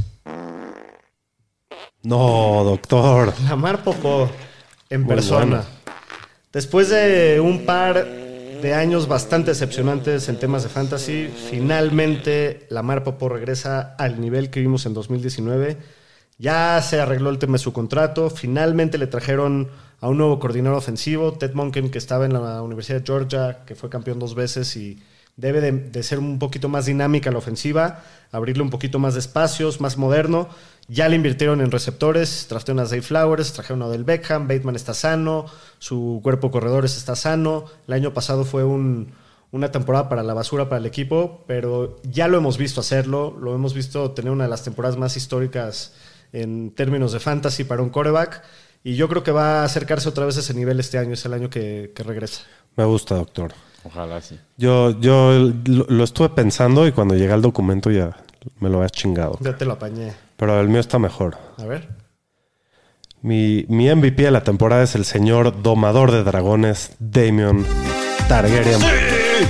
No, 2.03 2.63
doctor. 2.63 3.33
Lamar 3.47 3.83
Popó, 3.83 4.29
en 4.89 5.01
Muy 5.01 5.09
persona. 5.15 5.45
bueno. 5.45 5.63
Después 6.51 6.89
de 6.89 7.39
un 7.39 7.65
par 7.65 8.05
de 8.61 8.73
años 8.75 9.07
bastante 9.07 9.51
decepcionantes 9.51 10.29
en 10.29 10.37
temas 10.37 10.63
de 10.63 10.69
fantasy, 10.69 11.29
finalmente 11.49 12.67
Lamar 12.69 13.03
Popó 13.03 13.27
regresa 13.27 13.95
al 13.97 14.21
nivel 14.21 14.49
que 14.51 14.59
vimos 14.59 14.85
en 14.85 14.93
2019. 14.93 15.77
Ya 16.37 16.81
se 16.81 16.99
arregló 16.99 17.31
el 17.31 17.39
tema 17.39 17.53
de 17.53 17.59
su 17.59 17.73
contrato. 17.73 18.29
Finalmente 18.29 18.97
le 18.97 19.07
trajeron 19.07 19.69
a 19.99 20.09
un 20.09 20.17
nuevo 20.17 20.39
coordinador 20.39 20.77
ofensivo, 20.77 21.33
Ted 21.33 21.53
Monken, 21.53 21.89
que 21.89 21.97
estaba 21.97 22.25
en 22.25 22.33
la 22.33 22.61
Universidad 22.61 22.99
de 22.99 23.05
Georgia, 23.05 23.59
que 23.65 23.75
fue 23.75 23.89
campeón 23.89 24.19
dos 24.19 24.35
veces 24.35 24.75
y 24.75 25.01
debe 25.37 25.59
de, 25.59 25.71
de 25.71 26.03
ser 26.03 26.19
un 26.19 26.37
poquito 26.37 26.69
más 26.69 26.85
dinámica 26.85 27.31
la 27.31 27.39
ofensiva, 27.39 28.03
abrirle 28.31 28.63
un 28.63 28.69
poquito 28.69 28.99
más 28.99 29.15
de 29.15 29.21
espacios, 29.21 29.81
más 29.81 29.97
moderno. 29.97 30.49
Ya 30.93 31.07
le 31.07 31.15
invirtieron 31.15 31.61
en 31.61 31.71
receptores, 31.71 32.47
trajeron 32.49 32.81
a 32.81 32.85
Zay 32.85 32.99
Flowers, 32.99 33.53
trajeron 33.53 33.81
a 33.81 33.85
Odell 33.85 34.03
Beckham, 34.03 34.49
Bateman 34.49 34.75
está 34.75 34.93
sano, 34.93 35.45
su 35.79 36.19
cuerpo 36.21 36.47
de 36.47 36.51
corredores 36.51 36.97
está 36.97 37.15
sano. 37.15 37.63
El 37.87 37.93
año 37.93 38.13
pasado 38.13 38.43
fue 38.43 38.65
un, 38.65 39.13
una 39.51 39.71
temporada 39.71 40.09
para 40.09 40.21
la 40.21 40.33
basura 40.33 40.67
para 40.67 40.79
el 40.79 40.85
equipo, 40.85 41.45
pero 41.47 42.01
ya 42.03 42.27
lo 42.27 42.37
hemos 42.37 42.57
visto 42.57 42.81
hacerlo, 42.81 43.37
lo 43.39 43.55
hemos 43.55 43.73
visto 43.73 44.11
tener 44.11 44.33
una 44.33 44.43
de 44.43 44.49
las 44.49 44.65
temporadas 44.65 44.97
más 44.97 45.15
históricas 45.15 45.93
en 46.33 46.71
términos 46.71 47.13
de 47.13 47.21
fantasy 47.21 47.63
para 47.63 47.81
un 47.81 47.89
coreback. 47.89 48.43
Y 48.83 48.97
yo 48.97 49.07
creo 49.07 49.23
que 49.23 49.31
va 49.31 49.61
a 49.61 49.63
acercarse 49.63 50.09
otra 50.09 50.25
vez 50.25 50.35
a 50.35 50.41
ese 50.41 50.53
nivel 50.53 50.77
este 50.81 50.97
año, 50.97 51.13
es 51.13 51.23
el 51.23 51.31
año 51.31 51.49
que, 51.49 51.93
que 51.95 52.03
regresa. 52.03 52.41
Me 52.75 52.83
gusta, 52.83 53.15
doctor. 53.15 53.53
Ojalá 53.85 54.19
sí. 54.19 54.37
Yo, 54.57 54.99
yo 54.99 55.53
lo, 55.67 55.85
lo 55.87 56.03
estuve 56.03 56.27
pensando 56.27 56.85
y 56.85 56.91
cuando 56.91 57.15
llega 57.15 57.33
el 57.33 57.41
documento 57.41 57.89
ya 57.91 58.17
me 58.59 58.69
lo 58.69 58.79
habías 58.79 58.91
chingado. 58.91 59.37
Ya 59.39 59.55
te 59.55 59.63
lo 59.63 59.73
apañé. 59.73 60.13
Pero 60.41 60.59
el 60.59 60.69
mío 60.69 60.79
está 60.79 60.97
mejor. 60.97 61.37
A 61.59 61.65
ver. 61.65 61.87
Mi, 63.21 63.63
mi 63.69 63.93
MVP 63.93 64.23
de 64.23 64.31
la 64.31 64.43
temporada 64.43 64.81
es 64.81 64.95
el 64.95 65.05
señor 65.05 65.61
domador 65.61 66.09
de 66.09 66.23
dragones, 66.23 66.93
Damien 66.97 67.63
Targaryen 68.27 68.79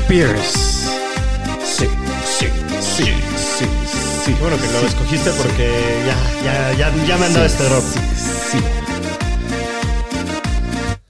Pierce. 0.10 0.90
Sí, 1.64 1.88
sí, 2.26 2.46
sí, 2.82 3.06
sí, 3.06 3.66
sí. 3.66 4.34
Qué 4.34 4.42
bueno 4.42 4.58
que 4.58 4.68
lo 4.70 4.86
escogiste 4.86 5.30
porque 5.32 6.04
ya, 6.06 6.44
ya, 6.44 6.74
ya, 6.74 7.06
ya 7.06 7.18
me 7.18 7.26
han 7.28 7.34
dado 7.36 7.46
este 7.46 7.64
drop. 7.64 7.84
Sí. 8.52 8.58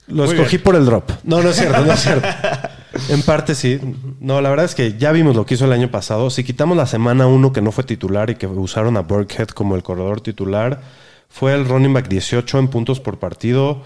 Lo 0.06 0.26
Muy 0.26 0.34
escogí 0.36 0.58
bien. 0.58 0.62
por 0.62 0.76
el 0.76 0.86
drop. 0.86 1.10
No, 1.24 1.42
no 1.42 1.50
es 1.50 1.56
cierto, 1.56 1.84
no 1.84 1.92
es 1.92 2.00
cierto. 2.00 2.28
En 3.08 3.22
parte 3.22 3.54
sí. 3.54 3.80
No, 4.20 4.40
la 4.40 4.50
verdad 4.50 4.66
es 4.66 4.74
que 4.74 4.98
ya 4.98 5.12
vimos 5.12 5.36
lo 5.36 5.46
que 5.46 5.54
hizo 5.54 5.64
el 5.64 5.72
año 5.72 5.90
pasado. 5.90 6.30
Si 6.30 6.44
quitamos 6.44 6.76
la 6.76 6.86
semana 6.86 7.26
uno 7.26 7.52
que 7.52 7.62
no 7.62 7.72
fue 7.72 7.84
titular 7.84 8.30
y 8.30 8.34
que 8.34 8.46
usaron 8.46 8.96
a 8.96 9.00
Burkhead 9.00 9.48
como 9.48 9.76
el 9.76 9.82
corredor 9.82 10.20
titular, 10.20 10.80
Fue 11.28 11.54
el 11.54 11.66
running 11.66 11.94
back 11.94 12.08
18 12.08 12.58
en 12.58 12.68
puntos 12.68 13.00
por 13.00 13.18
partido. 13.18 13.82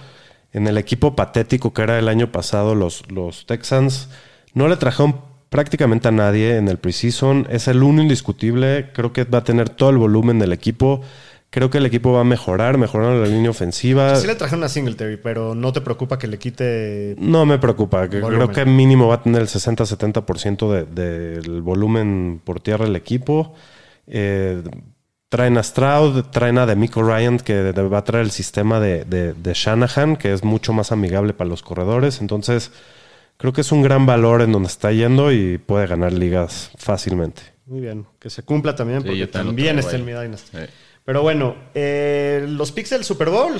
En 0.52 0.66
el 0.66 0.78
equipo 0.78 1.14
patético 1.14 1.72
que 1.72 1.82
era 1.82 1.98
el 1.98 2.08
año 2.08 2.32
pasado, 2.32 2.74
los, 2.74 3.08
los 3.10 3.46
Texans, 3.46 4.08
no 4.52 4.66
le 4.66 4.76
trajeron 4.76 5.20
prácticamente 5.48 6.08
a 6.08 6.10
nadie 6.10 6.56
en 6.56 6.66
el 6.66 6.78
preseason. 6.78 7.46
Es 7.48 7.68
el 7.68 7.84
uno 7.84 8.02
indiscutible. 8.02 8.90
Creo 8.92 9.12
que 9.12 9.24
va 9.24 9.38
a 9.38 9.44
tener 9.44 9.68
todo 9.68 9.90
el 9.90 9.98
volumen 9.98 10.40
del 10.40 10.52
equipo. 10.52 11.02
Creo 11.56 11.70
que 11.70 11.78
el 11.78 11.86
equipo 11.86 12.12
va 12.12 12.20
a 12.20 12.24
mejorar, 12.24 12.76
mejorando 12.76 13.22
la 13.22 13.28
línea 13.28 13.48
ofensiva. 13.48 14.14
Sí 14.16 14.26
le 14.26 14.34
trajeron 14.34 14.62
a 14.62 14.68
Singletary, 14.68 15.16
pero 15.16 15.54
no 15.54 15.72
te 15.72 15.80
preocupa 15.80 16.18
que 16.18 16.26
le 16.26 16.36
quite... 16.38 17.16
No 17.18 17.46
me 17.46 17.58
preocupa. 17.58 18.06
Volumen. 18.06 18.28
Creo 18.28 18.50
que 18.52 18.66
mínimo 18.66 19.08
va 19.08 19.14
a 19.14 19.22
tener 19.22 19.40
el 19.40 19.48
60-70% 19.48 20.70
de- 20.70 20.84
del 20.84 21.62
volumen 21.62 22.42
por 22.44 22.60
tierra 22.60 22.84
el 22.84 22.94
equipo. 22.94 23.54
Eh, 24.06 24.62
traen 25.30 25.56
a 25.56 25.62
Stroud, 25.62 26.24
traen 26.24 26.58
a 26.58 26.66
Demico 26.66 27.02
Ryan, 27.02 27.38
que 27.38 27.54
de- 27.54 27.72
va 27.88 27.98
a 28.00 28.04
traer 28.04 28.26
el 28.26 28.32
sistema 28.32 28.78
de, 28.78 29.06
de- 29.06 29.32
de 29.32 29.52
Shanahan, 29.54 30.16
que 30.16 30.34
es 30.34 30.44
mucho 30.44 30.74
más 30.74 30.92
amigable 30.92 31.32
para 31.32 31.48
los 31.48 31.62
corredores. 31.62 32.20
Entonces, 32.20 32.70
creo 33.38 33.54
que 33.54 33.62
es 33.62 33.72
un 33.72 33.80
gran 33.80 34.04
valor 34.04 34.42
en 34.42 34.52
donde 34.52 34.68
está 34.68 34.92
yendo 34.92 35.32
y 35.32 35.56
puede 35.56 35.86
ganar 35.86 36.12
ligas 36.12 36.70
fácilmente. 36.76 37.40
Muy 37.64 37.80
bien, 37.80 38.04
que 38.20 38.28
se 38.28 38.42
cumpla 38.42 38.76
también, 38.76 39.00
Sí, 39.00 39.08
porque 39.08 39.26
también 39.26 39.78
está 39.78 39.96
en 39.96 40.04
mi 40.04 40.12
Dynasty. 40.12 40.50
Sí. 40.58 40.64
Pero 41.06 41.22
bueno, 41.22 41.54
eh, 41.74 42.44
los 42.46 42.70
picks 42.72 42.90
del 42.90 43.04
Super 43.04 43.30
Bowl. 43.30 43.54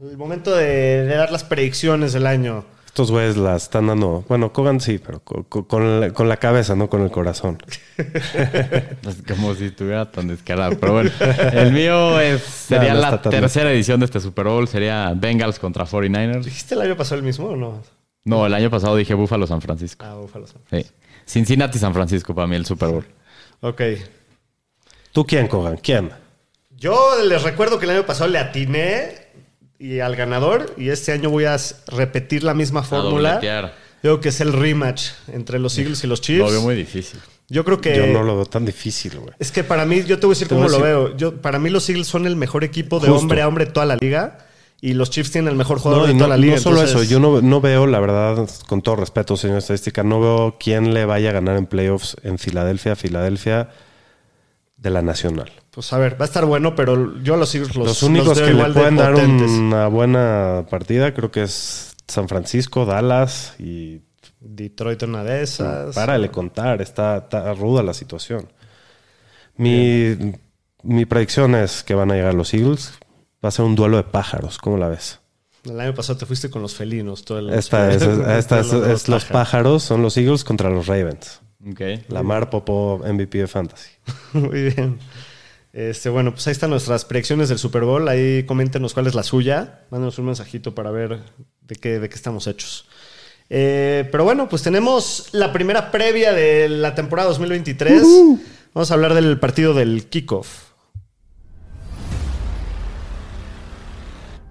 El 0.00 0.16
momento 0.16 0.54
de, 0.56 0.64
de 1.04 1.14
dar 1.14 1.30
las 1.30 1.44
predicciones 1.44 2.14
del 2.14 2.26
año. 2.26 2.64
Estos 2.86 3.10
güeyes 3.10 3.36
la 3.36 3.54
están 3.56 3.86
dando. 3.88 4.24
Bueno, 4.28 4.52
Kogan 4.52 4.80
sí, 4.80 4.98
pero 4.98 5.20
co- 5.20 5.44
co- 5.48 5.68
con, 5.68 6.00
la, 6.00 6.10
con 6.10 6.28
la 6.28 6.38
cabeza, 6.38 6.74
no 6.74 6.88
con 6.88 7.02
el 7.02 7.10
corazón. 7.10 7.58
Es 7.98 9.22
como 9.28 9.54
si 9.54 9.66
estuviera 9.66 10.10
tan 10.10 10.26
descarado. 10.28 10.78
Pero 10.80 10.92
bueno, 10.94 11.10
el 11.52 11.72
mío 11.72 12.18
es, 12.20 12.42
sería 12.42 12.94
No, 12.94 13.00
no 13.02 13.10
la 13.10 13.22
tercera 13.22 13.70
edición 13.72 14.00
de 14.00 14.06
este 14.06 14.20
Super 14.20 14.46
Bowl. 14.46 14.66
Sería 14.66 15.12
Bengals 15.14 15.58
contra 15.58 15.84
49ers. 15.84 16.44
¿Dijiste 16.44 16.74
el 16.74 16.80
año 16.80 16.96
pasado 16.96 17.16
el 17.18 17.22
mismo 17.24 17.48
o 17.48 17.56
no? 17.56 17.82
No, 18.24 18.46
el 18.46 18.54
año 18.54 18.70
pasado 18.70 18.96
dije 18.96 19.14
Buffalo 19.14 19.46
San 19.46 19.60
Francisco. 19.60 20.04
Ah, 20.06 20.14
Búfalo. 20.14 20.46
Sí. 20.46 20.86
Cincinnati 21.26 21.78
San 21.78 21.92
Francisco 21.94 22.34
para 22.34 22.46
mí 22.46 22.56
el 22.56 22.64
Super 22.66 22.88
Bowl. 22.88 23.04
Ok. 23.60 23.82
¿Tú 25.12 25.24
quién, 25.26 25.46
Kogan? 25.48 25.76
¿Quién? 25.76 26.10
Yo 26.80 27.22
les 27.22 27.42
recuerdo 27.42 27.78
que 27.78 27.84
el 27.84 27.90
año 27.90 28.06
pasado 28.06 28.30
le 28.30 28.38
atiné 28.38 29.12
y 29.78 30.00
al 30.00 30.16
ganador 30.16 30.72
y 30.78 30.88
este 30.88 31.12
año 31.12 31.28
voy 31.28 31.44
a 31.44 31.54
repetir 31.88 32.42
la 32.42 32.54
misma 32.54 32.82
fórmula. 32.82 33.38
Yo 33.42 33.68
creo 34.02 34.20
que 34.20 34.30
es 34.30 34.40
el 34.40 34.54
rematch 34.54 35.08
entre 35.30 35.58
los 35.58 35.76
Eagles 35.76 36.02
y 36.04 36.06
los 36.06 36.22
Chiefs. 36.22 36.40
Lo 36.46 36.50
veo 36.50 36.62
muy 36.62 36.74
difícil. 36.74 37.20
Yo 37.50 37.66
creo 37.66 37.82
que 37.82 37.94
Yo 37.94 38.06
no 38.06 38.22
lo 38.22 38.36
veo 38.36 38.46
tan 38.46 38.64
difícil, 38.64 39.18
güey. 39.18 39.34
Es 39.38 39.52
que 39.52 39.62
para 39.62 39.84
mí, 39.84 40.04
yo 40.04 40.18
te 40.18 40.26
voy 40.26 40.32
a 40.32 40.36
decir 40.36 40.48
cómo 40.48 40.62
lo 40.62 40.68
decir- 40.68 40.82
veo. 40.82 41.16
Yo, 41.18 41.42
para 41.42 41.58
mí 41.58 41.68
los 41.68 41.86
Eagles 41.90 42.06
son 42.06 42.26
el 42.26 42.34
mejor 42.36 42.64
equipo 42.64 42.98
de 42.98 43.08
Justo. 43.08 43.20
hombre 43.20 43.42
a 43.42 43.48
hombre 43.48 43.66
de 43.66 43.72
toda 43.72 43.84
la 43.84 43.96
liga 43.96 44.38
y 44.80 44.94
los 44.94 45.10
Chiefs 45.10 45.32
tienen 45.32 45.48
el 45.50 45.56
mejor 45.56 45.80
jugador 45.80 46.04
No, 46.04 46.06
de 46.08 46.14
toda 46.14 46.28
no, 46.28 46.30
la 46.30 46.36
liga. 46.38 46.54
no 46.54 46.60
solo 46.62 46.76
entonces- 46.80 47.02
eso, 47.02 47.10
yo 47.12 47.20
no, 47.20 47.42
no 47.42 47.60
veo, 47.60 47.86
la 47.86 48.00
verdad, 48.00 48.48
con 48.68 48.80
todo 48.80 48.96
respeto, 48.96 49.36
señor 49.36 49.58
estadística, 49.58 50.02
no 50.02 50.18
veo 50.20 50.56
quién 50.58 50.94
le 50.94 51.04
vaya 51.04 51.28
a 51.28 51.32
ganar 51.34 51.58
en 51.58 51.66
playoffs 51.66 52.16
en 52.22 52.38
Filadelfia, 52.38 52.96
Filadelfia 52.96 53.68
de 54.80 54.90
la 54.90 55.02
Nacional. 55.02 55.52
Pues 55.70 55.92
a 55.92 55.98
ver, 55.98 56.20
va 56.20 56.24
a 56.24 56.28
estar 56.28 56.44
bueno, 56.46 56.74
pero 56.74 57.20
yo 57.22 57.34
a 57.34 57.36
los 57.36 57.54
Eagles 57.54 57.76
los, 57.76 57.86
Los, 57.86 58.02
únicos 58.02 58.28
los 58.28 58.40
que 58.40 58.52
le 58.54 58.64
pueden 58.72 58.96
dar 58.96 59.14
una 59.14 59.86
buena 59.88 60.64
partida 60.70 61.12
creo 61.14 61.30
que 61.30 61.42
es 61.42 61.94
San 62.08 62.26
Francisco, 62.28 62.86
Dallas 62.86 63.54
y 63.58 64.00
Detroit 64.40 65.02
una 65.02 65.22
de 65.22 65.42
esas. 65.42 65.94
Párale 65.94 66.30
contar, 66.30 66.80
está, 66.80 67.18
está 67.18 67.52
ruda 67.54 67.82
la 67.82 67.92
situación. 67.94 68.48
Mi, 69.56 70.16
mi 70.82 71.04
predicción 71.04 71.54
es 71.54 71.82
que 71.82 71.94
van 71.94 72.10
a 72.10 72.14
llegar 72.14 72.34
los 72.34 72.52
Eagles. 72.54 72.92
Va 73.44 73.48
a 73.48 73.52
ser 73.52 73.64
un 73.64 73.74
duelo 73.74 73.96
de 73.98 74.04
pájaros, 74.04 74.58
¿cómo 74.58 74.76
la 74.78 74.88
ves? 74.88 75.20
El 75.64 75.78
año 75.78 75.94
pasado 75.94 76.18
te 76.18 76.26
fuiste 76.26 76.48
con 76.50 76.62
los 76.62 76.74
felinos. 76.74 77.24
Todo 77.24 77.38
el, 77.38 77.50
Esta 77.50 77.90
es, 77.92 78.02
esta 78.02 78.60
es- 78.60 78.72
es 78.72 79.08
los 79.08 79.24
pájaros, 79.26 79.82
son 79.82 80.02
los 80.02 80.16
Eagles 80.16 80.42
contra 80.44 80.70
los 80.70 80.86
Ravens. 80.86 81.40
Ok. 81.68 81.80
Lamar 82.08 82.50
Popo, 82.50 83.02
MVP 83.04 83.38
de 83.38 83.46
Fantasy. 83.46 83.90
Muy 84.32 84.72
bien. 84.74 84.98
Este, 85.72 86.08
bueno, 86.08 86.32
pues 86.32 86.46
ahí 86.46 86.52
están 86.52 86.70
nuestras 86.70 87.04
predicciones 87.04 87.48
del 87.48 87.58
Super 87.58 87.84
Bowl. 87.84 88.08
Ahí 88.08 88.44
coméntenos 88.44 88.94
cuál 88.94 89.06
es 89.06 89.14
la 89.14 89.22
suya. 89.22 89.84
Mándenos 89.90 90.18
un 90.18 90.26
mensajito 90.26 90.74
para 90.74 90.90
ver 90.90 91.20
de 91.62 91.76
qué, 91.76 92.00
de 92.00 92.08
qué 92.08 92.14
estamos 92.14 92.46
hechos. 92.46 92.88
Eh, 93.48 94.08
pero 94.10 94.24
bueno, 94.24 94.48
pues 94.48 94.62
tenemos 94.62 95.28
la 95.32 95.52
primera 95.52 95.90
previa 95.90 96.32
de 96.32 96.68
la 96.68 96.94
temporada 96.94 97.28
2023. 97.28 98.02
Vamos 98.72 98.90
a 98.90 98.94
hablar 98.94 99.14
del 99.14 99.38
partido 99.38 99.74
del 99.74 100.06
kickoff. 100.06 100.70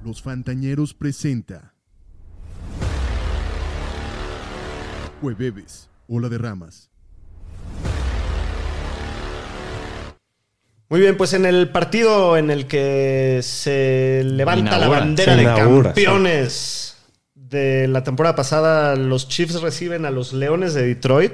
Los 0.04 0.22
Fantañeros 0.22 0.94
presenta 0.94 1.74
Jueves, 5.22 5.90
Ola 6.08 6.30
de 6.30 6.38
Ramas. 6.38 6.89
Muy 10.90 11.00
bien, 11.00 11.18
pues 11.18 11.34
en 11.34 11.46
el 11.46 11.70
partido 11.70 12.36
en 12.38 12.50
el 12.50 12.66
que 12.66 13.42
se 13.44 14.24
levanta 14.26 14.78
la 14.80 14.88
bandera 14.88 15.36
de 15.36 15.44
inaugura, 15.44 15.90
campeones 15.94 16.96
de 17.36 17.88
la 17.88 18.04
temporada 18.04 18.36
pasada, 18.36 18.96
los 18.96 19.28
Chiefs 19.28 19.62
reciben 19.62 20.06
a 20.06 20.12
los 20.12 20.34
Leones 20.34 20.74
de 20.74 20.86
Detroit. 20.88 21.34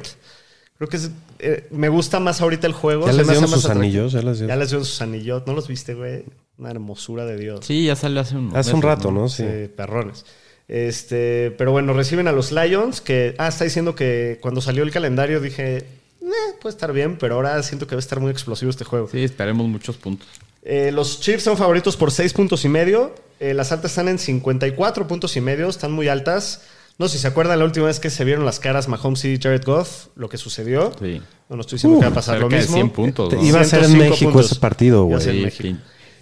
Creo 0.78 0.89
que 0.89 0.98
es- 0.98 1.12
eh, 1.39 1.68
me 1.72 1.88
gusta 1.88 2.20
más 2.20 2.41
ahorita 2.41 2.68
el 2.68 2.74
juego. 2.74 3.06
¿Ya 3.06 3.12
se 3.13 3.18
les 3.20 3.28
dieron 3.30 3.48
sus 3.48 3.65
anillos? 3.70 4.12
¿Ya 4.12 4.22
les? 4.22 4.39
Ya 4.39 4.56
les 4.58 4.70
dieron 4.70 4.86
sus 4.86 5.02
anillos. 5.02 5.44
¿No 5.46 5.54
los 5.54 5.68
viste, 5.70 5.94
güey? 5.94 6.24
Una 6.58 6.72
hermosura 6.72 7.26
de 7.26 7.38
Dios. 7.38 7.65
Sí, 7.65 7.86
ya 7.86 7.96
salió 7.96 8.20
hace 8.22 8.36
un 8.36 8.56
Hace 8.56 8.74
un 8.74 8.82
rato, 8.82 9.12
¿no? 9.12 9.30
Sí. 9.30 9.44
Sí, 9.44 9.70
perrones. 9.76 10.26
Este, 10.68 11.52
pero 11.58 11.72
bueno, 11.72 11.94
reciben 11.94 12.28
a 12.28 12.32
los 12.32 12.52
Lions, 12.52 13.00
que, 13.02 13.36
ah, 13.38 13.48
está 13.48 13.63
diciendo 13.65 13.96
que 13.96 14.39
cuando 14.41 14.62
salió 14.62 14.84
el 14.84 14.91
calendario 14.91 15.39
dije, 15.39 15.86
eh, 16.50 16.56
puede 16.62 16.74
estar 16.74 16.91
bien, 16.93 17.17
pero 17.17 17.36
ahora 17.36 17.62
siento 17.63 17.88
que 17.88 17.95
va 17.95 18.00
a 18.00 18.06
estar 18.06 18.19
muy 18.19 18.32
explosivo 18.32 18.69
este 18.69 18.84
juego. 18.86 19.08
Sí, 19.12 19.24
esperemos 19.24 19.67
muchos 19.67 19.95
puntos. 19.98 20.28
Eh, 20.63 20.91
los 20.91 21.19
Chiefs 21.21 21.43
son 21.43 21.58
favoritos 21.58 21.95
por 21.95 22.12
6 22.12 22.34
puntos 22.34 22.65
y 22.65 22.69
medio. 22.69 23.13
Eh, 23.39 23.54
las 23.54 23.71
altas 23.71 23.91
están 23.91 24.08
en 24.08 24.17
54 24.19 25.08
puntos 25.08 25.36
y 25.38 25.41
medio, 25.41 25.69
están 25.69 25.91
muy 25.91 26.08
altas. 26.08 26.63
No 26.98 27.08
sé 27.10 27.17
si 27.17 27.21
se 27.24 27.28
acuerdan 27.28 27.60
la 27.60 27.65
última 27.65 27.88
vez 27.88 28.00
que 28.00 28.10
se 28.10 28.24
vieron 28.24 28.45
las 28.45 28.60
caras 28.60 28.88
Mahomes 28.88 29.26
y 29.26 29.38
Jared 29.38 29.63
Goff, 29.65 30.08
lo 30.15 30.30
que 30.30 30.38
sucedió. 30.38 30.93
Sí. 31.00 31.21
No, 31.50 31.58
no 31.58 31.62
estoy 31.62 31.76
diciendo 31.76 31.98
Uh, 31.98 32.02
que 32.02 32.06
va 32.08 32.12
a 32.12 32.15
pasar 32.15 32.39
lo 32.39 32.50
mismo. 32.50 32.76
100 32.76 32.89
puntos. 32.91 33.34
Iba 33.43 33.60
a 33.60 33.63
ser 33.65 33.80
en 33.84 33.91
105 33.91 34.10
México 34.10 34.32
puntos. 34.32 34.52
ese 34.52 34.60
partido, 34.62 35.04
güey. 35.04 35.21
Sí. 35.52 35.76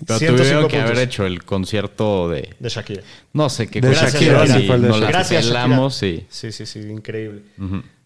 Pero 0.05 0.19
105 0.19 0.35
tuvieron 0.35 0.67
que 0.67 0.77
puntos. 0.77 0.91
haber 0.91 1.03
hecho 1.07 1.25
el 1.25 1.43
concierto 1.45 2.27
de... 2.29 2.55
De 2.59 2.69
Shakira. 2.69 3.03
No 3.31 3.49
sé 3.49 3.67
qué 3.67 3.79
De 3.79 3.93
Shakira, 3.93 4.45
y 4.45 4.67
nos 4.81 4.99
Gracias, 4.99 5.45
Shakira. 5.45 5.89
sí. 5.91 6.25
Sí, 6.29 6.51
sí, 6.51 6.65
sí, 6.65 6.79
increíble. 6.79 7.43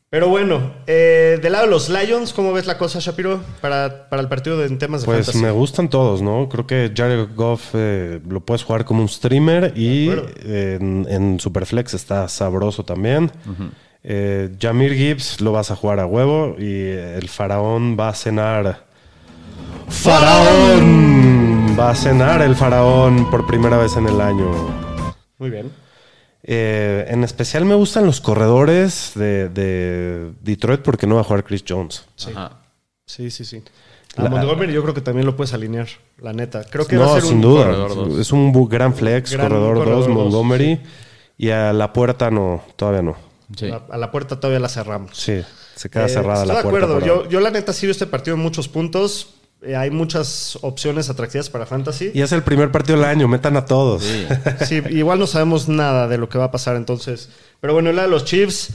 Pero 0.10 0.30
bueno, 0.30 0.72
eh, 0.88 1.38
del 1.42 1.52
lado 1.52 1.66
de 1.66 1.72
los 1.72 1.90
Lions, 1.90 2.32
¿cómo 2.32 2.54
ves 2.54 2.66
la 2.66 2.78
cosa, 2.78 3.00
Shapiro, 3.00 3.42
para, 3.60 4.08
para 4.10 4.22
el 4.22 4.30
partido 4.30 4.58
de, 4.58 4.68
en 4.68 4.78
temas 4.78 5.02
de 5.02 5.06
Pues 5.06 5.26
fantasy? 5.26 5.44
me 5.44 5.52
gustan 5.52 5.90
todos, 5.90 6.22
¿no? 6.22 6.48
Creo 6.48 6.66
que 6.66 6.94
Jared 6.96 7.28
Goff 7.36 7.72
eh, 7.74 8.22
lo 8.26 8.40
puedes 8.40 8.64
jugar 8.64 8.86
como 8.86 9.02
un 9.02 9.10
streamer 9.10 9.74
y 9.76 10.10
eh, 10.10 10.78
en, 10.80 11.06
en 11.10 11.40
Superflex 11.42 11.94
está 11.94 12.30
sabroso 12.30 12.86
también. 12.86 13.30
Eh, 14.04 14.50
Jamir 14.62 14.94
Gibbs 14.96 15.42
lo 15.42 15.52
vas 15.52 15.72
a 15.72 15.76
jugar 15.76 16.00
a 16.00 16.06
huevo 16.06 16.56
y 16.58 16.84
el 16.90 17.28
faraón 17.28 17.98
va 18.00 18.08
a 18.08 18.14
cenar. 18.14 18.86
¡Faraón! 19.90 21.76
Va 21.78 21.90
a 21.92 21.96
cenar 21.96 22.42
el 22.42 22.56
faraón 22.56 23.30
por 23.30 23.46
primera 23.46 23.78
vez 23.78 23.98
en 23.98 24.08
el 24.08 24.22
año. 24.22 24.52
Muy 25.38 25.50
bien. 25.50 25.70
Eh, 26.50 27.06
en 27.10 27.26
especial 27.26 27.66
me 27.66 27.76
gustan 27.76 28.06
los 28.06 28.22
corredores 28.22 29.12
de, 29.16 29.50
de 29.50 30.32
Detroit 30.42 30.82
porque 30.82 31.06
no 31.06 31.16
va 31.16 31.22
a 31.22 31.24
jugar 31.26 31.44
Chris 31.44 31.64
Jones. 31.68 32.06
Ajá. 32.28 32.62
Sí, 33.06 33.30
sí, 33.32 33.44
sí. 33.44 33.62
A 34.16 34.24
La- 34.24 34.30
Montgomery 34.30 34.72
yo 34.74 34.82
creo 34.82 34.94
que 34.94 35.02
también 35.02 35.26
lo 35.26 35.36
puedes 35.36 35.54
alinear, 35.54 35.88
la 36.22 36.32
neta. 36.34 36.64
Creo 36.64 36.88
que 36.88 36.96
va 36.98 37.06
No, 37.06 37.12
a 37.12 37.16
ser 37.16 37.24
sin 37.24 37.36
un 37.36 37.42
duda. 37.42 37.88
Es 38.22 38.32
un 38.32 38.52
gran 38.70 38.94
flex, 38.96 39.34
Gran 39.34 39.48
corredor 39.50 39.76
2, 39.76 39.84
corredor 39.84 40.06
dos, 40.06 40.16
Montgomery. 40.16 40.82
Y 41.38 41.50
a 41.50 41.74
la 41.74 41.92
puerta 41.94 42.32
no, 42.32 42.64
todavía 42.78 43.02
no. 43.02 43.16
Sí. 43.56 43.70
A, 43.70 43.82
a 43.90 43.98
la 43.98 44.10
puerta 44.12 44.40
todavía 44.40 44.60
la 44.60 44.70
cerramos. 44.70 45.12
Sí, 45.18 45.42
se 45.76 45.90
queda 45.90 46.06
Eh, 46.06 46.10
cerrada 46.10 46.44
estoy 46.44 46.48
la 46.56 46.64
de 46.64 46.70
puerta. 46.70 46.86
acuerdo. 46.88 46.94
por 47.00 47.08
Yo, 47.08 47.14
ahora. 47.18 47.30
yo, 47.30 47.40
la 47.42 47.52
neta, 47.52 47.74
sí 47.74 47.86
veo 47.86 47.92
este 47.92 48.08
partido 48.08 48.36
en 48.38 48.42
muchos 48.42 48.68
puntos. 48.70 49.36
Eh, 49.64 49.76
hay 49.76 49.90
muchas 49.90 50.58
opciones 50.62 51.10
atractivas 51.10 51.50
para 51.50 51.66
Fantasy. 51.66 52.12
Y 52.14 52.22
es 52.22 52.32
el 52.32 52.44
primer 52.44 52.72
partido 52.72 52.98
del 53.00 53.06
año, 53.08 53.28
metan 53.28 53.58
a 53.58 53.66
todos. 53.66 54.04
Sí. 54.04 54.26
Sí, 54.66 54.82
igual 54.92 55.20
no 55.20 55.28
sabemos 55.28 55.68
nada 55.68 56.08
de 56.08 56.18
lo 56.18 56.30
que 56.30 56.38
va 56.38 56.46
a 56.46 56.52
pasar 56.52 56.76
entonces. 56.76 57.30
Pero 57.60 57.74
bueno, 57.74 57.92
la 57.92 58.04
de 58.04 58.08
los 58.08 58.24
Chiefs, 58.24 58.70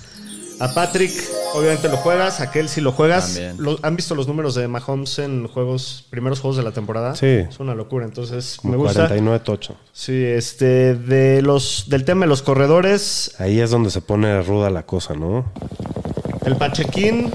a 0.59 0.75
Patrick, 0.75 1.13
obviamente 1.55 1.89
lo 1.89 1.97
juegas, 1.99 2.41
a 2.41 2.51
Kelsey 2.51 2.83
lo 2.83 2.91
juegas. 2.93 3.41
Lo- 3.59 3.79
¿Han 3.83 3.95
visto 3.95 4.17
los 4.17 4.27
números 4.27 4.57
de 4.57 4.67
Mahomes 4.67 5.21
en 5.21 5.47
juegos, 5.47 6.05
primeros 6.11 6.41
juegos 6.41 6.57
de 6.57 6.65
la 6.65 6.73
temporada? 6.73 7.15
Sí. 7.15 7.27
Es 7.27 7.61
una 7.61 7.75
locura, 7.77 8.05
entonces 8.05 8.57
Como 8.61 8.73
me 8.73 8.79
gusta. 8.79 9.03
49 9.07 9.39
tocho. 9.45 9.77
Sí, 9.93 10.13
este, 10.25 10.97
de 10.97 11.43
los, 11.43 11.85
del 11.89 12.05
tema 12.05 12.27
de 12.27 12.29
los 12.29 12.43
corredores, 12.43 13.35
Ahí 13.39 13.61
es 13.61 13.71
donde 13.71 13.91
se 13.91 14.01
pone 14.01 14.43
ruda 14.43 14.69
la 14.71 14.83
cosa, 14.85 15.15
¿no? 15.15 15.45
el 16.45 16.57
Pachequín 16.57 17.31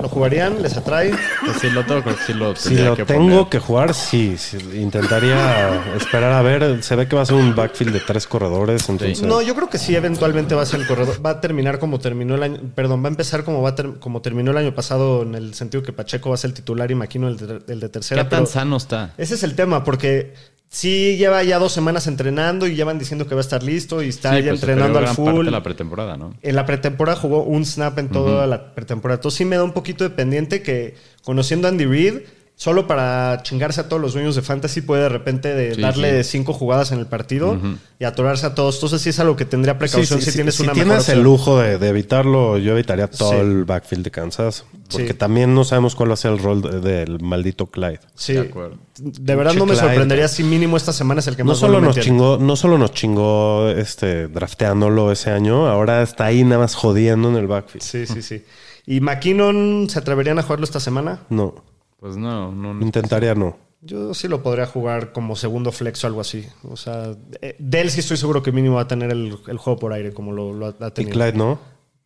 ¿Lo 0.00 0.08
jugarían? 0.08 0.62
¿Les 0.62 0.76
atrae? 0.76 1.10
Pues 1.44 1.58
si 1.60 1.70
lo 1.70 1.84
tengo, 1.84 2.02
creo 2.02 2.16
que 2.16 2.22
sí 2.22 2.32
lo 2.32 2.54
Si 2.54 2.68
tendría 2.68 2.88
lo 2.90 2.96
que 2.96 3.04
tengo 3.04 3.50
que 3.50 3.58
jugar, 3.58 3.94
sí, 3.94 4.36
sí, 4.38 4.56
Intentaría 4.74 5.94
esperar 5.96 6.32
a 6.32 6.42
ver. 6.42 6.82
Se 6.82 6.94
ve 6.96 7.08
que 7.08 7.16
va 7.16 7.22
a 7.22 7.26
ser 7.26 7.34
un 7.36 7.54
backfield 7.56 7.92
de 7.92 8.00
tres 8.00 8.26
corredores. 8.26 8.88
Entonces, 8.88 9.22
No, 9.22 9.42
yo 9.42 9.54
creo 9.54 9.68
que 9.68 9.78
sí, 9.78 9.96
eventualmente 9.96 10.54
va 10.54 10.62
a 10.62 10.66
ser 10.66 10.80
el 10.80 10.86
corredor. 10.86 11.24
Va 11.24 11.30
a 11.30 11.40
terminar 11.40 11.78
como 11.78 11.98
terminó 11.98 12.36
el 12.36 12.42
año. 12.42 12.60
Perdón, 12.74 13.02
va 13.02 13.06
a 13.08 13.10
empezar 13.10 13.44
como, 13.44 13.60
va 13.62 13.70
a 13.70 13.74
ter- 13.74 13.98
como 13.98 14.22
terminó 14.22 14.50
el 14.52 14.56
año 14.56 14.74
pasado, 14.74 15.22
en 15.22 15.34
el 15.34 15.54
sentido 15.54 15.82
que 15.82 15.92
Pacheco 15.92 16.28
va 16.30 16.36
a 16.36 16.38
ser 16.38 16.50
el 16.50 16.54
titular 16.54 16.90
y 16.90 16.94
Maquino 16.94 17.26
el 17.28 17.36
de, 17.36 17.60
el 17.72 17.80
de 17.80 17.86
¿Qué 17.86 17.88
tercera. 17.88 18.22
tan 18.28 18.40
pero 18.44 18.46
sano 18.46 18.76
está? 18.76 19.12
ese 19.18 19.34
es 19.34 19.42
el 19.42 19.54
tema, 19.56 19.82
porque 19.84 20.34
sí 20.70 21.16
lleva 21.16 21.42
ya 21.44 21.58
dos 21.58 21.72
semanas 21.72 22.06
entrenando 22.06 22.66
y 22.66 22.74
llevan 22.74 22.98
diciendo 22.98 23.26
que 23.26 23.34
va 23.34 23.40
a 23.40 23.42
estar 23.42 23.62
listo 23.62 24.02
y 24.02 24.08
está 24.08 24.36
Sí, 24.36 24.42
ya 24.42 24.50
pues, 24.50 24.62
entrenando 24.62 24.98
al 24.98 25.04
gran 25.04 25.16
parte 25.16 25.32
full. 25.32 25.44
de 25.46 25.50
la 25.50 25.62
pretemporada, 25.62 26.16
¿no? 26.16 26.34
En 26.42 26.54
la 26.56 26.66
pretemporada 26.66 27.18
jugó 27.18 27.42
un 27.42 27.64
snap 27.64 27.98
en 27.98 28.08
toda 28.10 28.46
la 28.46 28.74
pretemporada. 28.74 29.16
Entonces 29.16 29.38
sí 29.38 29.44
me 29.44 29.56
da 29.56 29.64
un 29.64 29.72
poquito 29.72 30.04
de 30.04 30.10
pendiente 30.10 30.62
que 30.62 30.94
conociendo 31.24 31.68
a 31.68 31.70
Andy 31.70 31.86
Reid, 31.86 32.14
solo 32.60 32.88
para 32.88 33.40
chingarse 33.44 33.80
a 33.80 33.88
todos 33.88 34.02
los 34.02 34.14
dueños 34.14 34.34
de 34.34 34.42
fantasy 34.42 34.80
puede 34.80 35.02
de 35.02 35.08
repente 35.08 35.54
de 35.54 35.76
Sí, 35.76 35.80
darle 35.80 36.24
sí. 36.24 36.30
cinco 36.32 36.52
jugadas 36.52 36.90
en 36.90 36.98
el 36.98 37.06
partido 37.06 37.56
y 38.00 38.04
atorarse 38.04 38.46
a 38.46 38.54
todos. 38.56 38.74
Entonces 38.74 39.00
sí 39.00 39.10
es 39.10 39.20
algo 39.20 39.36
que 39.36 39.44
tendría 39.44 39.78
precaución 39.78 40.18
Sí, 40.20 40.26
si 40.32 40.36
tienes 40.36 40.56
si 40.56 40.64
una 40.64 40.72
tienes 40.72 40.98
mejor 41.06 41.14
el 41.14 41.22
lujo 41.22 41.58
de, 41.60 41.78
de 41.78 41.88
evitarlo, 41.88 42.58
yo 42.58 42.72
evitaría 42.72 43.06
todo 43.08 43.30
Sí. 43.30 43.36
el 43.36 43.64
backfield 43.64 44.02
de 44.02 44.10
Kansas. 44.10 44.64
Porque 44.90 45.08
Sí. 45.08 45.14
también 45.14 45.54
no 45.54 45.62
sabemos 45.62 45.94
cuál 45.94 46.10
va 46.10 46.14
a 46.14 46.16
ser 46.16 46.32
el 46.32 46.40
rol 46.40 46.60
de- 46.62 46.80
del 46.80 47.20
maldito 47.20 47.66
Clyde. 47.66 48.00
Sí. 48.16 48.32
De 48.32 48.40
acuerdo. 48.40 48.76
De 48.98 49.36
verdad 49.36 49.54
no 49.54 49.64
me 49.64 49.74
Clyde. 49.74 49.86
sorprendería 49.86 50.26
si 50.26 50.42
mínimo 50.42 50.76
esta 50.76 50.92
semana 50.92 51.20
es 51.20 51.28
el 51.28 51.36
que 51.36 51.44
No 51.44 51.50
más 51.52 51.58
solo, 51.58 51.74
volumen 51.74 51.94
nos 51.94 52.04
chingó, 52.04 52.38
no 52.38 52.56
solo 52.56 52.76
nos 52.76 52.90
chingó 52.90 53.68
este, 53.68 54.26
drafteándolo 54.26 55.12
ese 55.12 55.30
año, 55.30 55.68
ahora 55.68 56.02
está 56.02 56.24
ahí 56.24 56.42
nada 56.42 56.62
más 56.62 56.74
jodiendo 56.74 57.28
en 57.28 57.36
el 57.36 57.46
backfield. 57.46 57.84
Sí, 57.84 58.04
sí, 58.06 58.20
sí. 58.20 58.42
¿Y 58.84 59.00
McKinnon 59.00 59.86
se 59.88 60.00
atreverían 60.00 60.40
a 60.40 60.42
jugarlo 60.42 60.64
esta 60.64 60.80
semana? 60.80 61.20
No, 61.30 61.54
Pues 61.98 62.16
no, 62.16 62.52
no. 62.52 62.74
no. 62.74 62.82
intentaría 62.84 63.34
no. 63.34 63.56
Yo 63.80 64.12
sí 64.12 64.26
lo 64.26 64.42
podría 64.42 64.66
jugar 64.66 65.12
como 65.12 65.36
segundo 65.36 65.70
flex 65.70 66.02
o 66.02 66.06
algo 66.08 66.20
así. 66.20 66.46
O 66.64 66.76
sea, 66.76 67.16
eh, 67.40 67.54
de 67.58 67.80
él 67.80 67.90
sí 67.90 68.00
estoy 68.00 68.16
seguro 68.16 68.42
que 68.42 68.50
mínimo 68.52 68.76
va 68.76 68.82
a 68.82 68.88
tener 68.88 69.10
el, 69.10 69.38
el 69.46 69.58
juego 69.58 69.78
por 69.78 69.92
aire 69.92 70.12
como 70.12 70.32
lo, 70.32 70.52
lo 70.52 70.66
ha, 70.66 70.74
ha 70.80 70.88
Y 70.88 70.90
tenido. 70.90 71.12
Clyde 71.14 71.32
no. 71.34 71.58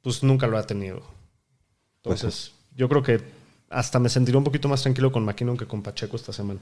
Pues 0.03 0.22
nunca 0.22 0.47
lo 0.47 0.59
ha 0.59 0.66
tenido. 0.66 1.01
Pues 2.03 2.22
Entonces, 2.22 2.53
yo 2.74 2.88
creo 2.88 3.03
que 3.03 3.20
hasta 3.70 3.99
me 3.99 4.09
sentiré 4.09 4.36
un 4.36 4.45
poquito 4.45 4.68
más 4.68 4.82
tranquilo 4.82 5.11
con 5.12 5.24
McKinnon 5.24 5.57
que 5.57 5.66
con 5.66 5.82
Pacheco 5.82 6.16
esta 6.16 6.32
semana. 6.32 6.61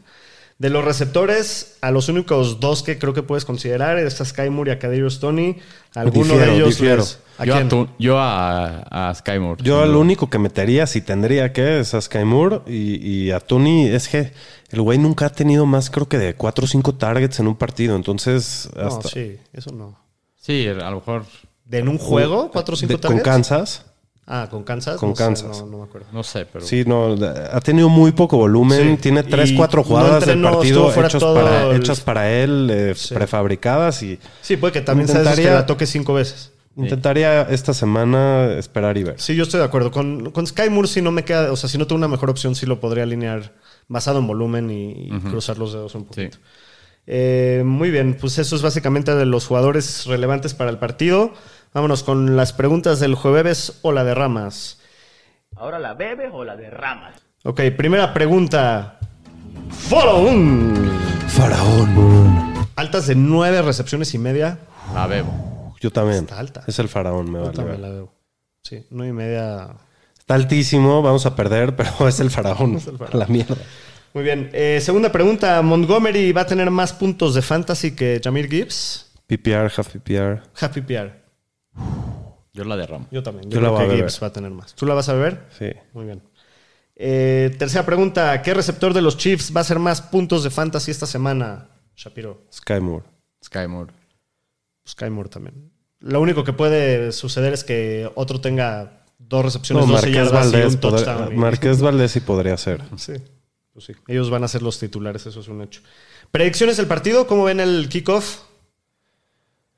De 0.60 0.68
los 0.68 0.84
receptores, 0.84 1.78
a 1.80 1.90
los 1.90 2.08
únicos 2.10 2.60
dos 2.60 2.82
que 2.82 2.98
creo 2.98 3.14
que 3.14 3.22
puedes 3.22 3.46
considerar 3.46 3.98
es 3.98 4.20
a 4.20 4.24
Sky 4.26 4.50
Moore 4.50 4.70
y 4.70 4.74
a 4.74 4.78
Kadarius 4.78 5.18
Tony. 5.18 5.56
Alguno 5.94 6.34
Difiero, 6.34 6.50
de 6.52 6.56
ellos 6.56 6.68
difiero. 6.68 6.96
les- 6.98 7.18
¿A 7.38 7.44
yo, 7.46 7.54
a 7.56 7.66
tu- 7.66 7.88
yo 7.98 8.18
a, 8.18 9.08
a 9.08 9.14
Sky 9.14 9.38
Moore. 9.38 9.62
Yo 9.64 9.86
duda. 9.86 9.96
único 9.96 10.28
que 10.28 10.38
metería, 10.38 10.86
si 10.86 11.00
tendría 11.00 11.54
que, 11.54 11.80
es 11.80 11.94
a 11.94 12.00
Sky 12.02 12.24
Moore 12.24 12.60
y, 12.66 12.96
y 13.26 13.30
a 13.30 13.40
Tony. 13.40 13.86
Es 13.86 14.06
que 14.08 14.32
el 14.68 14.82
güey 14.82 14.98
nunca 14.98 15.24
ha 15.26 15.30
tenido 15.30 15.64
más, 15.64 15.88
creo 15.88 16.06
que 16.06 16.18
de 16.18 16.34
4 16.34 16.64
o 16.66 16.68
5 16.68 16.94
targets 16.96 17.40
en 17.40 17.46
un 17.48 17.56
partido. 17.56 17.96
Entonces, 17.96 18.68
No, 18.76 18.82
hasta. 18.86 19.08
sí, 19.08 19.38
eso 19.54 19.72
no. 19.72 19.98
Sí, 20.36 20.66
a 20.68 20.90
lo 20.90 20.96
mejor. 20.96 21.24
¿De 21.64 21.78
en 21.78 21.88
un 21.88 21.96
juego? 21.96 22.50
¿Cuatro 22.50 22.74
o 22.74 22.76
cinco 22.76 22.92
de- 22.94 22.98
Con 23.00 23.08
targets? 23.22 23.24
Kansas. 23.24 23.86
Ah, 24.32 24.46
con 24.48 24.62
Kansas. 24.62 24.96
Con 24.96 25.10
No 25.10 25.16
sé, 25.16 25.24
Kansas. 25.24 25.60
no, 25.60 25.66
no 25.66 25.78
me 25.78 25.84
acuerdo. 25.84 26.06
No 26.12 26.22
sé, 26.22 26.46
pero. 26.46 26.64
Sí, 26.64 26.84
no, 26.86 27.16
ha 27.52 27.60
tenido 27.60 27.88
muy 27.88 28.12
poco 28.12 28.36
volumen. 28.36 28.96
Sí. 28.96 29.02
Tiene 29.02 29.24
3, 29.24 29.50
Y 29.50 29.56
4 29.56 29.80
no 29.80 29.84
jugadas 29.88 30.24
del 30.24 30.40
partido 30.40 30.92
para, 31.34 31.66
el- 31.70 31.76
hechas 31.76 32.00
para 32.00 32.30
él, 32.30 32.70
eh, 32.72 32.94
Sí. 32.94 33.12
prefabricadas. 33.14 34.02
Y 34.04 34.20
Sí, 34.40 34.56
puede 34.56 34.72
que 34.72 34.82
también 34.82 35.08
sea 35.08 35.16
de 35.18 35.22
esos 35.24 35.34
que 35.34 35.40
Intentaría- 35.42 35.60
la 35.60 35.66
toque 35.66 35.84
cinco 35.86 36.14
veces. 36.14 36.52
intentaría 36.76 37.42
esta 37.42 37.74
semana 37.74 38.52
esperar 38.56 38.96
y 38.96 39.02
ver. 39.02 39.14
Sí, 39.18 39.34
yo 39.34 39.42
estoy 39.42 39.58
de 39.58 39.66
acuerdo. 39.66 39.90
Con, 39.90 40.30
con 40.30 40.46
Sky 40.46 40.70
Moore 40.70 40.86
si 40.86 41.02
no 41.02 41.10
me 41.10 41.24
queda, 41.24 41.50
o 41.52 41.56
sea, 41.56 41.68
si 41.68 41.76
no 41.76 41.86
tengo 41.88 41.98
una 41.98 42.08
mejor 42.08 42.30
opción, 42.30 42.54
sí 42.54 42.64
lo 42.66 42.78
podría 42.78 43.02
alinear 43.02 43.52
basado 43.88 44.20
en 44.20 44.28
volumen 44.28 44.70
y, 44.70 44.92
y 44.92 45.10
cruzar 45.28 45.58
los 45.58 45.72
dedos 45.72 45.94
un 45.96 46.04
poquito. 46.04 46.36
Sí. 46.36 46.42
Eh, 47.06 47.62
muy 47.66 47.90
bien, 47.90 48.16
pues 48.20 48.38
eso 48.38 48.54
es 48.54 48.62
básicamente 48.62 49.12
de 49.14 49.26
los 49.26 49.46
jugadores 49.46 50.06
relevantes 50.06 50.54
para 50.54 50.70
el 50.70 50.78
partido. 50.78 51.32
Vámonos 51.72 52.02
con 52.02 52.36
las 52.36 52.52
preguntas 52.52 52.98
del 53.00 53.14
jueves 53.14 53.78
o 53.82 53.92
la 53.92 54.02
de 54.04 54.14
ramas. 54.14 54.80
¿Ahora 55.56 55.78
la 55.78 55.94
bebes 55.94 56.30
o 56.32 56.44
la 56.44 56.56
derramas? 56.56 57.14
Ok, 57.44 57.60
primera 57.76 58.12
pregunta. 58.12 58.98
Follow 59.70 60.26
un. 60.28 60.90
Faraón. 61.28 62.68
Altas 62.76 63.06
de 63.06 63.14
nueve 63.14 63.62
recepciones 63.62 64.12
y 64.14 64.18
media. 64.18 64.58
La 64.94 65.06
bebo. 65.06 65.74
Yo 65.80 65.90
también. 65.90 66.24
Está 66.24 66.38
alta. 66.38 66.64
Es 66.66 66.78
el 66.78 66.88
faraón, 66.88 67.30
me 67.30 67.38
Yo 67.38 67.44
vale. 67.46 67.56
también 67.56 67.82
la 67.82 67.88
veo. 67.88 68.12
Sí, 68.62 68.84
nueve 68.90 69.10
y 69.10 69.14
media. 69.14 69.68
Está 70.18 70.34
altísimo, 70.34 71.02
vamos 71.02 71.24
a 71.26 71.36
perder, 71.36 71.76
pero 71.76 72.08
es 72.08 72.18
el 72.20 72.30
faraón. 72.30 72.74
el 72.74 72.80
faraón. 72.80 73.18
La 73.18 73.26
mierda. 73.26 73.56
Muy 74.12 74.24
bien. 74.24 74.50
Eh, 74.52 74.80
segunda 74.82 75.12
pregunta. 75.12 75.62
¿Montgomery 75.62 76.32
va 76.32 76.40
a 76.42 76.46
tener 76.46 76.68
más 76.70 76.92
puntos 76.92 77.34
de 77.34 77.42
fantasy 77.42 77.92
que 77.94 78.20
Jamir 78.22 78.48
Gibbs? 78.50 79.12
PPR, 79.28 79.70
half 79.76 79.88
PPR. 79.88 80.42
Happy 80.60 80.80
PR. 80.80 81.19
Yo 82.52 82.64
la 82.64 82.76
derramo. 82.76 83.06
Yo 83.10 83.22
también. 83.22 83.48
Yo, 83.50 83.56
Yo 83.56 83.60
la 83.60 83.68
creo 83.68 83.72
voy 83.72 83.80
a 83.80 83.84
que 83.84 83.88
beber. 83.96 84.10
Gibbs 84.10 84.22
va 84.22 84.26
a 84.26 84.32
tener 84.32 84.50
más. 84.50 84.74
¿Tú 84.74 84.86
la 84.86 84.94
vas 84.94 85.08
a 85.08 85.14
beber? 85.14 85.46
Sí. 85.58 85.70
Muy 85.92 86.04
bien. 86.06 86.22
Eh, 86.96 87.54
tercera 87.58 87.86
pregunta. 87.86 88.42
¿Qué 88.42 88.52
receptor 88.54 88.92
de 88.92 89.02
los 89.02 89.16
Chiefs 89.16 89.54
va 89.54 89.60
a 89.60 89.62
hacer 89.62 89.78
más 89.78 90.02
puntos 90.02 90.42
de 90.44 90.50
fantasy 90.50 90.90
esta 90.90 91.06
semana? 91.06 91.68
Shapiro. 91.96 92.42
Sky 92.52 92.80
Moore. 92.80 93.04
Sky 93.44 93.66
Moore. 93.68 93.92
Sky 94.86 95.10
Moore 95.10 95.28
también. 95.28 95.70
Lo 96.00 96.20
único 96.20 96.44
que 96.44 96.52
puede 96.52 97.12
suceder 97.12 97.52
es 97.52 97.62
que 97.64 98.10
otro 98.14 98.40
tenga 98.40 99.04
dos 99.18 99.44
recepciones, 99.44 99.86
No, 99.86 99.92
12 99.92 100.06
Marqués 100.08 100.14
yardas 100.24 100.46
y 100.48 100.50
Valdés, 100.52 100.74
un 100.74 100.80
podría- 100.80 101.04
touchdown. 101.04 101.32
y- 101.32 101.36
Marqués 101.36 101.80
Valdés 101.82 102.10
sí 102.10 102.20
podría 102.20 102.56
ser. 102.56 102.82
Sí, 102.96 103.12
pues 103.72 103.84
sí. 103.84 103.92
Ellos 104.08 104.28
van 104.30 104.42
a 104.44 104.48
ser 104.48 104.62
los 104.62 104.78
titulares, 104.78 105.24
eso 105.26 105.40
es 105.40 105.48
un 105.48 105.62
hecho. 105.62 105.82
Predicciones 106.30 106.76
del 106.78 106.86
partido, 106.86 107.26
¿cómo 107.26 107.44
ven 107.44 107.60
el 107.60 107.88
kickoff? 107.88 108.40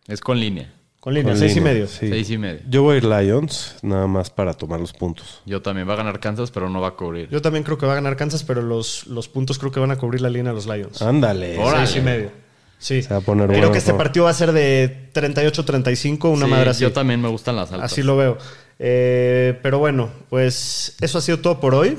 Es 0.07 0.20
con 0.20 0.40
línea. 0.40 0.72
Con 1.03 1.14
línea, 1.14 1.32
Con 1.32 1.38
seis 1.40 1.57
y 1.57 1.61
medio. 1.61 1.88
sí. 1.88 2.09
Seis 2.09 2.30
y 2.30 2.38
medio. 2.38 2.61
Yo 2.70 2.84
voy 2.84 2.94
a 2.94 2.98
ir 2.98 3.05
Lions, 3.05 3.74
nada 3.82 4.07
más 4.07 4.30
para 4.30 4.55
tomar 4.55 4.78
los 4.78 4.92
puntos. 4.92 5.42
Yo 5.44 5.61
también. 5.61 5.88
Va 5.88 5.94
a 5.94 5.96
ganar 5.96 6.20
Kansas, 6.20 6.53
pero 6.53 6.68
no 6.68 6.80
va 6.80 6.88
a 6.88 6.90
cubrir. 6.92 7.28
Yo 7.28 7.42
también 7.42 7.64
creo 7.64 7.76
que 7.76 7.86
va 7.86 7.92
a 7.92 7.94
ganar 7.96 8.14
Kansas, 8.16 8.44
pero 8.44 8.62
los, 8.62 9.09
los 9.09 9.26
puntos 9.26 9.59
creo 9.59 9.72
que 9.72 9.80
van 9.80 9.90
a 9.90 9.96
cubrir 9.96 10.20
la 10.20 10.30
línea 10.30 10.53
a 10.53 10.55
los 10.55 10.66
Lions. 10.68 11.03
Ándale. 11.03 11.59
Órale. 11.59 11.88
Seis 11.88 11.98
y 11.98 12.05
medio. 12.05 12.30
Sí. 12.78 13.03
Se 13.03 13.09
va 13.11 13.16
a 13.16 13.20
poner 13.20 13.48
Creo 13.48 13.59
bueno, 13.59 13.72
que 13.72 13.78
este 13.78 13.94
partido 13.94 14.26
va 14.26 14.30
a 14.30 14.34
ser 14.34 14.53
de 14.53 15.09
38-35, 15.12 16.30
una 16.32 16.44
Sí, 16.46 16.50
madre 16.53 16.70
así. 16.70 16.82
Yo 16.82 16.92
también 16.92 17.20
me 17.20 17.28
gustan 17.28 17.57
las 17.57 17.72
altas. 17.72 17.90
Así 17.90 18.05
lo 18.05 18.16
veo. 18.16 18.38
Eh, 18.78 19.59
pero 19.61 19.80
bueno, 19.80 20.09
pues 20.30 20.94
eso 21.00 21.18
ha 21.18 21.20
sido 21.20 21.40
todo 21.40 21.59
por 21.59 21.74
hoy. 21.74 21.96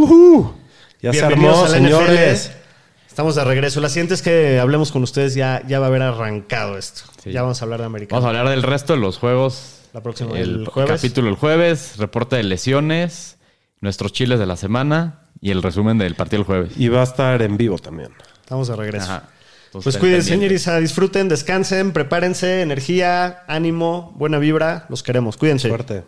Ya 1.01 1.11
se 1.11 1.19
Bienvenidos 1.19 1.55
armó, 1.55 1.65
a 1.65 1.67
la 1.67 1.75
señores. 1.75 2.51
NFL. 2.51 2.62
Estamos 3.13 3.35
de 3.35 3.43
regreso. 3.43 3.79
La 3.79 3.89
siguiente 3.89 4.15
es 4.15 4.23
que 4.23 4.57
hablemos 4.59 4.91
con 4.91 5.03
ustedes. 5.03 5.35
Ya, 5.35 5.61
ya 5.67 5.77
va 5.79 5.85
a 5.85 5.89
haber 5.89 6.01
arrancado 6.01 6.79
esto. 6.79 7.03
Sí. 7.23 7.31
Ya 7.31 7.43
vamos 7.43 7.61
a 7.61 7.65
hablar 7.65 7.79
de 7.81 7.85
americano. 7.85 8.19
Vamos 8.19 8.25
a 8.25 8.39
hablar 8.39 8.49
del 8.51 8.63
resto 8.63 8.93
de 8.93 8.99
los 8.99 9.19
juegos. 9.19 9.81
La 9.93 10.01
próxima- 10.01 10.31
el, 10.31 10.61
el 10.61 10.65
jueves. 10.65 10.99
capítulo 10.99 11.29
el 11.29 11.35
jueves, 11.35 11.97
reporte 11.97 12.37
de 12.37 12.41
lesiones, 12.41 13.37
nuestros 13.81 14.13
chiles 14.13 14.39
de 14.39 14.47
la 14.47 14.57
semana 14.57 15.27
y 15.41 15.51
el 15.51 15.61
resumen 15.61 15.99
del 15.99 16.15
partido 16.15 16.39
el 16.41 16.45
jueves. 16.47 16.71
Y 16.75 16.87
va 16.87 17.01
a 17.01 17.03
estar 17.03 17.39
en 17.43 17.55
vivo 17.55 17.77
también. 17.77 18.09
Estamos 18.41 18.67
de 18.67 18.75
regreso. 18.77 19.05
Ajá. 19.05 19.29
Entonces, 19.67 19.93
Pues 19.93 19.97
cuídense, 19.97 20.29
señores. 20.29 20.67
Disfruten, 20.81 21.29
descansen, 21.29 21.91
prepárense, 21.91 22.61
energía, 22.63 23.43
ánimo, 23.47 24.11
buena 24.15 24.39
vibra. 24.39 24.87
Los 24.89 25.03
queremos. 25.03 25.37
Cuídense. 25.37 25.67
Suerte. 25.67 26.03